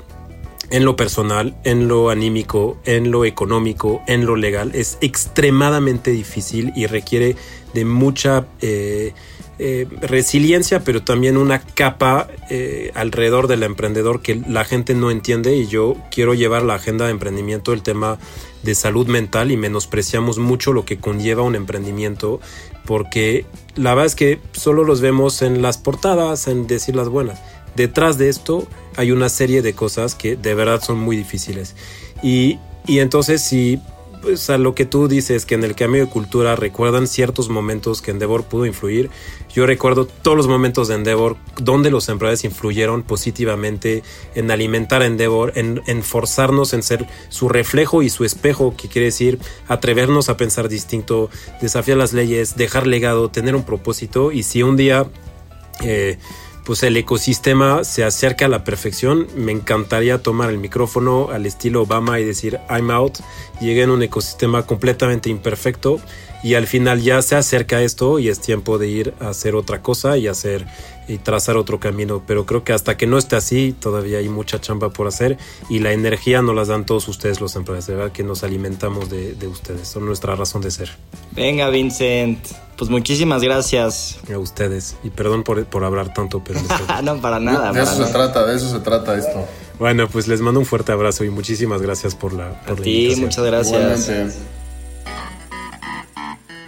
en 0.70 0.86
lo 0.86 0.96
personal, 0.96 1.56
en 1.64 1.88
lo 1.88 2.12
anímico, 2.12 2.78
en 2.86 3.10
lo 3.10 3.26
económico, 3.26 4.04
en 4.08 4.26
lo 4.26 4.36
legal, 4.36 4.72
es 4.76 5.00
extremadamente 5.02 6.12
difícil 6.12 6.72
y 6.76 6.86
requiere 6.86 7.36
de 7.74 7.86
mucha 7.86 8.46
eh, 8.62 9.14
eh, 9.60 9.88
resiliencia, 10.02 10.84
pero 10.84 11.04
también 11.04 11.38
una 11.38 11.60
capa 11.60 12.28
eh, 12.50 12.92
alrededor 12.96 13.48
del 13.48 13.64
emprendedor 13.64 14.22
que 14.22 14.42
la 14.48 14.66
gente 14.66 14.94
no 14.96 15.12
entiende 15.12 15.56
y 15.56 15.68
yo 15.68 15.96
quiero 16.12 16.34
llevar 16.34 16.64
la 16.64 16.76
agenda 16.76 17.06
de 17.06 17.12
emprendimiento 17.12 17.74
el 17.74 17.84
tema 17.84 18.18
de 18.64 18.74
salud 18.76 19.08
mental 19.08 19.52
y 19.52 19.58
menospreciamos 19.58 20.38
mucho 20.38 20.74
lo 20.74 20.86
que 20.86 20.98
conlleva 20.98 21.44
un 21.44 21.56
emprendimiento 21.56 22.42
porque 22.86 23.46
la 23.76 23.92
verdad 23.92 24.08
es 24.08 24.16
que 24.16 24.40
solo 24.52 24.84
los 24.84 25.02
vemos 25.02 25.42
en 25.42 25.62
las 25.62 25.78
portadas, 25.78 26.48
en 26.48 26.66
decir 26.66 26.96
las 26.96 27.10
buenas 27.10 27.40
detrás 27.76 28.18
de 28.18 28.30
esto 28.30 28.68
hay 28.98 29.12
una 29.12 29.30
serie 29.30 29.62
de 29.62 29.74
cosas 29.74 30.16
que 30.16 30.36
de 30.36 30.54
verdad 30.54 30.82
son 30.82 31.00
muy 31.00 31.16
difíciles. 31.16 31.76
Y, 32.22 32.60
entonces 32.88 33.42
si 33.42 33.80
pues 34.22 34.50
a 34.50 34.58
lo 34.58 34.76
que 34.76 34.86
tú 34.86 35.08
dices 35.08 35.46
que 35.46 35.56
en 35.56 35.64
el 35.64 35.76
cambio 35.76 36.06
de 36.06 36.12
cultura 36.12 36.58
recuerdan 36.58 37.08
ciertos 37.08 37.48
momentos 37.48 38.02
que 38.02 38.12
Endeavor 38.12 38.44
pudo 38.44 38.66
influir. 38.66 39.10
Yo 39.54 39.66
recuerdo 39.66 40.06
todos 40.06 40.38
los 40.38 40.48
momentos 40.48 40.88
de 40.88 40.96
Endeavor 40.96 41.36
donde 41.58 41.90
los 41.90 42.08
emprendedores 42.08 42.44
influyeron 42.44 43.04
positivamente 43.04 44.04
en 44.36 44.52
alimentar 44.52 45.02
a 45.02 45.08
Endeavor, 45.08 45.54
en, 45.56 45.82
en, 45.88 46.04
forzarnos 46.04 46.74
en 46.74 46.84
ser 46.84 47.08
su 47.30 47.50
reflejo 47.50 48.04
y 48.04 48.10
su 48.10 48.26
espejo, 48.26 48.76
que 48.78 48.88
quiere 48.88 49.06
decir 49.06 49.40
atrevernos 49.68 50.30
a 50.30 50.38
pensar 50.38 50.70
distinto, 50.70 51.30
desafiar 51.62 51.98
las 51.98 52.14
leyes, 52.14 52.56
dejar 52.58 52.86
legado, 52.86 53.30
tener 53.30 53.56
un 53.56 53.64
propósito. 53.64 54.32
Y 54.32 54.44
si 54.44 54.62
un 54.62 54.78
día 54.78 55.08
eh, 55.82 56.18
pues 56.70 56.84
el 56.84 56.96
ecosistema 56.98 57.84
se 57.84 58.04
acerca 58.04 58.46
a 58.46 58.48
la 58.48 58.64
perfección. 58.64 59.26
Me 59.36 59.52
encantaría 59.52 60.22
tomar 60.22 60.52
el 60.52 60.60
micrófono 60.60 61.30
al 61.32 61.48
estilo 61.48 61.82
Obama 61.82 62.20
y 62.20 62.24
decir 62.24 62.60
I'm 62.70 62.92
out. 62.92 63.18
Llegué 63.60 63.82
en 63.82 63.90
un 63.90 64.04
ecosistema 64.04 64.68
completamente 64.68 65.32
imperfecto 65.32 66.00
y 66.44 66.54
al 66.54 66.68
final 66.68 67.02
ya 67.02 67.24
se 67.24 67.36
acerca 67.36 67.82
esto 67.82 68.20
y 68.20 68.30
es 68.30 68.40
tiempo 68.40 68.78
de 68.78 68.88
ir 68.88 69.16
a 69.20 69.30
hacer 69.30 69.56
otra 69.56 69.82
cosa 69.82 70.16
y 70.18 70.28
hacer 70.28 70.68
y 71.08 71.18
trazar 71.18 71.58
otro 71.58 71.80
camino. 71.80 72.22
Pero 72.28 72.46
creo 72.46 72.64
que 72.64 72.72
hasta 72.72 72.98
que 72.98 73.08
no 73.08 73.18
esté 73.18 73.36
así, 73.36 73.74
todavía 73.74 74.20
hay 74.20 74.30
mucha 74.30 74.62
chamba 74.62 74.92
por 74.92 75.08
hacer 75.08 75.40
y 75.72 75.80
la 75.80 75.92
energía 75.92 76.44
nos 76.44 76.54
las 76.54 76.68
dan 76.68 76.86
todos 76.86 77.08
ustedes 77.08 77.42
los 77.42 77.56
empresarios, 77.56 77.98
¿verdad? 77.98 78.12
Que 78.12 78.22
nos 78.22 78.44
alimentamos 78.44 79.10
de 79.10 79.48
ustedes, 79.48 79.88
son 79.88 80.06
nuestra 80.06 80.36
razón 80.36 80.62
de 80.62 80.70
ser. 80.70 80.92
Venga, 81.32 81.72
Vincent. 81.72 82.69
Pues 82.80 82.90
muchísimas 82.90 83.44
gracias. 83.44 84.20
A 84.34 84.38
ustedes. 84.38 84.96
Y 85.04 85.10
perdón 85.10 85.44
por, 85.44 85.66
por 85.66 85.84
hablar 85.84 86.14
tanto, 86.14 86.42
pero... 86.42 86.62
no, 87.04 87.20
para 87.20 87.38
nada. 87.38 87.74
De, 87.74 87.84
eso 87.84 88.06
se 88.06 88.10
trata, 88.10 88.46
de 88.46 88.56
eso 88.56 88.72
se 88.72 88.80
trata 88.80 89.18
esto. 89.18 89.46
Bueno, 89.78 90.08
pues 90.08 90.30
les 90.30 90.40
mando 90.40 90.62
un 90.62 90.66
fuerte 90.66 90.94
abrazo 90.94 91.26
y 91.26 91.30
muchísimas 91.30 91.82
gracias 91.82 92.16
por 92.16 92.32
la... 92.32 92.62
Por 92.62 92.80
a 92.80 92.82
ti, 92.82 93.16
muchas 93.18 93.44
gracias. 93.44 94.38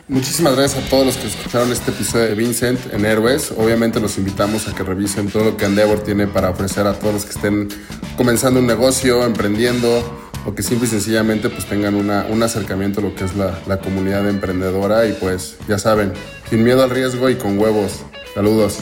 Muchísimas 0.09 0.57
gracias 0.57 0.85
a 0.85 0.89
todos 0.89 1.05
los 1.05 1.15
que 1.15 1.27
escucharon 1.27 1.71
este 1.71 1.91
episodio 1.91 2.25
de 2.25 2.35
Vincent 2.35 2.93
en 2.93 3.05
Héroes. 3.05 3.53
Obviamente 3.57 4.01
los 4.01 4.17
invitamos 4.17 4.67
a 4.67 4.75
que 4.75 4.83
revisen 4.83 5.29
todo 5.29 5.45
lo 5.45 5.55
que 5.55 5.63
Endeavor 5.63 6.01
tiene 6.01 6.27
para 6.27 6.49
ofrecer 6.49 6.87
a 6.87 6.99
todos 6.99 7.13
los 7.13 7.23
que 7.23 7.31
estén 7.31 7.69
comenzando 8.17 8.59
un 8.59 8.67
negocio, 8.67 9.23
emprendiendo 9.23 10.20
o 10.45 10.55
que 10.55 10.63
simple 10.63 10.87
y 10.87 10.89
sencillamente 10.89 11.49
pues 11.49 11.65
tengan 11.65 11.95
una, 11.95 12.25
un 12.29 12.41
acercamiento 12.43 12.99
a 12.99 13.03
lo 13.03 13.15
que 13.15 13.25
es 13.25 13.35
la, 13.35 13.59
la 13.67 13.79
comunidad 13.79 14.27
emprendedora 14.27 15.05
y 15.05 15.13
pues 15.13 15.57
ya 15.67 15.77
saben, 15.77 16.13
sin 16.49 16.63
miedo 16.63 16.83
al 16.83 16.89
riesgo 16.89 17.29
y 17.29 17.35
con 17.35 17.59
huevos. 17.59 18.03
Saludos. 18.33 18.79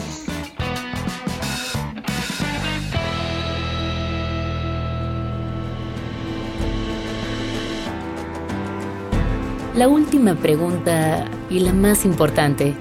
La 9.76 9.88
última 9.88 10.34
pregunta 10.34 11.24
y 11.48 11.60
la 11.60 11.72
más 11.72 12.04
importante 12.04 12.74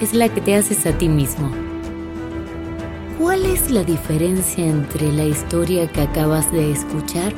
es 0.00 0.12
la 0.12 0.28
que 0.28 0.40
te 0.40 0.54
haces 0.54 0.84
a 0.84 0.92
ti 0.98 1.08
mismo. 1.08 1.50
¿Cuál 3.18 3.46
es 3.46 3.70
la 3.70 3.84
diferencia 3.84 4.66
entre 4.66 5.10
la 5.12 5.24
historia 5.24 5.90
que 5.90 6.02
acabas 6.02 6.52
de 6.52 6.72
escuchar 6.72 7.32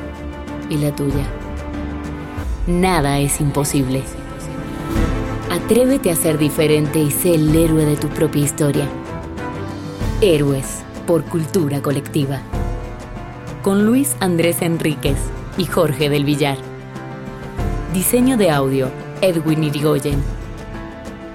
y 0.69 0.77
la 0.77 0.95
tuya? 0.95 1.25
Nada 2.67 3.19
es 3.19 3.39
imposible. 3.41 4.03
Atrévete 5.51 6.11
a 6.11 6.15
ser 6.15 6.37
diferente 6.37 6.99
y 6.99 7.11
sé 7.11 7.35
el 7.35 7.55
héroe 7.55 7.85
de 7.85 7.95
tu 7.95 8.07
propia 8.09 8.43
historia. 8.43 8.87
Héroes 10.21 10.83
por 11.05 11.23
cultura 11.23 11.81
colectiva. 11.81 12.39
Con 13.61 13.85
Luis 13.85 14.15
Andrés 14.19 14.61
Enríquez 14.61 15.17
y 15.57 15.65
Jorge 15.65 16.09
del 16.09 16.25
Villar. 16.25 16.57
Diseño 17.93 18.37
de 18.37 18.49
audio, 18.49 18.89
Edwin 19.21 19.63
Irigoyen. 19.63 20.21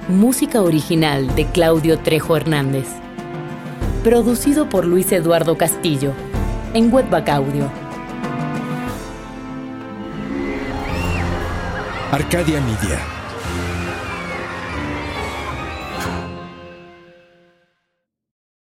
Música 0.09 0.61
original 0.61 1.35
de 1.37 1.47
Claudio 1.47 1.99
Trejo 2.01 2.37
Hernández. 2.37 2.89
Producido 4.03 4.69
por 4.69 4.85
Luis 4.85 5.13
Eduardo 5.13 5.57
Castillo, 5.57 6.13
en 6.75 6.93
Webback 6.93 7.29
Audio. 7.29 7.90
Arcadia 12.13 12.61
Media. 12.61 13.20